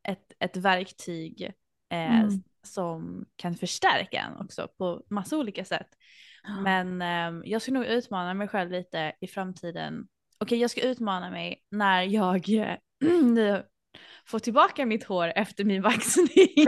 ett, 0.07 0.31
ett 0.39 0.57
verktyg 0.57 1.41
eh, 1.89 2.19
Mm. 2.21 2.43
som 2.63 3.25
kan 3.35 3.55
förstärka 3.55 4.19
en 4.19 4.45
också 4.45 4.67
på 4.77 5.03
massa 5.09 5.37
olika 5.37 5.65
sätt. 5.65 5.87
Men 6.63 7.01
ehm, 7.01 7.43
jag 7.45 7.61
ska 7.61 7.71
nog 7.71 7.85
utmana 7.85 8.33
mig 8.33 8.47
själv 8.47 8.71
lite 8.71 9.13
i 9.21 9.27
framtiden. 9.27 10.07
Okej, 10.37 10.59
jag 10.59 10.71
ska 10.71 10.81
utmana 10.81 11.29
mig 11.29 11.63
när 11.71 12.03
jag 12.03 12.49
eh, 12.49 12.75
får 14.25 14.39
tillbaka 14.39 14.85
mitt 14.85 15.03
hår 15.03 15.33
efter 15.35 15.63
min 15.63 15.81
vaccinering. 15.81 16.65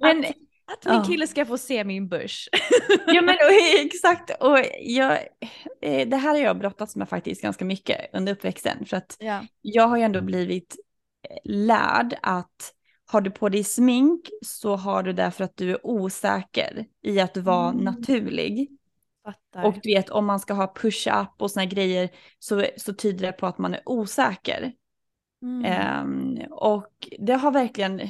Men- 0.00 0.24
att, 0.66 0.84
min 0.84 1.04
kille 1.04 1.26
ska 1.26 1.46
få 1.46 1.58
se 1.58 1.84
min 1.84 2.08
börs. 2.08 2.48
Ja 3.06 3.22
men 3.22 3.34
och, 3.44 3.84
exakt, 3.84 4.30
och 4.40 4.58
jag, 4.80 5.12
eh, 5.82 6.08
det 6.08 6.16
här 6.16 6.30
har 6.30 6.38
jag 6.38 6.58
brottats 6.58 6.96
med 6.96 7.08
faktiskt 7.08 7.42
ganska 7.42 7.64
mycket 7.64 8.10
under 8.12 8.32
uppväxten. 8.32 8.86
För 8.86 8.96
att 8.96 9.16
ja. 9.18 9.46
jag 9.62 9.88
har 9.88 9.96
ju 9.96 10.02
ändå 10.02 10.20
blivit 10.20 10.76
eh, 11.30 11.36
lärd 11.44 12.18
att 12.22 12.73
har 13.14 13.20
du 13.20 13.30
på 13.30 13.48
dig 13.48 13.64
smink 13.64 14.30
så 14.42 14.76
har 14.76 15.02
du 15.02 15.12
det 15.12 15.30
för 15.30 15.44
att 15.44 15.56
du 15.56 15.70
är 15.70 15.86
osäker 15.86 16.86
i 17.02 17.20
att 17.20 17.36
vara 17.36 17.70
Mm. 17.70 17.84
naturlig. 17.84 18.68
Fattar. 19.24 19.64
Och 19.64 19.74
du 19.82 19.94
vet 19.94 20.10
om 20.10 20.26
man 20.26 20.40
ska 20.40 20.54
ha 20.54 20.74
push-up 20.74 21.28
och 21.42 21.50
såna 21.50 21.66
grejer 21.66 22.08
så, 22.38 22.66
så 22.76 22.94
tyder 22.94 23.26
det 23.26 23.32
på 23.32 23.46
att 23.46 23.58
man 23.58 23.74
är 23.74 23.82
osäker. 23.86 24.72
Mm. 25.42 25.64
Ehm, 25.64 26.52
och 26.52 27.08
det 27.18 27.32
har 27.34 27.50
verkligen, 27.52 28.00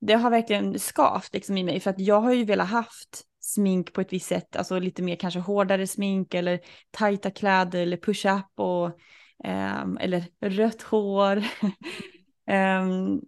det 0.00 0.14
har 0.14 0.30
verkligen 0.30 0.78
skavt 0.78 1.34
liksom 1.34 1.56
i 1.58 1.64
mig 1.64 1.80
för 1.80 1.90
att 1.90 1.98
jag 2.00 2.20
har 2.20 2.32
ju 2.32 2.44
velat 2.44 2.68
haft 2.68 3.22
smink 3.40 3.92
på 3.92 4.00
ett 4.00 4.12
visst 4.12 4.26
sätt, 4.26 4.56
alltså 4.56 4.78
lite 4.78 5.02
mer 5.02 5.16
kanske 5.16 5.40
hårdare 5.40 5.86
smink 5.86 6.34
eller 6.34 6.60
tajta 6.90 7.30
kläder 7.30 7.80
eller 7.80 7.96
push-up 7.96 8.46
och 8.54 8.98
ehm, 9.44 9.96
eller 10.00 10.24
rött 10.40 10.82
hår. 10.82 11.44
Ehm, 12.46 13.20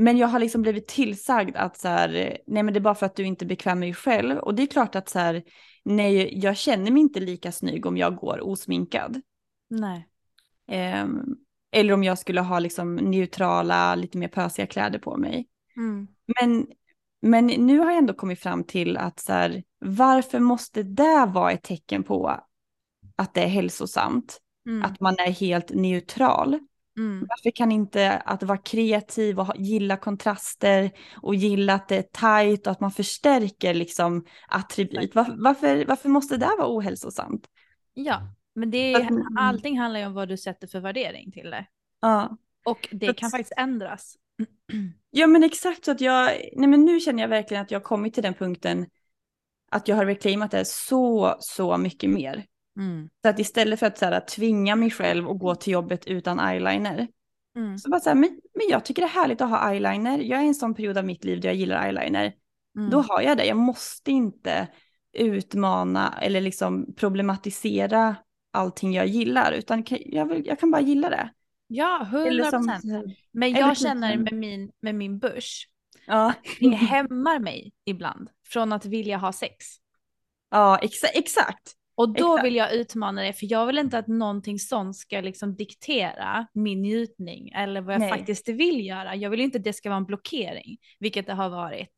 men 0.00 0.16
jag 0.16 0.28
har 0.28 0.38
liksom 0.38 0.62
blivit 0.62 0.88
tillsagd 0.88 1.56
att 1.56 1.76
så 1.76 1.88
här, 1.88 2.38
nej 2.46 2.62
men 2.62 2.74
det 2.74 2.78
är 2.78 2.80
bara 2.80 2.94
för 2.94 3.06
att 3.06 3.16
du 3.16 3.24
inte 3.24 3.44
är 3.44 3.46
bekväm 3.46 3.78
med 3.78 3.86
dig 3.86 3.94
själv. 3.94 4.38
Och 4.38 4.54
det 4.54 4.62
är 4.62 4.66
klart 4.66 4.94
att 4.94 5.08
så 5.08 5.18
här, 5.18 5.42
nej 5.84 6.38
jag 6.38 6.56
känner 6.56 6.90
mig 6.90 7.00
inte 7.00 7.20
lika 7.20 7.52
snygg 7.52 7.86
om 7.86 7.96
jag 7.96 8.16
går 8.16 8.40
osminkad. 8.48 9.20
Nej. 9.70 10.08
Ehm, 10.68 11.36
eller 11.72 11.94
om 11.94 12.04
jag 12.04 12.18
skulle 12.18 12.40
ha 12.40 12.58
liksom 12.58 12.96
neutrala, 12.96 13.94
lite 13.94 14.18
mer 14.18 14.28
pösiga 14.28 14.66
kläder 14.66 14.98
på 14.98 15.16
mig. 15.16 15.48
Mm. 15.76 16.08
Men, 16.40 16.66
men 17.22 17.46
nu 17.46 17.78
har 17.78 17.86
jag 17.86 17.98
ändå 17.98 18.14
kommit 18.14 18.40
fram 18.40 18.64
till 18.64 18.96
att 18.96 19.20
så 19.20 19.32
här, 19.32 19.62
varför 19.78 20.38
måste 20.38 20.82
det 20.82 21.26
vara 21.34 21.52
ett 21.52 21.62
tecken 21.62 22.02
på 22.02 22.40
att 23.16 23.34
det 23.34 23.42
är 23.42 23.48
hälsosamt? 23.48 24.40
Mm. 24.66 24.82
Att 24.82 25.00
man 25.00 25.14
är 25.18 25.30
helt 25.30 25.70
neutral. 25.70 26.58
Mm. 27.00 27.26
Varför 27.28 27.50
kan 27.50 27.72
inte 27.72 28.16
att 28.16 28.42
vara 28.42 28.58
kreativ 28.58 29.40
och 29.40 29.52
gilla 29.56 29.96
kontraster 29.96 30.90
och 31.22 31.34
gilla 31.34 31.74
att 31.74 31.88
det 31.88 31.96
är 31.96 32.02
tajt 32.02 32.66
och 32.66 32.72
att 32.72 32.80
man 32.80 32.90
förstärker 32.90 33.74
liksom 33.74 34.24
attribut? 34.48 35.14
Var, 35.14 35.34
varför, 35.38 35.84
varför 35.84 36.08
måste 36.08 36.36
det 36.36 36.46
vara 36.58 36.76
ohälsosamt? 36.76 37.46
Ja, 37.94 38.20
men 38.54 38.70
det 38.70 38.92
är, 38.92 39.08
allting 39.38 39.78
handlar 39.78 40.00
ju 40.00 40.06
om 40.06 40.14
vad 40.14 40.28
du 40.28 40.36
sätter 40.36 40.66
för 40.66 40.80
värdering 40.80 41.32
till 41.32 41.50
det. 41.50 41.66
Ja. 42.00 42.36
Och 42.64 42.88
det 42.90 43.14
kan 43.14 43.30
faktiskt 43.30 43.54
ändras. 43.56 44.16
Ja 45.12 45.26
men 45.26 45.42
exakt 45.42 45.84
så 45.84 45.90
att 45.90 46.00
jag, 46.00 46.26
nej 46.56 46.68
men 46.68 46.84
nu 46.84 47.00
känner 47.00 47.22
jag 47.22 47.28
verkligen 47.28 47.62
att 47.62 47.70
jag 47.70 47.78
har 47.78 47.84
kommit 47.84 48.14
till 48.14 48.22
den 48.22 48.34
punkten 48.34 48.86
att 49.70 49.88
jag 49.88 49.96
har 49.96 50.06
reclaimat 50.06 50.50
det 50.50 50.64
så, 50.64 51.36
så 51.40 51.76
mycket 51.76 52.10
mer. 52.10 52.46
Mm. 52.80 53.08
Så 53.22 53.28
att 53.28 53.38
istället 53.38 53.78
för 53.78 53.86
att 53.86 53.98
så 53.98 54.04
här, 54.04 54.20
tvinga 54.20 54.76
mig 54.76 54.90
själv 54.90 55.28
att 55.28 55.38
gå 55.38 55.54
till 55.54 55.72
jobbet 55.72 56.06
utan 56.06 56.40
eyeliner. 56.40 57.08
Mm. 57.56 57.78
Så 57.78 57.90
bara 57.90 58.00
så 58.00 58.10
här, 58.10 58.16
men, 58.16 58.40
men 58.54 58.68
jag 58.70 58.84
tycker 58.84 59.02
det 59.02 59.08
är 59.08 59.20
härligt 59.20 59.40
att 59.40 59.50
ha 59.50 59.70
eyeliner. 59.70 60.18
Jag 60.18 60.38
är 60.40 60.44
i 60.44 60.48
en 60.48 60.54
sån 60.54 60.74
period 60.74 60.98
av 60.98 61.04
mitt 61.04 61.24
liv 61.24 61.40
där 61.40 61.48
jag 61.48 61.56
gillar 61.56 61.86
eyeliner. 61.86 62.32
Mm. 62.76 62.90
Då 62.90 63.00
har 63.00 63.20
jag 63.20 63.36
det. 63.36 63.44
Jag 63.44 63.56
måste 63.56 64.10
inte 64.10 64.68
utmana 65.12 66.18
eller 66.22 66.40
liksom 66.40 66.94
problematisera 66.94 68.16
allting 68.52 68.92
jag 68.92 69.06
gillar. 69.06 69.52
Utan 69.52 69.84
jag, 69.88 70.26
vill, 70.26 70.46
jag 70.46 70.60
kan 70.60 70.70
bara 70.70 70.82
gilla 70.82 71.10
det. 71.10 71.30
Ja, 71.66 72.08
hundra 72.10 72.50
procent. 72.50 72.84
Men 73.32 73.52
jag 73.52 73.74
typ 73.74 73.82
känner 73.82 74.16
med 74.16 74.32
min, 74.32 74.70
med 74.80 74.94
min 74.94 75.18
börs, 75.18 75.66
Ja, 76.06 76.32
det 76.60 76.68
hämmar 76.68 77.38
mig 77.38 77.72
ibland 77.84 78.30
från 78.46 78.72
att 78.72 78.86
vilja 78.86 79.16
ha 79.16 79.32
sex. 79.32 79.66
ja 80.50 80.78
exa 80.78 81.06
exakt. 81.06 81.76
Och 82.00 82.08
då 82.08 82.32
Exakt. 82.34 82.46
vill 82.46 82.56
jag 82.56 82.74
utmana 82.74 83.22
det, 83.22 83.32
för 83.32 83.46
jag 83.50 83.66
vill 83.66 83.78
inte 83.78 83.98
att 83.98 84.06
någonting 84.06 84.58
sånt 84.58 84.96
ska 84.96 85.20
liksom 85.20 85.56
diktera 85.56 86.46
min 86.54 86.82
njutning 86.82 87.48
eller 87.48 87.80
vad 87.80 87.94
jag 87.94 88.00
Nej. 88.00 88.10
faktiskt 88.10 88.48
vill 88.48 88.86
göra. 88.86 89.16
Jag 89.16 89.30
vill 89.30 89.40
inte 89.40 89.58
att 89.58 89.64
det 89.64 89.72
ska 89.72 89.88
vara 89.88 89.96
en 89.96 90.04
blockering, 90.04 90.78
vilket 90.98 91.26
det 91.26 91.32
har 91.32 91.48
varit. 91.48 91.92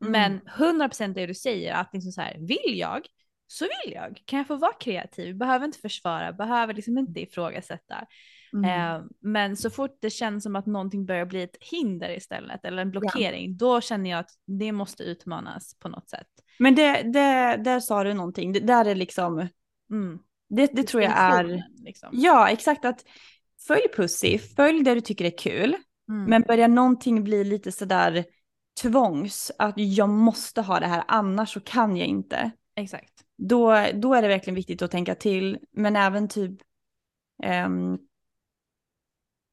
Mm. 0.00 0.12
Men 0.12 0.40
100% 0.80 1.14
det 1.14 1.26
du 1.26 1.34
säger, 1.34 1.74
att 1.74 1.90
liksom 1.92 2.12
så 2.12 2.20
här, 2.20 2.36
vill 2.38 2.78
jag 2.78 3.06
så 3.46 3.64
vill 3.64 3.94
jag. 3.94 4.22
Kan 4.24 4.36
jag 4.38 4.46
få 4.46 4.56
vara 4.56 4.72
kreativ? 4.72 5.36
Behöver 5.36 5.66
inte 5.66 5.78
försvara, 5.78 6.32
behöver 6.32 6.74
liksom 6.74 6.98
inte 6.98 7.20
ifrågasätta. 7.20 8.06
Mm. 8.52 8.94
Eh, 8.94 9.02
men 9.20 9.56
så 9.56 9.70
fort 9.70 9.98
det 10.00 10.10
känns 10.10 10.42
som 10.42 10.56
att 10.56 10.66
någonting 10.66 11.06
börjar 11.06 11.26
bli 11.26 11.42
ett 11.42 11.56
hinder 11.60 12.16
istället 12.16 12.64
eller 12.64 12.82
en 12.82 12.90
blockering, 12.90 13.56
då 13.56 13.80
känner 13.80 14.10
jag 14.10 14.18
att 14.18 14.30
det 14.46 14.72
måste 14.72 15.02
utmanas 15.02 15.78
på 15.78 15.88
något 15.88 16.08
sätt. 16.08 16.28
Men 16.58 16.74
det, 16.74 17.02
det, 17.02 17.56
där 17.64 17.80
sa 17.80 18.04
du 18.04 18.14
någonting. 18.14 18.52
Det, 18.52 18.60
där 18.60 18.84
är 18.84 18.94
liksom, 18.94 19.48
Mm. 19.90 20.18
det, 20.48 20.70
det 20.72 20.82
tror 20.82 21.02
jag 21.02 21.12
är, 21.16 21.64
Liksom. 21.84 22.08
ja 22.12 22.48
exakt 22.48 22.84
att 22.84 23.04
följ 23.66 23.88
Pussy, 23.96 24.38
följ 24.38 24.82
det 24.82 24.94
du 24.94 25.00
tycker 25.00 25.24
är 25.24 25.38
kul. 25.38 25.76
Mm. 26.08 26.24
Men 26.24 26.42
börjar 26.42 26.68
någonting 26.68 27.24
bli 27.24 27.44
lite 27.44 27.72
sådär 27.72 28.24
tvångs, 28.82 29.52
att 29.58 29.74
jag 29.76 30.08
måste 30.08 30.62
ha 30.62 30.80
det 30.80 30.86
här, 30.86 31.04
annars 31.08 31.52
så 31.52 31.60
kan 31.60 31.96
jag 31.96 32.06
inte. 32.06 32.50
Exakt. 32.76 33.12
Då, 33.36 33.86
då 33.94 34.14
är 34.14 34.22
det 34.22 34.28
verkligen 34.28 34.54
viktigt 34.54 34.82
att 34.82 34.90
tänka 34.90 35.14
till, 35.14 35.58
men 35.72 35.96
även 35.96 36.28
typ, 36.28 36.60
ehm, 37.42 37.98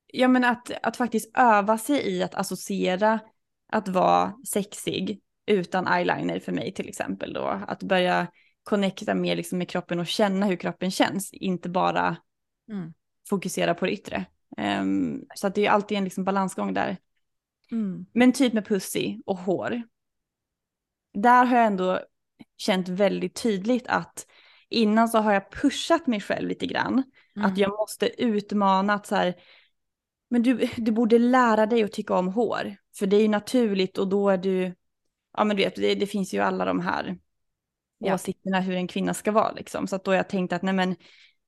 ja 0.08 0.28
men 0.28 0.43
att, 0.43 0.72
att 0.84 0.97
faktiskt 0.97 1.38
öva 1.38 1.78
sig 1.78 2.08
i 2.08 2.24
att 2.24 2.36
associera 2.36 3.20
att 3.72 3.88
vara 3.88 4.34
sexig 4.47 5.22
utan 5.46 5.88
eyeliner 5.88 6.39
för 6.39 6.52
mig 6.52 6.74
till 6.74 6.89
exempel 6.89 7.34
då. 7.34 7.62
Att 7.68 7.84
börja 7.84 8.28
connecta 8.64 9.14
mer 9.14 9.36
liksom 9.36 9.58
med 9.58 9.70
kroppen 9.70 10.00
och 10.00 10.08
känna 10.08 10.46
hur 10.46 10.56
kroppen 10.56 10.91
känns, 10.91 11.34
inte 11.34 11.70
bara 11.70 12.18
Mm. 12.70 12.93
fokusera 13.30 13.74
på 13.74 13.86
det 13.86 13.91
yttre. 13.91 14.26
Ehm, 14.58 15.22
så 15.36 15.48
att 15.48 15.56
det 15.56 15.66
är 15.66 15.72
alltid 15.72 15.98
en 15.98 16.04
liksom 16.04 16.24
balansgång 16.24 16.74
där. 16.74 16.98
Mm. 17.72 18.06
Men 18.14 18.32
typ 18.32 18.54
med 18.54 18.66
pussy 18.66 19.20
och 19.26 19.38
hår. 19.38 19.82
Där 21.14 21.46
har 21.46 21.58
jag 21.58 21.66
ändå 21.66 22.00
känt 22.58 22.89
väldigt 22.89 23.41
tydligt 23.41 23.88
att 23.88 24.28
innan 24.70 25.10
så 25.10 25.18
har 25.18 25.34
jag 25.34 25.52
pushat 25.52 26.08
mig 26.08 26.22
själv 26.22 26.50
lite 26.50 26.66
grann. 26.66 27.04
Mm. 27.36 27.52
Att 27.52 27.58
jag 27.58 27.72
måste 27.72 28.24
utmana 28.24 28.93
att 28.93 29.08
så 29.08 29.16
här, 29.16 29.36
men 30.30 30.43
du, 30.43 30.70
du 30.78 30.91
borde 30.91 31.20
lära 31.20 31.66
dig 31.66 31.84
att 31.84 31.91
tycka 31.91 32.16
om 32.16 32.28
hår. 32.28 32.76
För 32.98 33.08
det 33.08 33.16
är 33.16 33.22
ju 33.22 33.28
naturligt 33.28 33.98
och 33.98 34.08
då 34.08 34.30
är 34.30 34.38
du, 34.38 34.76
ja 35.38 35.43
men 35.43 35.57
du 35.57 35.63
vet, 35.63 35.75
det, 35.75 35.95
det 35.95 36.07
finns 36.07 36.33
ju 36.33 36.39
alla 36.39 36.65
de 36.65 36.79
här 36.79 37.17
Ja. 37.97 38.13
åsikterna 38.13 38.59
hur 38.59 38.75
en 38.75 38.88
kvinna 38.88 39.13
ska 39.13 39.31
vara 39.31 39.51
liksom. 39.51 39.88
Så 39.88 39.95
att 39.95 40.03
då 40.03 40.11
har 40.11 40.15
jag 40.15 40.29
tänkt 40.29 40.53
att 40.53 40.61
nej 40.61 40.73
men, 40.73 40.95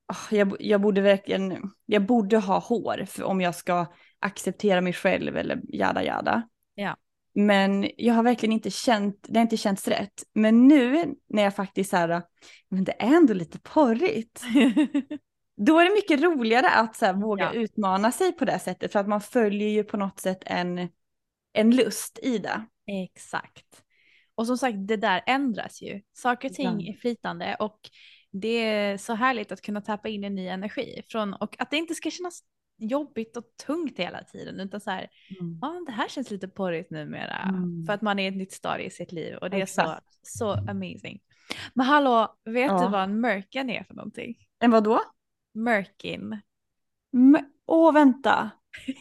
ah, 0.06 0.34
jag, 0.34 0.56
jag 0.60 0.80
borde 0.80 1.00
verkligen, 1.00 1.70
jag 1.86 2.06
borde 2.06 2.38
ha 2.38 2.58
hår 2.58 3.04
för 3.06 3.22
om 3.24 3.40
jag 3.40 3.54
ska 3.54 3.86
acceptera 4.18 4.80
mig 4.80 4.92
själv 4.92 5.36
eller 5.36 5.60
jada 5.68 6.04
jada. 6.04 6.48
Ja. 6.74 6.96
Men 7.34 7.90
jag 7.96 8.14
har 8.14 8.22
verkligen 8.22 8.52
inte 8.52 8.70
känt, 8.70 9.26
det 9.28 9.38
har 9.38 9.42
inte 9.42 9.56
känts 9.56 9.88
rätt. 9.88 10.22
Men 10.34 10.68
nu 10.68 11.14
när 11.28 11.42
jag 11.42 11.56
faktiskt 11.56 11.90
så 11.90 11.96
här, 11.96 12.22
men 12.68 12.84
det 12.84 12.92
är 13.02 13.16
ändå 13.16 13.34
lite 13.34 13.58
porrigt. 13.58 14.42
Då 15.56 15.78
är 15.78 15.84
det 15.84 15.94
mycket 15.94 16.20
roligare 16.20 16.68
att 16.70 16.96
så 16.96 17.06
här, 17.06 17.12
våga 17.12 17.44
Ja. 17.44 17.60
utmana 17.60 18.12
sig 18.12 18.32
på 18.32 18.44
det 18.44 18.58
sättet 18.58 18.92
för 18.92 18.98
att 18.98 19.08
man 19.08 19.20
följer 19.20 19.68
ju 19.68 19.84
på 19.84 19.96
något 19.96 20.20
sätt 20.20 20.38
en, 20.46 20.88
en 21.52 21.76
lust 21.76 22.18
i 22.22 22.38
det. 22.38 22.66
Exakt. 22.88 23.82
Och 24.34 24.46
som 24.46 24.58
sagt, 24.58 24.76
det 24.88 24.96
där 24.96 25.22
ändras 25.26 25.82
ju. 25.82 26.00
Saker 26.12 26.48
och 26.48 26.54
ting 26.54 26.80
Ja. 26.80 26.92
är 26.92 26.96
flytande 26.96 27.56
och 27.60 27.80
det 28.32 28.48
är 28.64 28.96
så 28.96 29.14
härligt 29.14 29.52
att 29.52 29.62
kunna 29.62 29.80
tappa 29.80 30.08
in 30.08 30.24
en 30.24 30.34
ny 30.34 30.46
energi 30.46 31.02
från 31.08 31.34
och 31.34 31.56
att 31.60 31.70
det 31.70 31.76
inte 31.76 31.94
ska 31.94 32.10
kännas 32.10 32.40
jobbigt 32.80 33.36
och 33.36 33.44
tungt 33.66 33.98
hela 33.98 34.24
tiden 34.24 34.60
utan 34.60 34.80
så 34.80 34.90
här, 34.90 35.08
ja 35.60 35.82
det 35.86 35.92
här 35.92 36.08
känns 36.08 36.30
lite 36.30 36.48
porrigt 36.48 36.90
numera 36.90 37.38
Mm. 37.48 37.86
för 37.86 37.92
att 37.92 38.02
man 38.02 38.18
är 38.18 38.24
i 38.24 38.26
ett 38.26 38.36
nytt 38.36 38.52
stadie 38.52 38.86
i 38.86 38.90
sitt 38.90 39.12
liv 39.12 39.36
och 39.36 39.50
det 39.50 39.60
är 39.60 39.66
så, 39.66 39.80
Exakt. 39.80 40.06
så 40.22 40.50
amazing. 40.52 41.20
Men 41.74 41.86
hallå, 41.86 42.36
vet 42.44 42.66
Ja. 42.66 42.84
du 42.84 42.88
vad 42.90 43.02
en 43.02 43.20
merkin 43.20 43.70
är 43.70 43.84
för 43.84 43.94
någonting? 43.94 44.36
En 44.58 44.70
vadå? 44.70 45.00
Merkin. 45.54 46.40
M- 47.16 47.38
Åh, 47.66 47.92
vänta. 47.92 48.50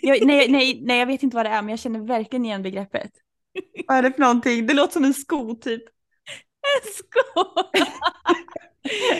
Jag, 0.02 0.26
nej, 0.26 0.52
nej, 0.52 0.82
nej, 0.84 1.00
jag 1.00 1.06
vet 1.08 1.24
inte 1.24 1.36
vad 1.36 1.46
det 1.46 1.50
är, 1.50 1.62
men 1.62 1.70
jag 1.70 1.80
känner 1.80 2.00
verkligen 2.00 2.46
igen 2.46 2.64
begreppet. 2.64 3.12
Vad 3.88 3.98
är 3.98 4.02
det 4.02 4.12
för 4.12 4.22
någonting? 4.22 4.68
Det 4.68 4.74
låter 4.74 4.94
som 4.94 5.04
en 5.04 5.14
sko 5.14 5.56
typ. 5.56 5.84
En 6.62 6.92
sko! 6.94 7.44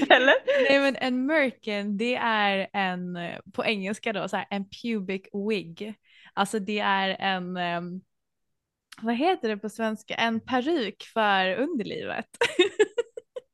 Eller? 0.14 0.36
Nej 0.70 0.80
men 0.80 0.96
en 0.96 1.26
merkin 1.26 1.98
det 1.98 2.16
är 2.16 2.68
en, 2.74 3.18
på 3.54 3.66
engelska 3.66 4.14
då, 4.14 4.28
så 4.28 4.38
här, 4.38 4.48
en 4.50 4.66
pubic 4.70 5.22
wig. 5.50 5.96
Alltså 6.34 6.60
det 6.60 6.80
är 6.80 7.10
en, 7.20 7.58
ehm, 7.58 8.02
vad 9.02 9.16
heter 9.16 9.50
det 9.50 9.58
på 9.58 9.70
svenska, 9.70 10.16
en 10.16 10.40
peruk 10.40 11.04
för 11.14 11.56
underlivet. 11.56 12.28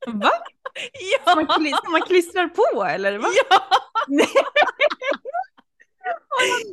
Va? 0.07 0.31
Som 1.25 1.35
man, 1.35 1.45
ja! 1.47 1.55
kli- 1.57 1.83
som 1.83 1.91
man 1.91 2.01
klistrar 2.01 2.47
på 2.47 2.83
eller? 2.85 3.17
Va? 3.17 3.27
ja! 3.49 3.59
Nej. 4.07 4.27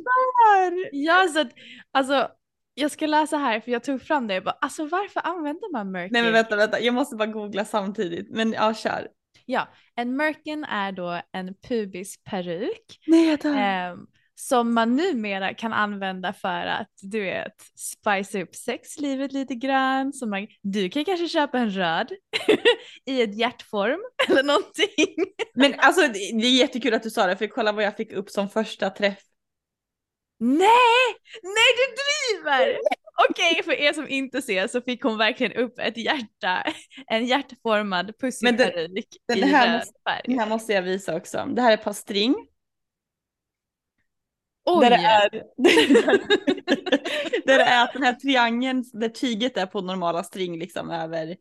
Där? 0.03 0.89
Ja, 0.91 1.27
så 1.33 1.39
att, 1.39 1.51
alltså 1.91 2.29
jag 2.73 2.91
ska 2.91 3.05
läsa 3.05 3.37
här 3.37 3.59
för 3.59 3.71
jag 3.71 3.83
tog 3.83 4.01
fram 4.01 4.27
det 4.27 4.37
och 4.37 4.43
bara, 4.43 4.57
alltså 4.61 4.85
varför 4.85 5.27
använder 5.27 5.71
man 5.71 5.91
merkin? 5.91 6.13
Nej 6.13 6.23
men 6.23 6.33
vänta, 6.33 6.55
vänta, 6.55 6.79
jag 6.79 6.93
måste 6.93 7.15
bara 7.15 7.27
googla 7.27 7.65
samtidigt. 7.65 8.29
Men 8.29 8.53
ja, 8.53 8.73
kör. 8.73 9.07
Ja, 9.45 9.67
en 9.95 10.15
merkin 10.15 10.63
är 10.63 10.91
då 10.91 11.21
en 11.31 11.55
pubisperuk 11.67 12.99
Nej, 13.07 13.29
jag 13.29 13.39
ehm, 13.45 13.99
som 14.35 14.73
man 14.73 14.95
numera 14.95 15.53
kan 15.53 15.73
använda 15.73 16.33
för 16.33 16.65
att 16.65 16.89
du 17.01 17.21
vet 17.21 17.55
spice 17.75 18.41
upp 18.41 18.55
sexlivet 18.55 19.31
lite 19.31 19.55
grann. 19.55 20.13
Så 20.13 20.27
man, 20.27 20.47
du 20.61 20.89
kan 20.89 21.05
kanske 21.05 21.27
köpa 21.27 21.59
en 21.59 21.69
röd 21.69 22.11
i 23.05 23.21
ett 23.21 23.37
hjärtform 23.37 23.99
eller 24.29 24.43
någonting. 24.43 25.33
Men 25.53 25.73
alltså 25.77 26.01
det 26.01 26.41
det 26.41 26.47
är 26.47 26.57
jättekul 26.57 26.93
att 26.93 27.03
du 27.03 27.09
sa 27.09 27.27
det, 27.27 27.35
för 27.35 27.47
kolla 27.47 27.71
vad 27.71 27.83
jag 27.83 27.97
fick 27.97 28.11
upp 28.11 28.29
som 28.29 28.49
första 28.49 28.89
träff. 28.89 29.19
Nej, 30.43 31.07
nej 31.43 31.69
du 31.77 31.95
driver! 32.01 32.77
Okej, 33.29 33.63
för 33.63 33.71
er 33.71 33.93
som 33.93 34.07
inte 34.07 34.41
ser 34.41 34.67
så 34.67 34.81
fick 34.81 35.03
hon 35.03 35.17
verkligen 35.17 35.53
upp 35.53 35.79
ett 35.79 35.97
hjärta, 35.97 36.63
en 37.07 37.25
hjärtformad 37.25 38.11
pussyperuk 38.19 39.05
den 39.27 39.37
i 39.37 39.41
här 39.41 39.67
röd 39.67 39.77
måste- 39.79 39.99
färg. 40.09 40.21
Den 40.25 40.39
här 40.39 40.49
måste 40.49 40.73
jag 40.73 40.81
visa 40.81 41.15
också. 41.15 41.45
Det 41.55 41.61
här 41.61 41.69
är 41.69 41.73
ett 41.73 41.83
par 41.83 41.93
string. 41.93 42.35
Oj! 44.65 44.81
Där 44.89 44.89
det 44.89 44.95
är, 45.05 45.29
där 47.45 47.57
det 47.57 47.63
är 47.63 47.83
att 47.83 47.93
den 47.93 48.03
här 48.03 48.13
triangeln, 48.13 48.83
där 48.93 49.09
tyget 49.09 49.57
är 49.57 49.65
på 49.65 49.81
normala 49.81 50.23
string 50.23 50.59
liksom 50.59 50.89
över 50.89 51.37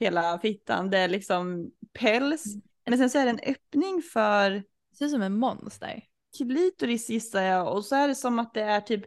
hela 0.00 0.38
fittan. 0.38 0.90
Det 0.90 0.98
är 0.98 1.08
liksom 1.08 1.70
päls. 1.92 2.44
Men 2.86 2.98
sen 2.98 3.10
så 3.10 3.18
är 3.18 3.24
det 3.24 3.30
en 3.30 3.54
öppning 3.54 4.02
för 4.02 4.50
Det 4.50 4.96
ser 4.98 5.04
ut 5.04 5.10
som 5.10 5.22
en 5.22 5.38
monster. 5.38 6.02
Klitoris 6.36 7.10
gissar 7.10 7.42
jag. 7.42 7.72
Och 7.72 7.84
så 7.84 7.96
är 7.96 8.08
det 8.08 8.14
som 8.14 8.38
att 8.38 8.54
det 8.54 8.62
är 8.62 8.80
typ 8.80 9.04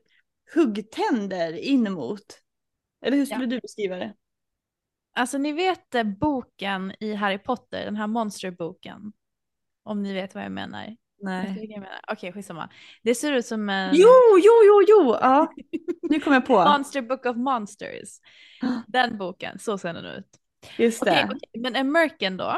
huggtänder 0.54 1.54
in 1.54 1.92
mot. 1.94 2.42
Eller 3.06 3.18
hur 3.18 3.26
skulle 3.26 3.46
du 3.46 3.60
beskriva 3.60 3.96
det? 3.96 4.14
Alltså 5.16 5.38
ni 5.38 5.52
vet 5.52 5.96
eh, 5.96 6.04
boken 6.04 6.94
i 7.00 7.14
Harry 7.14 7.38
Potter, 7.38 7.86
den 7.86 7.96
här 7.96 8.08
monsterboken. 8.08 9.14
Om 9.84 10.04
ni 10.04 10.14
vet 10.14 10.36
vad 10.36 10.44
jag 10.44 10.52
menar. 10.52 10.96
Nej. 11.22 11.68
jag 11.70 11.80
menar? 11.80 12.00
Okej, 12.12 12.34
skitsamma. 12.34 12.70
Det 13.04 13.16
ser 13.16 13.34
ut 13.34 13.46
som 13.46 13.70
en 13.70 13.96
Jo, 13.96 14.08
jo, 14.44 14.52
jo, 14.66 14.84
jo. 14.88 15.18
Ja, 15.22 15.54
nu 16.02 16.20
kommer 16.20 16.38
jag 16.38 16.46
på. 16.46 16.54
Monster 16.78 17.02
Book 17.02 17.26
of 17.26 17.38
Monsters. 17.38 18.10
Den 18.88 19.18
boken, 19.18 19.60
så 19.60 19.78
ser 19.78 19.94
den 19.94 20.06
ut. 20.06 20.28
Just 20.78 21.02
Okej, 21.02 21.14
det. 21.16 21.36
okej, 21.36 21.62
men 21.62 21.76
en 21.76 21.92
merkin 21.92 22.38
då, 22.38 22.58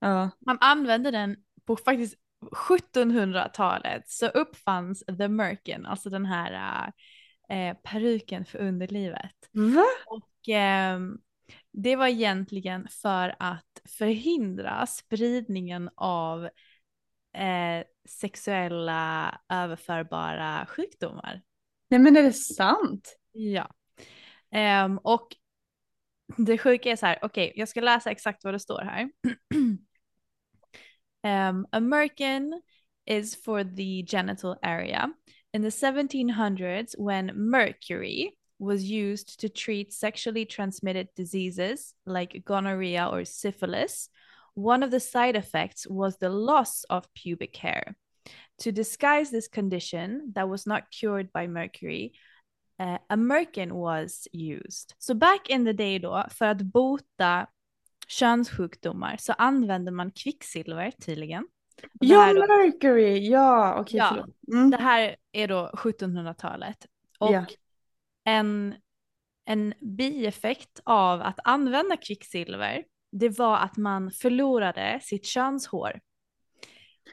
Ja. 0.00 0.30
man 0.46 0.58
använde 0.60 1.10
den 1.10 1.36
på 1.66 1.76
faktiskt 1.76 2.14
1700-talet 2.40 4.08
så 4.10 4.26
uppfanns 4.26 5.04
the 5.18 5.28
merkin, 5.28 5.86
alltså 5.86 6.10
den 6.10 6.26
här 6.26 6.92
eh, 7.48 7.76
peruken 7.82 8.44
för 8.44 8.58
underlivet. 8.58 9.36
Va? 9.52 9.84
Och 10.06 10.48
ehm, 10.48 11.18
det 11.72 11.96
var 11.96 12.06
egentligen 12.06 12.88
för 12.90 13.34
att 13.38 13.80
förhindra 13.98 14.86
spridningen 14.86 15.90
av 15.94 16.44
eh, 17.34 17.84
sexuella 18.08 19.40
överförbara 19.48 20.66
sjukdomar. 20.66 21.42
Nej 21.90 22.00
men 22.00 22.16
är 22.16 22.22
det 22.22 22.32
sant? 22.32 23.18
Ja. 23.32 23.70
Ehm, 24.50 24.98
och 24.98 25.28
det 26.36 26.58
sjuka 26.58 26.90
är 26.90 26.96
så 26.96 27.06
här, 27.06 27.18
okej, 27.22 27.52
jag 27.56 27.68
ska 27.68 27.80
läsa 27.80 28.10
exakt 28.10 28.44
vad 28.44 28.54
det 28.54 28.60
står 28.60 28.80
här. 28.80 29.10
um, 31.24 31.66
a 31.72 31.80
merkin 31.80 32.50
is 33.06 33.34
for 33.34 33.64
the 33.64 34.02
genital 34.02 34.56
area. 34.62 35.08
In 35.54 35.62
the 35.62 35.68
1700s, 35.68 36.98
when 36.98 37.32
mercury 37.34 38.36
was 38.58 38.84
used 38.84 39.40
to 39.40 39.48
treat 39.48 39.92
sexually 39.92 40.44
transmitted 40.44 41.08
diseases 41.14 41.94
like 42.04 42.42
gonorrhea 42.44 43.08
or 43.10 43.24
syphilis, 43.24 44.08
one 44.54 44.82
of 44.82 44.90
the 44.90 45.00
side 45.00 45.36
effects 45.36 45.86
was 45.88 46.16
the 46.16 46.28
loss 46.28 46.84
of 46.90 47.12
pubic 47.14 47.56
hair. 47.56 47.96
To 48.60 48.72
disguise 48.72 49.30
this 49.30 49.48
condition 49.48 50.32
that 50.34 50.48
was 50.48 50.66
not 50.66 50.90
cured 50.90 51.32
by 51.32 51.46
mercury, 51.46 52.12
uh, 52.80 52.98
a 53.08 53.16
merkin 53.16 53.72
was 53.72 54.26
used. 54.32 54.94
So 54.98 55.14
back 55.14 55.48
in 55.48 55.64
the 55.64 55.72
day 55.72 55.98
då, 55.98 56.24
för 56.30 56.46
att 56.46 56.62
bota 56.62 57.46
könssjukdomar 58.08 59.16
så 59.18 59.32
använde 59.32 59.90
man 59.90 60.10
kvicksilver 60.10 60.90
tydligen. 60.90 61.46
Ja, 62.00 62.32
då- 62.34 62.40
Mercury, 62.46 63.28
ja 63.30 63.80
okej 63.80 63.98
Ja. 63.98 64.08
förlåt. 64.10 64.36
Mm. 64.52 64.70
det 64.70 64.76
här 64.76 65.16
är 65.32 65.48
då 65.48 65.70
1700-talet. 65.74 66.86
Och 67.18 67.32
Ja. 67.32 67.44
en, 68.24 68.74
en 69.44 69.74
bieffekt 69.80 70.80
av 70.84 71.22
att 71.22 71.38
använda 71.44 71.96
kvicksilver, 71.96 72.84
det 73.12 73.38
var 73.38 73.56
att 73.58 73.76
man 73.76 74.10
förlorade 74.10 75.00
sitt 75.02 75.26
könshår. 75.26 76.00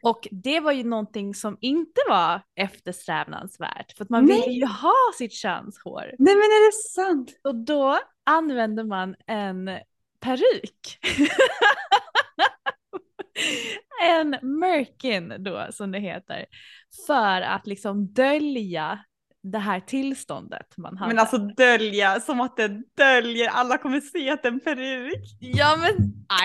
Och 0.01 0.27
det 0.31 0.59
var 0.59 0.71
ju 0.71 0.83
någonting 0.83 1.33
som 1.35 1.57
inte 1.61 2.01
var 2.09 2.41
eftersträvansvärt, 2.55 3.97
för 3.97 4.03
att 4.03 4.09
man 4.09 4.25
Nej. 4.25 4.41
ville 4.41 4.53
ju 4.53 4.65
ha 4.65 4.93
sitt 5.17 5.33
könshår. 5.33 6.15
Nej 6.19 6.35
men 6.35 6.43
är 6.43 6.67
det 6.67 6.89
sant? 6.89 7.39
Och 7.43 7.55
då 7.55 7.99
använde 8.23 8.83
man 8.83 9.15
en 9.27 9.69
peruk. 10.19 10.99
en 14.03 14.37
merkin 14.41 15.33
då 15.37 15.67
som 15.71 15.91
det 15.91 15.99
heter. 15.99 16.45
För 17.07 17.41
att 17.41 17.67
liksom 17.67 18.13
dölja 18.13 18.99
det 19.43 19.59
här 19.59 19.79
tillståndet 19.79 20.77
man 20.77 20.97
hade. 20.97 21.13
Men 21.13 21.19
alltså 21.19 21.37
dölja, 21.37 22.19
som 22.19 22.41
att 22.41 22.57
det 22.57 22.81
döljer, 22.97 23.49
alla 23.49 23.77
kommer 23.77 24.01
se 24.01 24.29
att 24.29 24.43
det 24.43 24.47
är 24.47 24.51
en 24.51 24.59
peruk. 24.59 25.37
Ja 25.39 25.77
men 25.77 25.93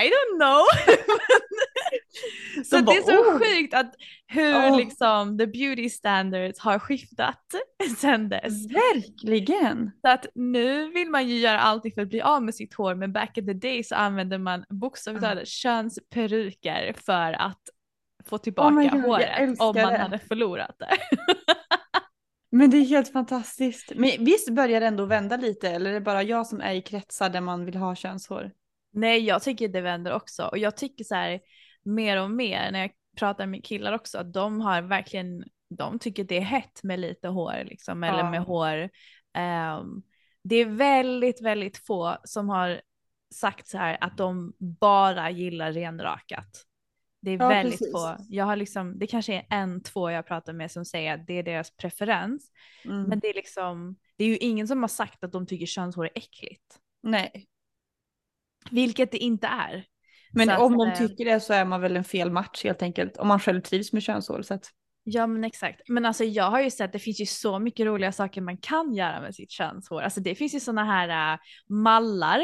I 0.03 0.11
don't 0.11 0.39
know. 0.39 0.65
så 2.65 2.77
De 2.77 2.83
det 2.85 2.93
är 2.93 3.03
bara, 3.03 3.25
så 3.25 3.33
"Oh." 3.33 3.39
sjukt 3.39 3.75
att 3.75 3.95
hur 4.27 4.51
Ja. 4.53 4.77
liksom 4.77 5.39
the 5.39 5.47
beauty 5.47 5.89
standards 5.91 6.59
har 6.61 6.79
skiftat 6.79 7.45
sedan 7.99 8.29
dess. 8.29 8.67
Verkligen. 8.67 9.91
Så 10.01 10.09
att 10.09 10.27
nu 10.35 10.91
vill 10.91 11.11
man 11.11 11.29
ju 11.29 11.39
göra 11.39 11.61
allting 11.61 11.93
för 11.93 12.03
att 12.03 12.09
bli 12.09 12.21
av 12.21 12.43
med 12.43 12.55
sitt 12.55 12.75
hår 12.75 12.95
men 12.95 13.13
back 13.13 13.39
in 13.39 13.47
the 13.47 13.53
day 13.53 13.85
så 13.85 13.95
använde 13.95 14.39
man 14.39 14.65
bokstavligt 14.69 15.25
Mm. 15.25 15.37
talat 15.37 15.49
könsperuker 15.49 16.93
för 17.05 17.33
att 17.33 17.61
få 18.27 18.37
Oh 18.37 18.41
tillbaka 18.43 18.71
my 18.75 18.89
God, 18.89 19.01
håret 19.03 19.61
om 19.61 19.77
man 19.77 19.93
det. 19.93 19.99
hade 19.99 20.19
förlorat 20.19 20.77
det. 20.79 20.89
Men 22.53 22.71
det 22.71 22.77
är 22.77 22.85
helt 22.85 23.13
fantastiskt. 23.13 23.93
Men 23.97 24.11
visst 24.25 24.51
börjar 24.51 24.81
det 24.81 24.87
ändå 24.87 25.05
vända 25.05 25.37
lite 25.37 25.69
eller 25.71 25.91
är 25.91 25.95
det 25.95 26.01
bara 26.01 26.23
jag 26.23 26.47
som 26.47 26.61
är 26.61 26.73
i 26.75 26.83
kretsar 26.83 27.29
där 27.31 27.41
man 27.41 27.65
vill 27.65 27.77
ha 27.77 27.95
könshår? 27.95 28.51
Nej 28.93 29.25
jag 29.25 29.43
tycker 29.43 29.69
det 29.69 29.81
vänder 29.81 30.13
också 30.13 30.45
och 30.45 30.59
jag 30.59 30.77
tycker 30.77 31.05
så 31.05 31.15
här 31.15 31.41
mer 31.83 32.23
och 32.23 32.31
mer 32.31 32.71
när 32.73 32.81
jag 32.81 32.91
pratar 33.17 33.47
med 33.47 33.65
killar 33.65 33.93
också 33.93 34.19
att 34.19 34.33
de 34.33 34.61
har 34.61 34.83
verkligen, 34.83 35.45
de 35.71 35.99
tycker 35.99 36.25
det 36.25 36.37
är 36.37 36.41
hett 36.41 36.83
med 36.83 37.01
lite 37.01 37.29
hår 37.29 37.65
liksom 37.65 38.05
eller 38.05 38.19
Ja. 38.19 38.31
med 38.31 38.41
hår. 38.41 38.91
Ehm, 39.35 40.03
det 40.45 40.57
är 40.57 40.67
väldigt, 40.67 41.43
väldigt 41.43 41.77
få 41.87 42.17
som 42.25 42.49
har 42.49 42.81
sagt 43.35 43.67
så 43.67 43.79
här 43.79 43.99
att 44.01 44.17
de 44.17 44.53
bara 44.59 45.31
gillar 45.31 45.73
renrakat. 45.73 46.67
Det 47.23 47.31
är 47.31 47.39
Ja, 47.39 47.49
väldigt 47.49 47.79
precis. 47.79 47.93
få. 47.93 48.17
Jag 48.29 48.45
har 48.45 48.57
liksom, 48.57 48.99
det 48.99 49.07
kanske 49.07 49.35
är 49.35 49.47
en, 49.51 49.83
två 49.83 50.11
jag 50.11 50.27
pratar 50.27 50.53
med 50.53 50.71
som 50.71 50.85
säger 50.85 51.15
att 51.15 51.27
det 51.27 51.35
är 51.35 51.43
deras 51.43 51.77
preferens. 51.77 52.51
Mm. 52.85 53.03
Men 53.03 53.19
det 53.19 53.29
är 53.29 53.35
liksom, 53.35 53.97
det 54.17 54.25
är 54.25 54.29
ju 54.29 54.37
ingen 54.37 54.69
som 54.69 54.83
har 54.83 54.89
sagt 54.89 55.25
att 55.25 55.33
de 55.33 55.47
tycker 55.47 55.67
könshår 55.67 56.05
är 56.05 56.11
äckligt. 56.15 56.79
Nej. 57.03 57.47
Vilket 58.71 59.13
det 59.13 59.19
inte 59.19 59.47
är. 59.47 59.85
Men 60.33 60.47
Så 60.47 60.53
att, 60.53 60.61
om 60.61 60.79
de 60.79 60.89
eh, 60.89 60.99
tycker 60.99 61.25
det 61.25 61.41
så 61.41 61.53
är 61.53 61.65
man 61.65 61.81
väl 61.81 61.97
en 61.97 62.05
fel 62.05 62.31
match 62.31 62.65
helt 62.65 62.83
enkelt. 62.83 63.17
Om 63.17 63.29
man 63.29 63.41
själv 63.41 63.61
trivs 63.61 63.93
med 63.93 64.09
att... 64.09 64.71
Ja 65.05 65.27
men 65.27 65.45
exakt. 65.45 65.81
Men 65.89 66.07
alltså 66.07 66.25
jag 66.25 66.51
har 66.51 66.61
ju 66.61 66.71
sett 66.71 66.93
det 66.93 66.99
finns 66.99 67.21
ju 67.21 67.27
så 67.27 67.59
mycket 67.59 67.87
roliga 67.87 68.13
saker 68.13 68.41
man 68.41 68.57
kan 68.57 68.95
göra 68.95 69.21
med 69.21 69.35
sitt 69.35 69.51
könshår. 69.51 70.03
Alltså 70.03 70.21
det 70.21 70.35
finns 70.35 70.55
ju 70.55 70.61
sådana 70.61 70.85
här 70.85 71.33
äh, 71.33 71.39
mallar 71.69 72.41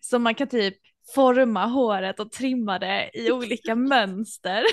som 0.00 0.22
man 0.22 0.34
kan 0.34 0.48
typ 0.48 0.74
forma 1.14 1.66
håret 1.66 2.20
och 2.20 2.32
trimma 2.32 2.78
det 2.78 3.10
i 3.14 3.32
olika 3.32 3.74
mönster. 3.74 4.64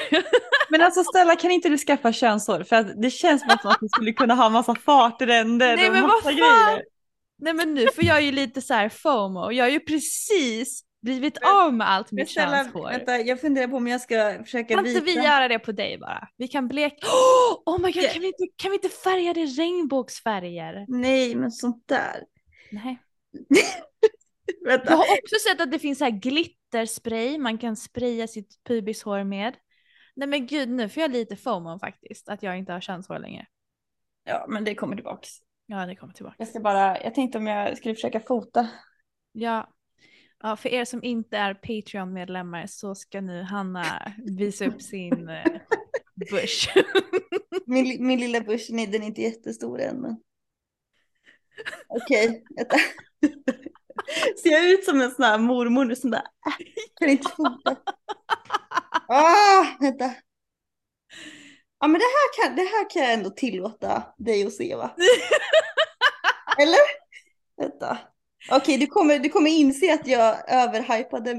Men 0.70 0.82
alltså 0.82 1.04
Stella 1.04 1.36
kan 1.36 1.52
inte 1.52 1.70
du 1.70 1.78
skaffa 1.78 2.14
könshår? 2.14 2.64
För 2.64 2.76
att 2.76 3.02
det 3.02 3.10
känns 3.10 3.42
som 3.42 3.50
att 3.50 3.64
man 3.64 3.90
skulle 3.90 4.14
kunna 4.14 4.36
ha 4.36 4.50
massa 4.50 4.76
fartränder 4.76 5.76
Nej, 5.76 5.88
och 5.88 5.94
men 5.94 6.02
vad 6.02 6.12
massa 6.12 6.24
fan? 6.24 6.36
grejer. 6.36 6.84
Nej 7.42 7.54
men 7.54 7.74
nu 7.74 7.88
får 7.96 8.04
jag 8.04 8.22
ju 8.22 8.32
lite 8.32 8.62
så 8.62 8.74
här 8.74 8.90
FOMO. 8.90 9.52
Jag 9.52 9.66
har 9.66 9.70
ju 9.70 9.80
precis 9.80 10.84
blivit 11.02 11.38
av 11.38 11.74
med 11.74 11.90
allt 11.90 12.12
Men 12.12 12.16
mitt 12.22 12.30
Stella, 12.30 12.64
könshår. 12.64 12.90
vänta, 12.90 13.18
jag 13.20 13.42
funderar 13.42 13.68
på 13.68 13.76
om 13.78 13.88
jag 13.88 14.02
ska 14.02 14.40
försöka 14.44 14.76
Kan 14.76 14.86
inte 14.86 15.02
vi 15.02 15.14
göra 15.14 15.48
det 15.48 15.60
på 15.60 15.72
dig 15.72 15.98
bara? 15.98 16.28
Vi 16.38 16.48
kan 16.48 16.68
bleka. 16.68 17.08
Oh, 17.66 17.76
oh 17.76 17.82
my 17.82 17.92
god, 17.92 18.12
kan 18.12 18.22
vi, 18.22 18.28
inte, 18.28 18.48
kan 18.56 18.72
vi 18.72 18.76
inte 18.76 18.90
färga 18.90 19.34
det 19.34 19.46
regnbågsfärger? 19.46 20.86
Nej, 20.88 21.36
men 21.36 21.52
sånt 21.52 21.84
där. 21.88 22.24
Nej. 22.72 23.00
Jag 24.64 24.80
har 24.80 24.98
också 24.98 25.36
sett 25.50 25.62
att 25.62 25.72
det 25.72 25.80
finns 25.80 25.98
så 25.98 26.04
här 26.04 26.12
glitterspray 26.12 27.38
man 27.38 27.58
kan 27.58 27.76
spraya 27.76 28.28
sitt 28.28 28.64
pubishår 28.64 29.24
med. 29.24 29.58
Nej 30.16 30.28
men 30.28 30.48
gud, 30.48 30.70
nu 30.70 30.90
får 30.90 31.02
jag 31.02 31.12
lite 31.12 31.36
FOMO 31.36 31.80
faktiskt, 31.80 32.30
att 32.30 32.44
jag 32.44 32.58
inte 32.58 32.74
har 32.74 32.82
könshår 32.82 33.20
längre. 33.20 33.46
Ja, 34.24 34.46
men 34.50 34.64
det 34.64 34.76
kommer 34.76 34.96
tillbaks. 34.96 35.30
Ja, 35.66 35.86
det 35.86 35.96
kommer 35.96 36.14
tillbaka. 36.14 36.36
Jag 36.40 36.48
ska 36.48 36.60
bara, 36.60 37.04
jag 37.04 37.16
tänkte 37.16 37.38
om 37.38 37.48
jag 37.48 37.78
skulle 37.78 37.96
försöka 37.96 38.20
fota. 38.20 38.68
Ja. 39.32 39.70
Ja, 40.44 40.56
för 40.56 40.70
er 40.70 40.86
som 40.86 41.04
inte 41.04 41.38
är 41.38 41.54
Patreon-medlemmar 41.54 42.68
så 42.68 42.96
ska 42.96 43.22
nu 43.22 43.44
Hanna 43.44 44.14
visa 44.18 44.66
upp 44.66 44.82
sin 44.82 45.30
eh, 45.30 45.62
bush. 46.32 46.70
Min, 47.66 48.08
min 48.08 48.20
lilla 48.20 48.42
bush, 48.42 48.66
nej, 48.70 48.88
den 48.88 49.04
är 49.04 49.08
inte 49.08 49.22
jättestor 49.22 49.82
än. 49.82 50.02
Men... 50.02 50.18
Okej, 51.88 52.44
vänta. 52.56 52.78
Ser 54.44 54.50
jag 54.50 54.70
ut 54.70 54.86
som 54.86 55.02
en 55.02 55.12
sån 55.12 55.26
här 55.26 55.38
mormor 55.38 55.86
nu 55.86 55.96
som 55.96 56.12
bara, 56.12 56.22
äh, 56.22 56.54
kan 57.00 57.10
inte 57.10 57.30
fota. 57.30 57.76
Ah, 59.12 59.66
vänta. 59.80 60.14
Ja 61.80 61.88
men 61.88 62.00
det 62.00 62.06
här, 62.06 62.44
kan, 62.44 62.56
det 62.56 62.62
här 62.62 62.90
kan 62.90 63.02
jag 63.02 63.14
ändå 63.14 63.30
tillåta 63.30 64.14
dig 64.18 64.46
att 64.46 64.54
se 64.54 64.76
va? 64.76 64.96
Eller? 66.62 66.80
Vänta. 67.58 67.98
Okej, 68.52 68.78
du, 68.78 68.88
kommer, 68.88 69.20
du 69.20 69.30
kommer 69.30 69.50
inse 69.50 69.94
att 69.94 70.08
jag 70.08 70.52
överhypade. 70.52 71.34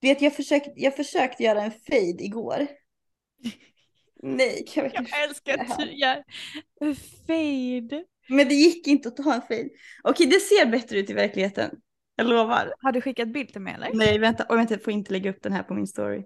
Du 0.00 0.08
vet, 0.08 0.22
jag 0.22 0.36
försökte, 0.36 0.72
jag 0.76 0.96
försökte 0.96 1.42
göra 1.42 1.62
en 1.62 1.70
fade 1.70 2.24
igår. 2.24 2.66
Nej, 4.22 4.64
kan 4.68 4.84
jag 4.84 4.94
Jag 4.94 5.24
älskar 5.24 5.58
att 5.58 5.78
du 5.78 5.92
gör 5.96 6.24
fade. 7.26 8.04
Men 8.28 8.48
det 8.48 8.54
gick 8.54 8.86
inte 8.86 9.08
att 9.08 9.16
ta 9.16 9.34
en 9.34 9.42
fade. 9.42 9.68
Okej, 10.02 10.26
det 10.26 10.40
ser 10.40 10.66
bättre 10.66 10.98
ut 10.98 11.10
i 11.10 11.12
verkligheten. 11.12 11.70
Jag 12.16 12.26
lovar. 12.26 12.74
Har 12.80 12.92
du 12.92 13.00
skickat 13.00 13.28
bild 13.28 13.48
till 13.48 13.60
mig 13.60 13.74
eller? 13.74 13.90
Nej, 13.94 14.18
vänta. 14.18 14.44
Och 14.44 14.56
vänta, 14.56 14.74
jag 14.74 14.82
får 14.82 14.92
inte 14.92 15.12
lägga 15.12 15.30
upp 15.30 15.42
den 15.42 15.52
här 15.52 15.62
på 15.62 15.74
min 15.74 15.86
story. 15.86 16.24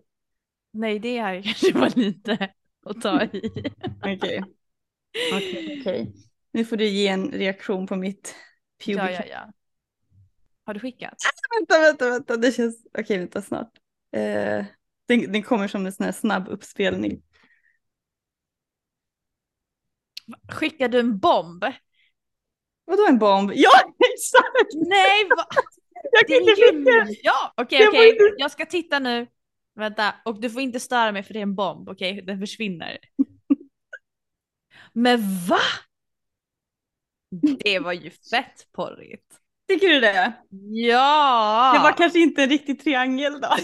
Nej, 0.72 0.98
det 0.98 1.20
här 1.20 1.42
kanske 1.42 1.72
var 1.72 1.98
lite 1.98 2.48
att 2.86 3.02
ta 3.02 3.22
i. 3.22 3.52
Okej. 3.98 4.44
Okej, 5.34 5.78
okej. 5.80 6.12
Nu 6.52 6.64
får 6.64 6.76
du 6.76 6.86
ge 6.86 7.08
en 7.08 7.30
reaktion 7.30 7.86
på 7.86 7.96
mitt 7.96 8.34
pubic. 8.84 8.96
Ja, 8.98 9.10
ja, 9.10 9.24
ja. 9.30 9.52
Har 10.64 10.74
du 10.74 10.80
skickat? 10.80 11.14
Vänta, 11.58 11.78
vänta, 11.80 12.10
vänta. 12.10 12.36
Det 12.36 12.52
känns... 12.52 12.86
Okej, 12.98 13.18
vänta 13.18 13.42
snart. 13.42 13.72
Eh, 14.12 14.64
den, 15.08 15.32
den 15.32 15.42
kommer 15.42 15.68
som 15.68 15.86
en 15.86 15.92
sån 15.92 16.04
här 16.04 16.12
snabb 16.12 16.48
uppspelning. 16.48 17.22
Skickar 20.52 20.88
du 20.88 20.98
en 21.00 21.18
bomb? 21.18 21.64
Vadå 22.84 23.06
en 23.08 23.18
bomb? 23.18 23.52
Ja, 23.54 23.70
exakt! 24.14 24.88
Nej, 24.88 25.24
va? 25.28 25.46
Jag 26.12 26.26
kan 26.28 26.36
inte 26.36 26.52
skicka. 26.54 27.20
Ja, 27.22 27.54
okej, 27.56 27.84
får 27.86 27.88
okej. 27.92 28.10
inte- 28.10 28.34
Jag 28.38 28.50
ska 28.50 28.66
titta 28.66 28.98
nu. 28.98 29.26
Vänta, 29.74 30.14
och 30.24 30.40
du 30.40 30.50
får 30.50 30.62
inte 30.62 30.80
störa 30.80 31.12
mig 31.12 31.22
för 31.22 31.34
det 31.34 31.40
är 31.40 31.42
en 31.42 31.54
bomb, 31.54 31.88
okej? 31.88 32.22
Den 32.22 32.40
försvinner. 32.40 32.98
Men 34.92 35.20
va? 35.48 35.58
Det 37.64 37.78
var 37.78 37.92
ju 37.92 38.10
fett 38.10 38.72
porrigt. 38.72 39.40
Tycker 39.68 39.88
du 39.88 40.00
det? 40.00 40.32
Ja! 40.70 41.72
Det 41.76 41.82
var 41.82 41.92
kanske 41.92 42.18
inte 42.18 42.42
en 42.42 42.48
riktig 42.48 42.80
triangel 42.80 43.40
då. 43.40 43.56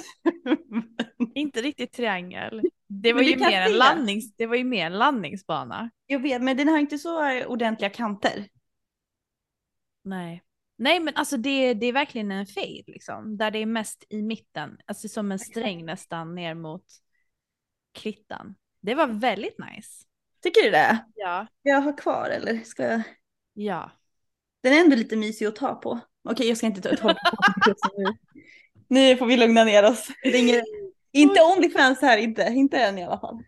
inte 1.34 1.62
riktigt 1.62 1.92
triangel. 1.92 2.62
Det 2.86 3.12
var, 3.12 3.20
Men 3.20 3.30
ju 3.30 3.36
mer 3.36 3.60
en 3.60 3.72
landnings, 3.72 4.36
det 4.36 4.46
var 4.46 4.56
ju 4.56 4.64
mer 4.64 4.86
en 4.86 4.98
landningsbana. 4.98 5.90
Jag 6.06 6.18
vet, 6.18 6.42
men 6.42 6.56
den 6.56 6.68
har 6.68 6.78
inte 6.78 6.98
så 6.98 7.24
eh, 7.24 7.46
ordentliga 7.46 7.90
kanter. 7.90 8.48
Nej. 10.04 10.42
Nej 10.76 11.00
men 11.00 11.16
alltså 11.16 11.36
det, 11.36 11.74
det 11.74 11.86
är 11.86 11.92
verkligen 11.92 12.30
en 12.30 12.46
fade 12.46 12.84
liksom. 12.86 13.36
Där 13.36 13.50
det 13.50 13.58
är 13.58 13.66
mest 13.66 14.04
i 14.08 14.22
mitten. 14.22 14.78
Alltså 14.86 15.08
som 15.08 15.32
en 15.32 15.38
sträng 15.38 15.84
nästan 15.84 16.34
ner 16.34 16.54
mot 16.54 16.84
klittan. 17.94 18.54
Det 18.80 18.94
var 18.94 19.06
väldigt 19.06 19.58
nice. 19.58 20.04
Tycker 20.42 20.62
du 20.62 20.70
det? 20.70 21.04
Ja. 21.14 21.46
Jag 21.62 21.82
ha 21.82 21.92
kvar 21.92 22.28
eller 22.30 22.58
ska 22.58 22.82
jag? 22.82 23.02
Ja. 23.54 23.90
Den 24.62 24.72
är 24.72 24.80
ändå 24.80 24.96
lite 24.96 25.16
mysig 25.16 25.46
att 25.46 25.56
ta 25.56 25.74
på. 25.74 26.00
Okej, 26.28 26.48
jag 26.48 26.56
ska 26.56 26.66
inte 26.66 26.80
ta 26.80 26.96
ta 26.96 27.14
på 27.14 27.88
nu. 27.96 28.04
Nu 28.88 29.16
får 29.16 29.26
vi 29.26 29.36
lugna 29.36 29.64
ner 29.64 29.84
oss. 29.84 30.08
Ingen, 30.24 30.62
inte 31.12 31.40
Onlyfans 31.42 32.00
här, 32.00 32.18
inte, 32.18 32.42
inte 32.42 32.78
än 32.78 32.98
i 32.98 33.04
alla 33.04 33.18
fall. 33.18 33.42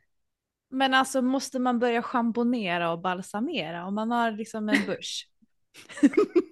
Men 0.70 0.94
alltså 0.94 1.22
måste 1.22 1.58
man 1.58 1.78
börja 1.78 2.02
schamponera 2.02 2.92
och 2.92 3.00
balsamera 3.00 3.86
om 3.86 3.94
man 3.94 4.10
har 4.10 4.30
liksom 4.30 4.68
en 4.68 4.86
börs? 4.86 5.26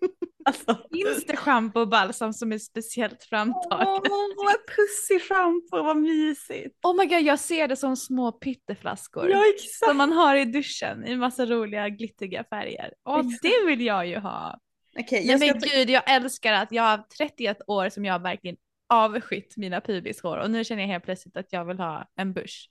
Alltså. 0.45 0.79
Finns 0.93 1.27
det 1.27 1.37
schampo 1.37 1.81
och 1.81 1.89
balsam 1.89 2.33
som 2.33 2.53
är 2.53 2.59
speciellt 2.59 3.19
Åh, 3.23 3.29
framtaget? 3.29 4.11
vad 4.37 4.55
pussig 4.77 5.23
schampo, 5.29 5.83
vad 5.83 5.97
mysigt. 5.97 6.79
Oh 6.83 6.97
my 6.97 7.07
god, 7.07 7.23
jag 7.23 7.39
ser 7.39 7.69
det 7.69 7.77
som 7.77 7.97
små 7.97 8.33
pytteflaskor. 8.33 9.31
Ja, 9.31 9.43
exakt. 9.55 9.89
Som 9.89 9.97
man 9.97 10.13
har 10.13 10.37
i 10.37 10.45
duschen 10.45 11.05
i 11.05 11.17
massa 11.17 11.47
roliga 11.47 11.89
glittriga 11.89 12.45
färger. 12.51 12.93
Och 13.03 13.25
det 13.43 13.67
vill 13.67 13.81
jag 13.81 14.07
ju 14.07 14.19
ha. 14.19 14.59
Nej 14.97 15.07
jag 15.29 15.41
men 15.41 15.61
ska... 15.61 15.71
gud, 15.71 15.91
jag 15.91 16.11
älskar 16.11 16.53
att 16.53 16.73
jag 16.73 16.83
har 16.83 17.05
31 17.19 17.59
år 17.67 17.89
som 17.89 18.05
jag 18.05 18.23
verkligen 18.23 18.57
avskytt 18.89 19.57
mina 19.57 19.81
pubishår 19.81 20.37
och 20.37 20.51
nu 20.51 20.65
känner 20.65 20.83
jag 20.83 20.89
helt 20.89 21.05
plötsligt 21.05 21.37
att 21.37 21.53
jag 21.53 21.65
vill 21.65 21.79
ha 21.79 22.07
en 22.17 22.33
börs. 22.33 22.69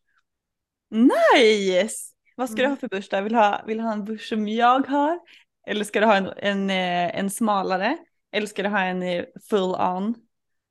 Nice! 0.92 2.14
Vad 2.36 2.50
ska 2.50 2.56
du 2.56 2.62
Mm. 2.64 2.72
ha 2.72 2.78
för 2.78 2.88
börs 2.88 3.10
då? 3.10 3.22
Vill 3.22 3.34
du 3.34 3.40
ha, 3.40 3.64
vill 3.68 3.78
du 3.78 3.84
ha 3.84 3.94
en 3.94 4.06
börs 4.06 4.30
som 4.30 4.48
jag 4.48 4.88
har? 4.88 5.20
Eller 5.68 5.84
ska 5.84 6.00
du 6.00 6.06
ha 6.06 6.16
en, 6.16 6.28
en, 6.38 6.70
eh, 6.70 7.20
en 7.20 7.30
smalare? 7.30 7.98
Eller 8.32 8.48
ska 8.48 8.64
du 8.64 8.70
ha 8.70 8.80
en 8.80 9.04
eh, 9.04 9.26
full 9.50 9.76
on? 9.76 10.16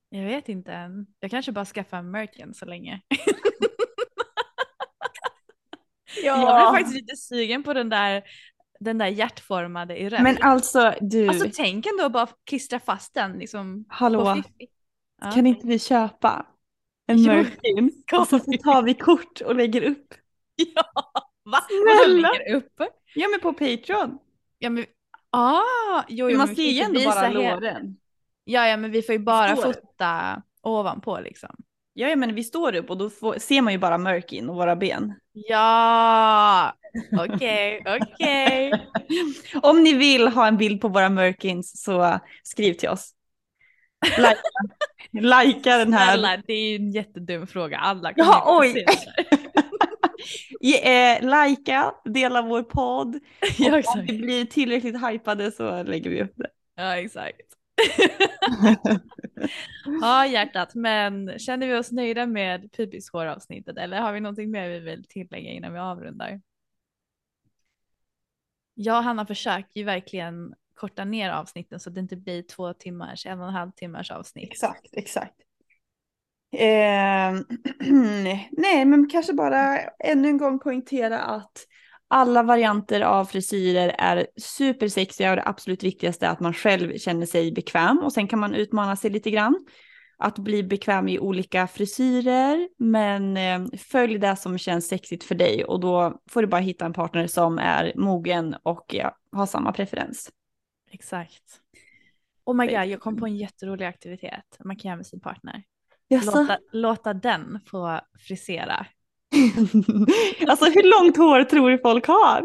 Jag 0.08 0.24
vet 0.24 0.48
inte 0.48 0.72
än. 0.72 1.06
Jag 1.20 1.30
kanske 1.30 1.52
bara 1.52 1.64
skaffar 1.64 1.98
en 1.98 2.10
Merkin 2.10 2.54
så 2.54 2.66
länge. 2.66 3.00
Jag 6.24 6.38
blev 6.38 6.78
faktiskt 6.78 6.94
lite 6.94 7.16
sugen 7.16 7.62
på 7.62 7.72
den 7.72 7.88
där, 7.88 8.22
den 8.80 8.98
där 8.98 9.06
hjärtformade 9.06 9.96
i 9.96 10.08
röd. 10.08 10.22
Men 10.22 10.38
alltså 10.40 10.94
du, 11.00 11.28
Alltså 11.28 11.48
tänk 11.54 11.86
ändå 11.86 12.08
bara 12.08 12.28
klistra 12.44 12.80
fast 12.80 13.14
den 13.14 13.32
liksom 13.32 13.84
hallå. 13.88 14.42
Ja. 15.22 15.30
kan 15.30 15.46
inte 15.46 15.66
vi 15.66 15.78
köpa 15.78 16.46
en 17.06 17.18
Jo, 17.18 17.32
Merkin? 17.32 17.90
Och 18.18 18.28
så 18.28 18.38
tar 18.38 18.82
vi 18.82 18.94
kort 18.94 19.40
och 19.40 19.54
lägger 19.54 19.82
upp. 19.82 20.14
Ja, 20.74 20.92
va? 21.44 21.58
Snälla. 21.60 22.32
Lägger 22.32 22.56
upp? 22.56 22.72
Ja 23.14 23.28
men 23.28 23.40
på 23.40 23.52
Patreon. 23.52 24.18
Ja 24.62 24.70
men, 24.70 24.84
ah, 25.30 26.04
jo, 26.08 26.30
jo, 26.30 26.38
man 26.38 26.46
men 26.46 26.56
ser 26.56 26.62
ju 26.62 26.80
kan 26.80 26.96
ändå 26.96 27.10
bara 27.10 27.28
låren. 27.28 27.96
Ja, 28.44 28.68
ja, 28.68 28.76
men 28.76 28.90
vi 28.90 29.02
får 29.02 29.12
ju 29.12 29.18
bara 29.18 29.56
Står. 29.56 29.72
fota 29.72 30.42
ovanpå 30.62 31.20
liksom. 31.20 31.56
Ja, 31.92 32.08
ja 32.08 32.16
men 32.16 32.34
vi 32.34 32.44
står 32.44 32.74
upp 32.74 32.90
och 32.90 32.98
då 32.98 33.10
får, 33.10 33.38
ser 33.38 33.62
man 33.62 33.72
ju 33.72 33.78
bara 33.78 33.98
Merkin 33.98 34.48
och 34.48 34.56
våra 34.56 34.76
ben. 34.76 35.14
Ja, 35.32 36.72
okej, 37.18 37.84
okej. 38.00 38.72
Om 39.62 39.82
ni 39.82 39.92
vill 39.92 40.28
ha 40.28 40.46
en 40.46 40.56
bild 40.56 40.80
på 40.80 40.88
våra 40.88 41.08
Merkins 41.08 41.82
så 41.82 42.18
skriv 42.42 42.74
till 42.74 42.88
oss. 42.88 43.14
Likea 45.12 45.78
den 45.84 45.92
här. 45.92 46.06
Snälla, 46.06 46.42
det 46.46 46.52
är 46.52 46.70
ju 46.70 46.76
en 46.76 46.90
jättedum 46.90 47.46
fråga. 47.46 47.78
Alla 47.78 48.14
kommer 48.14 48.28
Ja, 48.28 48.58
oj. 48.60 48.84
Ge, 50.60 50.76
eh, 50.76 51.46
likea, 51.46 51.94
dela 52.04 52.42
vår 52.42 52.62
podd. 52.62 53.20
Ja, 53.58 53.82
om 53.94 54.06
vi 54.06 54.18
blir 54.18 54.44
tillräckligt 54.44 55.08
hypade 55.08 55.52
så 55.52 55.82
lägger 55.82 56.10
vi 56.10 56.22
upp 56.22 56.32
det. 56.36 56.50
Ja, 56.74 56.96
exakt. 56.96 57.40
ja, 60.00 60.26
hjärtat, 60.26 60.74
men 60.74 61.38
känner 61.38 61.66
vi 61.66 61.74
oss 61.74 61.92
nöjda 61.92 62.26
med 62.26 62.72
pubishåravsnittet 62.72 63.78
eller 63.78 64.00
har 64.00 64.12
vi 64.12 64.20
någonting 64.20 64.50
mer 64.50 64.68
vi 64.68 64.78
vill 64.80 65.04
tillägga 65.04 65.50
innan 65.50 65.72
vi 65.72 65.78
avrundar? 65.78 66.40
Jag 68.74 68.96
och 68.96 69.04
Hanna 69.04 69.26
försöker 69.26 69.80
ju 69.80 69.84
verkligen 69.84 70.54
korta 70.74 71.04
ner 71.04 71.30
avsnitten 71.30 71.80
så 71.80 71.88
att 71.90 71.94
det 71.94 72.00
inte 72.00 72.16
blir 72.16 72.42
två 72.42 72.74
timmars, 72.74 73.26
en 73.26 73.40
och 73.40 73.48
en 73.48 73.54
halv 73.54 73.70
timmars 73.70 74.10
avsnitt. 74.10 74.50
Exakt, 74.50 74.88
exakt. 74.92 75.36
Eh, 76.52 77.32
nej, 78.50 78.84
men 78.84 79.08
kanske 79.08 79.32
bara 79.32 79.78
ännu 80.04 80.28
en 80.28 80.38
gång 80.38 80.58
poängtera 80.58 81.18
att 81.18 81.66
alla 82.08 82.42
varianter 82.42 83.00
av 83.00 83.24
frisyrer 83.24 83.94
är 83.98 84.26
supersexiga 84.36 85.30
och 85.30 85.36
det 85.36 85.42
absolut 85.46 85.82
viktigaste 85.82 86.26
är 86.26 86.30
att 86.30 86.40
man 86.40 86.54
själv 86.54 86.98
känner 86.98 87.26
sig 87.26 87.52
bekväm 87.52 87.98
och 87.98 88.12
sen 88.12 88.28
kan 88.28 88.38
man 88.38 88.54
utmana 88.54 88.96
sig 88.96 89.10
lite 89.10 89.30
grann. 89.30 89.66
Att 90.18 90.38
bli 90.38 90.62
bekväm 90.62 91.08
i 91.08 91.18
olika 91.18 91.66
frisyrer, 91.66 92.68
men 92.78 93.36
eh, 93.36 93.78
följ 93.78 94.18
det 94.18 94.36
som 94.36 94.58
känns 94.58 94.88
sexigt 94.88 95.24
för 95.24 95.34
dig 95.34 95.64
och 95.64 95.80
då 95.80 96.20
får 96.30 96.42
du 96.42 96.48
bara 96.48 96.60
hitta 96.60 96.84
en 96.84 96.92
partner 96.92 97.26
som 97.26 97.58
är 97.58 97.92
mogen 97.96 98.56
och 98.62 98.84
ja, 98.88 99.16
har 99.32 99.46
samma 99.46 99.72
preferens. 99.72 100.30
Exakt. 100.90 101.42
Oh 102.44 102.56
my 102.56 102.66
god, 102.66 102.86
jag 102.86 103.00
kom 103.00 103.16
på 103.16 103.26
en 103.26 103.36
jätterolig 103.36 103.84
aktivitet 103.84 104.58
man 104.64 104.76
kan 104.76 104.88
göra 104.88 104.96
med 104.96 105.06
sin 105.06 105.20
partner. 105.20 105.62
Jaså? 106.12 106.40
Låta, 106.40 106.58
låta 106.72 107.14
den 107.14 107.60
få 107.66 108.00
frisera. 108.18 108.86
alltså 110.48 110.64
hur 110.64 111.00
långt 111.00 111.16
hår 111.16 111.44
tror 111.44 111.70
du 111.70 111.78
folk 111.78 112.06
har? 112.06 112.42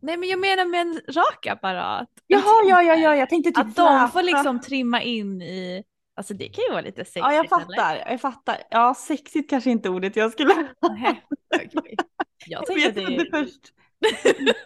Nej 0.00 0.16
men 0.16 0.28
jag 0.28 0.38
menar 0.38 0.64
med 0.64 0.80
en 0.80 1.00
rakapparat. 1.08 2.08
Jaha, 2.26 2.64
ja, 2.68 2.82
ja, 2.82 2.94
ja, 2.94 3.16
jag 3.16 3.28
tänkte 3.28 3.50
typ 3.50 3.58
Att 3.58 3.76
de 3.76 4.08
får 4.08 4.22
liksom 4.22 4.60
trimma 4.60 5.02
in 5.02 5.42
i, 5.42 5.84
alltså 6.16 6.34
det 6.34 6.48
kan 6.48 6.64
ju 6.64 6.70
vara 6.70 6.80
lite 6.80 7.04
sexigt. 7.04 7.24
Ja, 7.24 7.32
jag 7.32 7.46
eller? 7.46 7.48
fattar, 7.48 8.10
jag 8.10 8.20
fattar. 8.20 8.56
Ja, 8.70 8.94
sexigt 8.94 9.50
kanske 9.50 9.70
inte 9.70 9.88
ordet 9.88 10.16
jag 10.16 10.32
skulle... 10.32 10.54
Nej, 10.98 11.24
okej. 11.54 11.96
Jag 12.46 12.64
Jag 12.68 12.94
tänkte 12.94 13.06
att 13.06 13.18
det 13.18 13.30
först... 13.30 13.72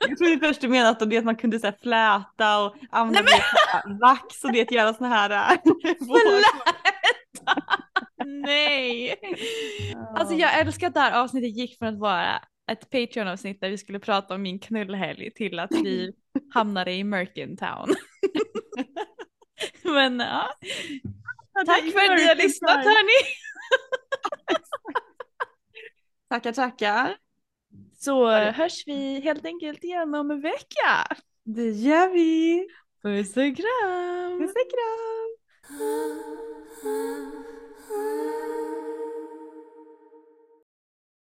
Jag 0.08 0.18
trodde 0.18 0.38
först 0.38 0.60
du 0.60 0.68
menade 0.68 0.90
att, 0.90 1.10
det, 1.10 1.18
att 1.18 1.24
man 1.24 1.36
kunde 1.36 1.60
så 1.60 1.66
här, 1.66 1.76
fläta 1.82 2.64
och 2.64 2.74
använda 2.90 3.22
Nej, 3.22 3.40
det, 3.84 3.98
vax 4.00 4.44
och 4.44 4.52
det 4.52 4.70
göra 4.70 4.94
såna 4.94 5.08
här... 5.08 5.30
äh, 5.30 5.60
Fläta! 5.82 6.72
Nej! 8.24 9.14
Alltså 10.16 10.34
jag 10.34 10.60
älskar 10.60 10.86
att 10.86 10.94
det 10.94 11.00
här 11.00 11.22
avsnittet 11.22 11.56
gick 11.56 11.78
från 11.78 11.88
att 11.88 11.98
vara 11.98 12.42
ett 12.70 12.90
Patreon-avsnitt 12.90 13.60
där 13.60 13.70
vi 13.70 13.78
skulle 13.78 13.98
prata 13.98 14.34
om 14.34 14.42
min 14.42 14.58
knullhelg 14.58 15.30
till 15.30 15.58
att 15.58 15.72
vi 15.72 16.12
hamnade 16.54 16.92
i 16.92 17.04
Merkin 17.04 17.56
Town. 17.56 17.94
Men 19.82 20.20
ja, 20.20 20.54
tack 21.66 21.80
för 21.80 22.12
att 22.12 22.18
ni 22.18 22.26
har 22.26 22.34
lyssnat 22.34 22.84
hörni. 22.84 23.28
Tackar, 26.28 26.52
tackar. 26.52 27.16
Så 27.98 28.30
hörs 28.30 28.86
vi 28.86 29.20
helt 29.20 29.44
enkelt 29.44 29.84
igen 29.84 30.14
om 30.14 30.30
en 30.30 30.40
vecka. 30.40 31.16
Det 31.44 31.70
gör 31.70 32.08
vi. 32.08 32.66
Puss 33.02 33.36
och 33.36 33.56
kram! 33.56 34.38
Puss 34.38 34.50
och 34.50 34.70
kram. 34.70 35.38
Uh. 36.70 37.47